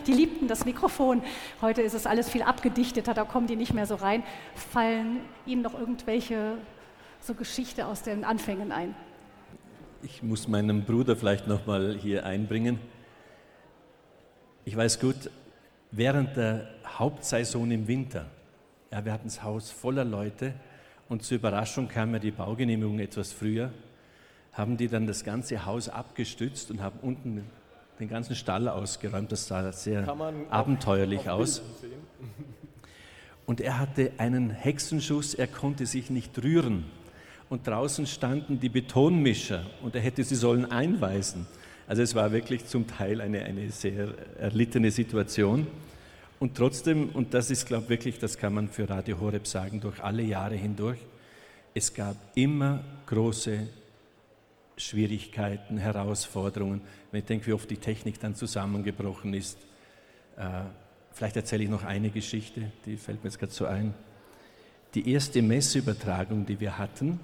[0.07, 1.23] Die liebten das Mikrofon.
[1.61, 4.23] Heute ist es alles viel abgedichteter, da kommen die nicht mehr so rein.
[4.55, 6.59] Fallen Ihnen noch irgendwelche
[7.21, 8.95] so Geschichte aus den Anfängen ein?
[10.03, 12.79] Ich muss meinen Bruder vielleicht noch mal hier einbringen.
[14.69, 15.31] Ich weiß gut,
[15.93, 18.27] während der Hauptsaison im Winter,
[18.91, 20.55] ja, wir hatten das Haus voller Leute
[21.09, 23.71] und zur Überraschung kam ja die Baugenehmigung etwas früher,
[24.53, 27.49] haben die dann das ganze Haus abgestützt und haben unten
[28.01, 29.31] den ganzen Stall ausgeräumt.
[29.31, 30.05] Das sah sehr
[30.51, 31.63] abenteuerlich aus.
[33.47, 36.87] Und er hatte einen Hexenschuss, er konnte sich nicht rühren.
[37.49, 41.47] Und draußen standen die Betonmischer und er hätte sie sollen einweisen.
[41.89, 44.09] Also es war wirklich zum Teil eine, eine sehr
[44.39, 45.67] erlittene Situation.
[46.39, 49.81] Und trotzdem, und das ist, glaube ich, wirklich, das kann man für Radio Horeb sagen,
[49.81, 50.99] durch alle Jahre hindurch,
[51.75, 53.69] es gab immer große
[54.77, 56.81] Schwierigkeiten, Herausforderungen.
[57.11, 59.59] Wenn ich denke, wie oft die Technik dann zusammengebrochen ist.
[60.37, 60.63] Äh,
[61.13, 63.95] vielleicht erzähle ich noch eine Geschichte, die fällt mir jetzt gerade so ein.
[64.95, 67.21] Die erste Messeübertragung, die wir hatten,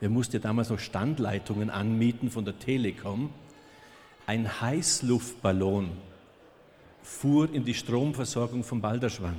[0.00, 3.30] wir mussten damals noch Standleitungen anmieten von der Telekom.
[4.26, 5.90] Ein Heißluftballon
[7.02, 9.36] fuhr in die Stromversorgung von Balderschwang.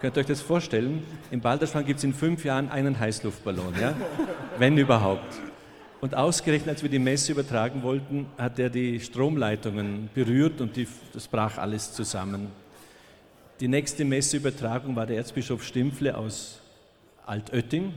[0.00, 1.02] Könnt ihr euch das vorstellen?
[1.30, 3.94] In Balderschwang gibt es in fünf Jahren einen Heißluftballon, ja?
[4.58, 5.40] wenn überhaupt.
[6.00, 10.86] Und ausgerechnet, als wir die Messe übertragen wollten, hat er die Stromleitungen berührt und die,
[11.12, 12.48] das brach alles zusammen.
[13.60, 16.60] Die nächste Messeübertragung war der Erzbischof Stimpfle aus
[17.24, 17.94] Altötting,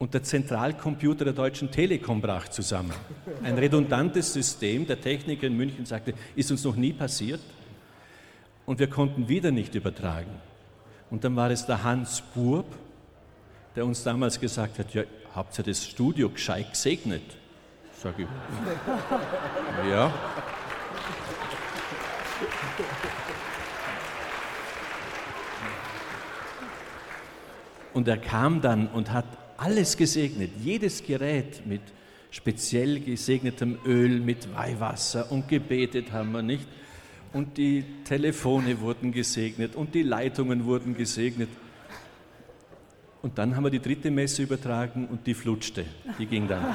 [0.00, 2.94] und der Zentralcomputer der Deutschen Telekom brach zusammen.
[3.42, 4.86] Ein redundantes System.
[4.86, 7.42] Der Techniker in München sagte, ist uns noch nie passiert.
[8.64, 10.30] Und wir konnten wieder nicht übertragen.
[11.10, 12.64] Und dann war es der Hans Burb,
[13.76, 15.02] der uns damals gesagt hat, ja,
[15.34, 17.36] habt ihr das Studio gescheit gesegnet?
[18.02, 18.26] Sag ich,
[19.90, 20.10] ja.
[27.92, 29.26] Und er kam dann und hat
[29.60, 31.82] alles gesegnet, jedes Gerät mit
[32.30, 36.66] speziell gesegnetem Öl, mit Weihwasser und gebetet haben wir nicht.
[37.32, 41.50] Und die Telefone wurden gesegnet und die Leitungen wurden gesegnet.
[43.20, 45.84] Und dann haben wir die dritte Messe übertragen und die flutschte.
[46.18, 46.74] Die ging dann.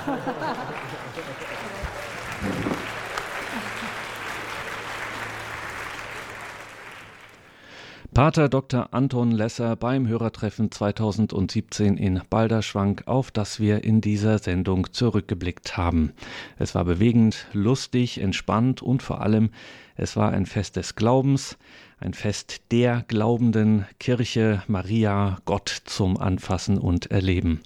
[8.16, 8.94] Pater Dr.
[8.94, 16.14] Anton Lesser beim Hörertreffen 2017 in Balderschwank, auf das wir in dieser Sendung zurückgeblickt haben.
[16.58, 19.50] Es war bewegend, lustig, entspannt und vor allem
[19.98, 21.58] es war ein Fest des Glaubens,
[22.00, 27.62] ein Fest der glaubenden Kirche Maria, Gott zum Anfassen und Erleben.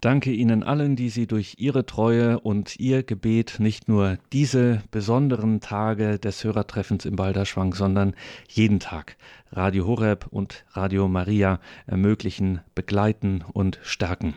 [0.00, 5.60] Danke Ihnen allen, die Sie durch Ihre Treue und Ihr Gebet nicht nur diese besonderen
[5.60, 8.14] Tage des Hörertreffens im Balderschwang, sondern
[8.48, 9.16] jeden Tag
[9.52, 14.34] Radio Horeb und Radio Maria ermöglichen, begleiten und stärken.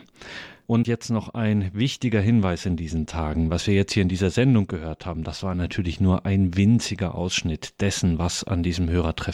[0.71, 3.49] Und jetzt noch ein wichtiger Hinweis in diesen Tagen.
[3.49, 7.13] Was wir jetzt hier in dieser Sendung gehört haben, das war natürlich nur ein winziger
[7.13, 9.30] Ausschnitt dessen, was an diesem Hörertreffen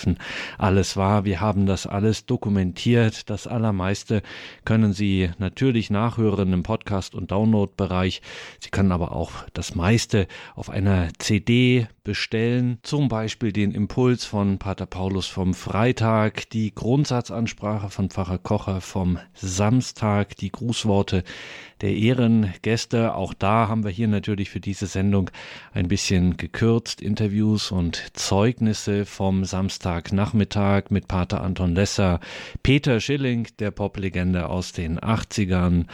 [0.58, 1.26] alles war.
[1.26, 3.30] Wir haben das alles dokumentiert.
[3.30, 4.22] Das Allermeiste
[4.66, 8.22] können Sie natürlich nachhören im Podcast- und Download-Bereich.
[8.60, 14.60] Sie können aber auch das meiste auf einer CD bestellen, zum Beispiel den Impuls von
[14.60, 21.24] Pater Paulus vom Freitag, die Grundsatzansprache von Pfarrer Kocher vom Samstag, die Grußworte
[21.82, 23.14] der Ehrengäste.
[23.14, 25.30] Auch da haben wir hier natürlich für diese Sendung
[25.74, 29.44] ein bisschen gekürzt Interviews und Zeugnisse vom
[29.88, 32.20] Samstagnachmittag mit Pater Anton Lesser,
[32.62, 35.86] Peter Schilling, der Poplegende aus den 80ern,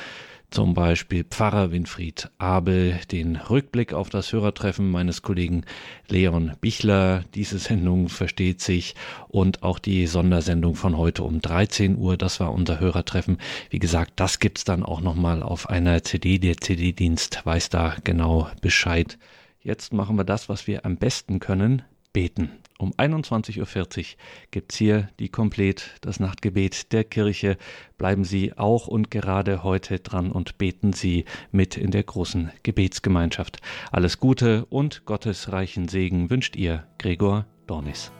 [0.49, 5.63] zum Beispiel Pfarrer Winfried Abel, den Rückblick auf das Hörertreffen meines Kollegen
[6.07, 7.23] Leon Bichler.
[7.35, 8.95] Diese Sendung versteht sich
[9.27, 12.17] und auch die Sondersendung von heute um 13 Uhr.
[12.17, 13.37] Das war unser Hörertreffen.
[13.69, 16.39] Wie gesagt, das gibt's dann auch nochmal auf einer CD.
[16.39, 19.19] Der CD-Dienst weiß da genau Bescheid.
[19.61, 22.49] Jetzt machen wir das, was wir am besten können, beten.
[22.79, 24.05] Um 21.40 Uhr
[24.51, 27.57] gibt es hier die Komplett, das Nachtgebet der Kirche.
[27.97, 33.59] Bleiben Sie auch und gerade heute dran und beten Sie mit in der großen Gebetsgemeinschaft.
[33.91, 38.11] Alles Gute und Gottes reichen Segen wünscht Ihr Gregor Dornis.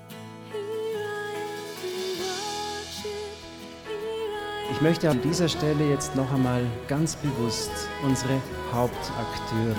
[4.72, 7.72] Ich möchte an dieser Stelle jetzt noch einmal ganz bewusst
[8.04, 9.76] unsere Hauptakteure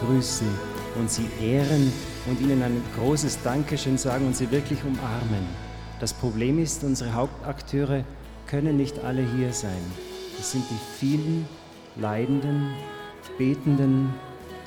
[0.00, 0.48] grüßen
[0.98, 1.92] und sie ehren
[2.28, 5.46] und ihnen ein großes Dankeschön sagen und sie wirklich umarmen.
[6.00, 8.04] Das Problem ist, unsere Hauptakteure
[8.46, 9.82] können nicht alle hier sein.
[10.38, 11.46] Es sind die vielen
[11.96, 12.70] Leidenden,
[13.36, 14.14] Betenden,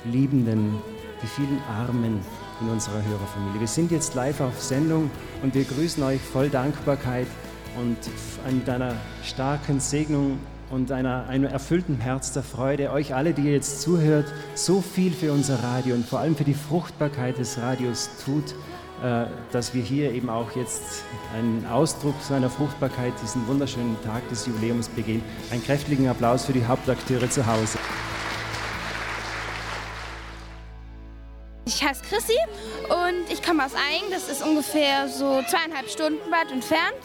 [0.04, 0.74] Liebenden,
[1.22, 2.20] die vielen Armen
[2.60, 3.60] in unserer Hörerfamilie.
[3.60, 5.10] Wir sind jetzt live auf Sendung
[5.42, 7.26] und wir grüßen euch voll Dankbarkeit
[7.78, 7.96] und
[8.52, 10.38] mit einer starken Segnung
[10.72, 14.24] und einer, einem erfüllten Herz der Freude, euch alle, die jetzt zuhört,
[14.54, 18.54] so viel für unser Radio und vor allem für die Fruchtbarkeit des Radios tut,
[19.04, 21.04] äh, dass wir hier eben auch jetzt
[21.36, 25.22] einen Ausdruck seiner Fruchtbarkeit, diesen wunderschönen Tag des Jubiläums begehen.
[25.50, 27.78] Einen kräftigen Applaus für die Hauptakteure zu Hause.
[31.66, 32.38] Ich heiße Chrissy
[32.88, 34.10] und ich komme aus Eigen.
[34.10, 36.96] Das ist ungefähr so zweieinhalb Stunden weit entfernt.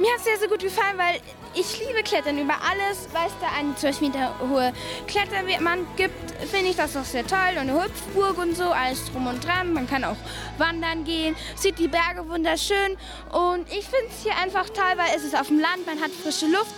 [0.00, 1.20] Mir hat es sehr, sehr gut gefallen, weil
[1.54, 3.08] ich liebe Klettern über alles.
[3.12, 4.72] Weil es da eine 12 Meter hohe
[5.06, 7.38] Kletterwand gibt, finde ich das auch sehr toll.
[7.52, 9.72] Und eine Hüpfburg und so, alles drum und dran.
[9.72, 10.16] Man kann auch
[10.58, 12.96] wandern gehen, sieht die Berge wunderschön.
[13.30, 16.10] Und ich finde es hier einfach toll, weil es ist auf dem Land, man hat
[16.10, 16.74] frische Luft.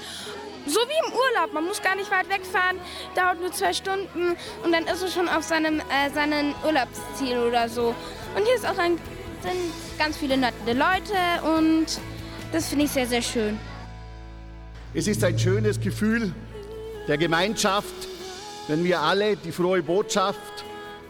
[0.66, 2.78] So wie im Urlaub, man muss gar nicht weit wegfahren,
[3.14, 7.68] dauert nur zwei Stunden und dann ist es schon auf seinem äh, seinen Urlaubsziel oder
[7.68, 7.94] so.
[8.34, 8.98] Und hier ist auch ein,
[9.42, 11.86] sind ganz viele nette Leute und
[12.50, 13.60] das finde ich sehr, sehr schön.
[14.96, 16.32] Es ist ein schönes Gefühl
[17.08, 17.92] der Gemeinschaft,
[18.68, 20.64] wenn wir alle die frohe Botschaft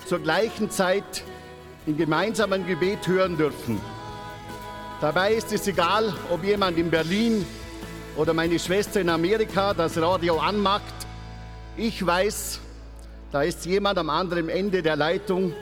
[0.06, 1.22] zur gleichen Zeit
[1.84, 3.78] in gemeinsamen Gebet hören dürfen.
[5.02, 7.44] Dabei ist es egal, ob jemand in Berlin
[8.16, 10.94] oder meine Schwester in Amerika das Radio anmacht.
[11.76, 12.60] Ich weiß,
[13.32, 15.52] da ist jemand am anderen Ende der Leitung.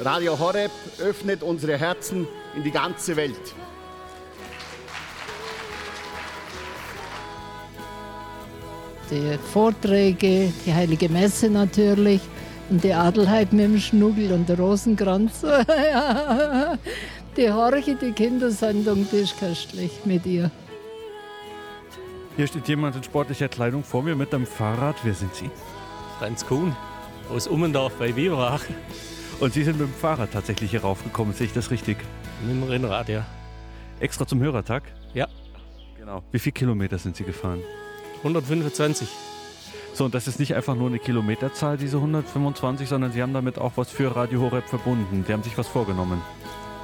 [0.00, 2.26] Radio Horeb öffnet unsere Herzen
[2.56, 3.54] in die ganze Welt.
[9.10, 12.20] Die Vorträge, die Heilige Messe natürlich
[12.70, 15.42] und die Adelheid mit dem Schnuggel und der Rosenkranz.
[17.36, 20.50] die Horche, die Kindersendung, die ist köstlich mit ihr.
[22.36, 24.96] Hier steht jemand in sportlicher Kleidung vor mir mit einem Fahrrad.
[25.02, 25.50] Wer sind Sie?
[26.18, 26.74] Franz Kuhn
[27.30, 28.62] aus Ummendorf bei Biberach.
[29.40, 31.98] Und Sie sind mit dem Fahrrad tatsächlich hier raufgekommen, sehe ich das richtig?
[32.42, 33.26] Mit dem Rennrad, ja.
[33.98, 34.82] Extra zum Hörertag?
[35.14, 35.26] Ja.
[35.98, 36.22] Genau.
[36.30, 37.60] Wie viele Kilometer sind Sie gefahren?
[38.20, 39.08] 125.
[39.92, 43.58] So, und das ist nicht einfach nur eine Kilometerzahl, diese 125, sondern Sie haben damit
[43.58, 45.24] auch was für Radio Horeb verbunden.
[45.26, 46.22] Sie haben sich was vorgenommen.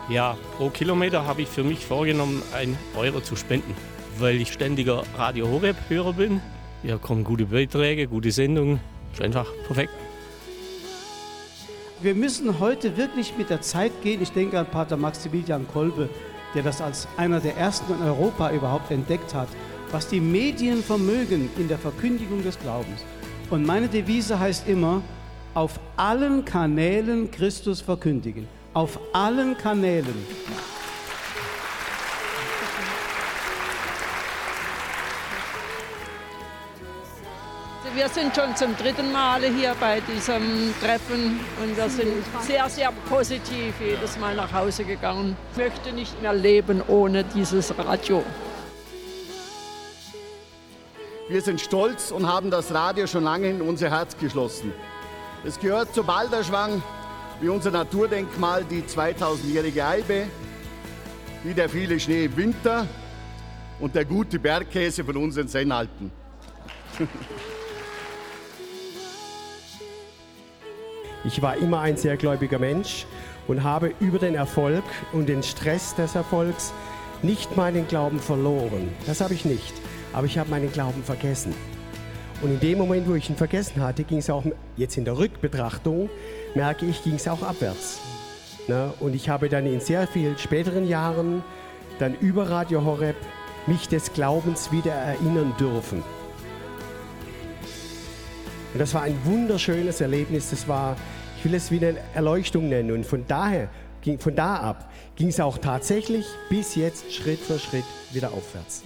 [0.09, 3.75] Ja, pro Kilometer habe ich für mich vorgenommen, ein Euro zu spenden.
[4.19, 6.41] weil ich ständiger Radio Horeb-Hörer bin.
[6.83, 8.81] Hier kommen gute Beiträge, gute Sendungen.
[9.13, 9.93] Ist einfach perfekt.
[12.01, 14.23] Wir müssen heute wirklich mit der Zeit gehen.
[14.23, 16.09] Ich denke an Pater Maximilian Kolbe,
[16.55, 19.49] der das als einer der ersten in Europa überhaupt entdeckt hat,
[19.93, 23.05] was die Medien vermögen in der Verkündigung des Glaubens.
[23.51, 25.03] Und meine Devise heißt immer,
[25.55, 28.47] auf allen Kanälen Christus verkündigen.
[28.75, 30.15] Auf allen Kanälen.
[37.95, 42.93] Wir sind schon zum dritten Mal hier bei diesem Treffen und wir sind sehr, sehr
[43.09, 45.35] positiv jedes Mal nach Hause gegangen.
[45.53, 48.23] Ich möchte nicht mehr leben ohne dieses Radio.
[51.29, 54.73] Wir sind stolz und haben das Radio schon lange in unser Herz geschlossen.
[55.45, 56.81] Es gehört zu Balderschwang
[57.41, 60.29] wie unser Naturdenkmal die 2000-jährige Eibe,
[61.43, 62.87] wie der viele Schnee im Winter
[63.81, 66.13] und der gute Bergkäse von unseren Sennalpen.
[71.25, 73.05] Ich war immer ein sehr gläubiger Mensch
[73.49, 76.73] und habe über den Erfolg und den Stress des Erfolgs
[77.21, 78.95] nicht meinen Glauben verloren.
[79.07, 79.75] Das habe ich nicht.
[80.17, 81.55] Aber ich habe meinen Glauben vergessen.
[82.41, 84.45] Und in dem Moment, wo ich ihn vergessen hatte, ging es auch,
[84.77, 86.09] jetzt in der Rückbetrachtung,
[86.55, 88.01] merke ich, ging es auch abwärts.
[88.67, 88.95] Ne?
[89.01, 91.45] Und ich habe dann in sehr vielen späteren Jahren
[91.99, 93.17] dann über Radio Horeb
[93.67, 96.03] mich des Glaubens wieder erinnern dürfen.
[98.73, 100.49] Und das war ein wunderschönes Erlebnis.
[100.49, 100.97] Das war,
[101.37, 102.93] ich will es wieder Erleuchtung nennen.
[102.93, 103.69] Und von daher,
[104.19, 108.83] von da ab, ging es auch tatsächlich bis jetzt Schritt für Schritt wieder aufwärts.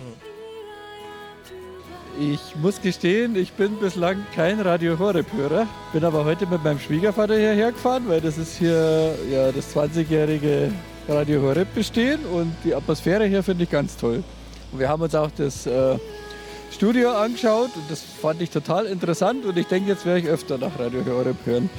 [2.23, 7.35] Ich muss gestehen, ich bin bislang kein Radio Horeb-Hörer, bin aber heute mit meinem Schwiegervater
[7.35, 10.71] hierher gefahren, weil das ist hier ja, das 20-jährige
[11.09, 14.23] Radio Horeb bestehen und die Atmosphäre hier finde ich ganz toll.
[14.71, 15.97] Und wir haben uns auch das äh,
[16.71, 20.59] Studio angeschaut und das fand ich total interessant und ich denke, jetzt werde ich öfter
[20.59, 21.71] nach Radio Horeb hören.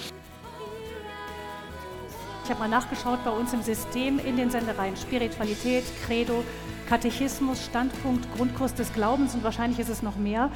[2.43, 6.43] Ich habe mal nachgeschaut bei uns im System in den Sendereien Spiritualität, Credo,
[6.91, 10.51] Katechismus, Standpunkt, Grundkurs des Glaubens und wahrscheinlich ist es noch mehr.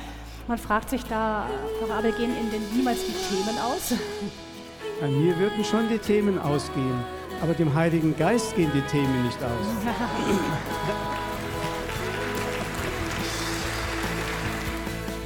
[0.50, 1.46] Man fragt sich da,
[1.80, 3.94] Frau Abel, gehen Ihnen denn niemals die Themen aus?
[5.02, 7.00] An mir würden schon die Themen ausgehen,
[7.42, 9.66] aber dem Heiligen Geist gehen die Themen nicht aus.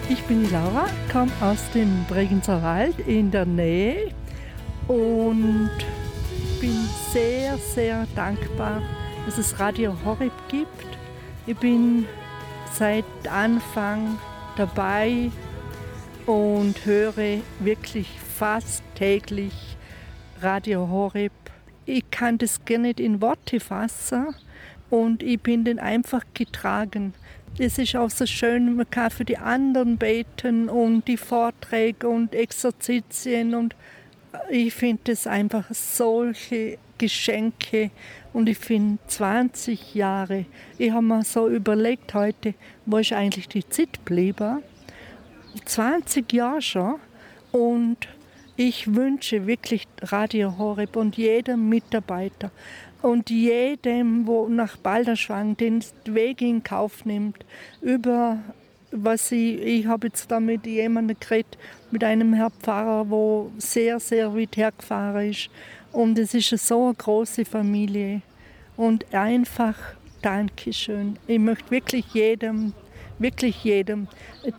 [0.10, 4.11] Ich bin die Laura, komme aus dem Bregenzer Wald in der Nähe
[4.88, 5.69] und
[6.60, 8.81] bin sehr, sehr dankbar,
[9.27, 10.89] dass es Radio Horeb gibt.
[11.49, 12.05] Ich bin
[12.73, 14.19] seit Anfang
[14.55, 15.31] dabei
[16.27, 18.07] und höre wirklich
[18.38, 19.51] fast täglich
[20.43, 21.31] Radio Horeb.
[21.88, 24.27] Ich kann das gar nicht in Worte fassen
[24.91, 27.15] und ich bin den einfach getragen.
[27.57, 32.35] Es ist auch so schön, man kann für die anderen beten und die Vorträge und
[32.35, 33.76] Exerzitien und
[34.51, 37.89] ich finde es einfach solche Geschenke
[38.34, 40.45] und ich finde 20 Jahre.
[40.77, 42.53] Ich habe mir so überlegt heute,
[42.85, 44.64] wo ist eigentlich die Zeit geblieben?
[45.65, 46.95] 20 Jahre schon
[47.51, 47.97] und
[48.56, 52.51] ich wünsche wirklich Radio Horeb und jedem Mitarbeiter
[53.01, 57.45] und jedem, wo nach Balderschwang den Weg in Kauf nimmt,
[57.81, 58.39] über
[58.91, 61.57] was ich, ich habe jetzt da mit jemandem geredet,
[61.91, 65.49] mit einem Herrn Pfarrer, wo sehr, sehr weit hergefahren ist.
[65.91, 68.22] Und es ist so eine große Familie.
[68.78, 69.76] Und einfach
[70.22, 71.18] Dankeschön.
[71.28, 72.74] Ich möchte wirklich jedem,
[73.20, 74.07] wirklich jedem,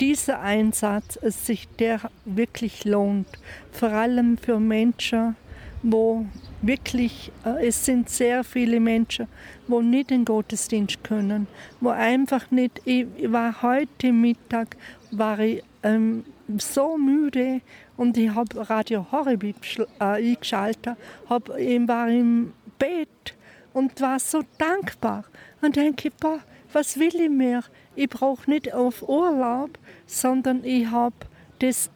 [0.00, 3.28] dieser Einsatz, es sich der wirklich lohnt.
[3.72, 5.36] Vor allem für Menschen,
[5.82, 6.26] wo
[6.62, 9.26] wirklich, äh, es sind sehr viele Menschen,
[9.66, 11.46] wo nicht den Gottesdienst können,
[11.80, 14.76] wo einfach nicht, ich war heute Mittag,
[15.10, 16.24] war ich ähm,
[16.58, 17.60] so müde
[17.96, 20.96] und ich habe Radio Horeb äh, eingeschaltet,
[21.28, 23.34] hab, ich war im Bett
[23.72, 25.24] und war so dankbar
[25.60, 26.40] und denke, boah,
[26.72, 27.62] was will ich mehr?
[27.94, 31.14] Ich brauche nicht auf Urlaub, sondern ich habe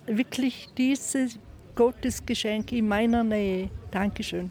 [0.07, 1.39] wirklich dieses
[1.75, 3.71] Gottesgeschenk in meiner Nähe.
[3.91, 4.51] Dankeschön.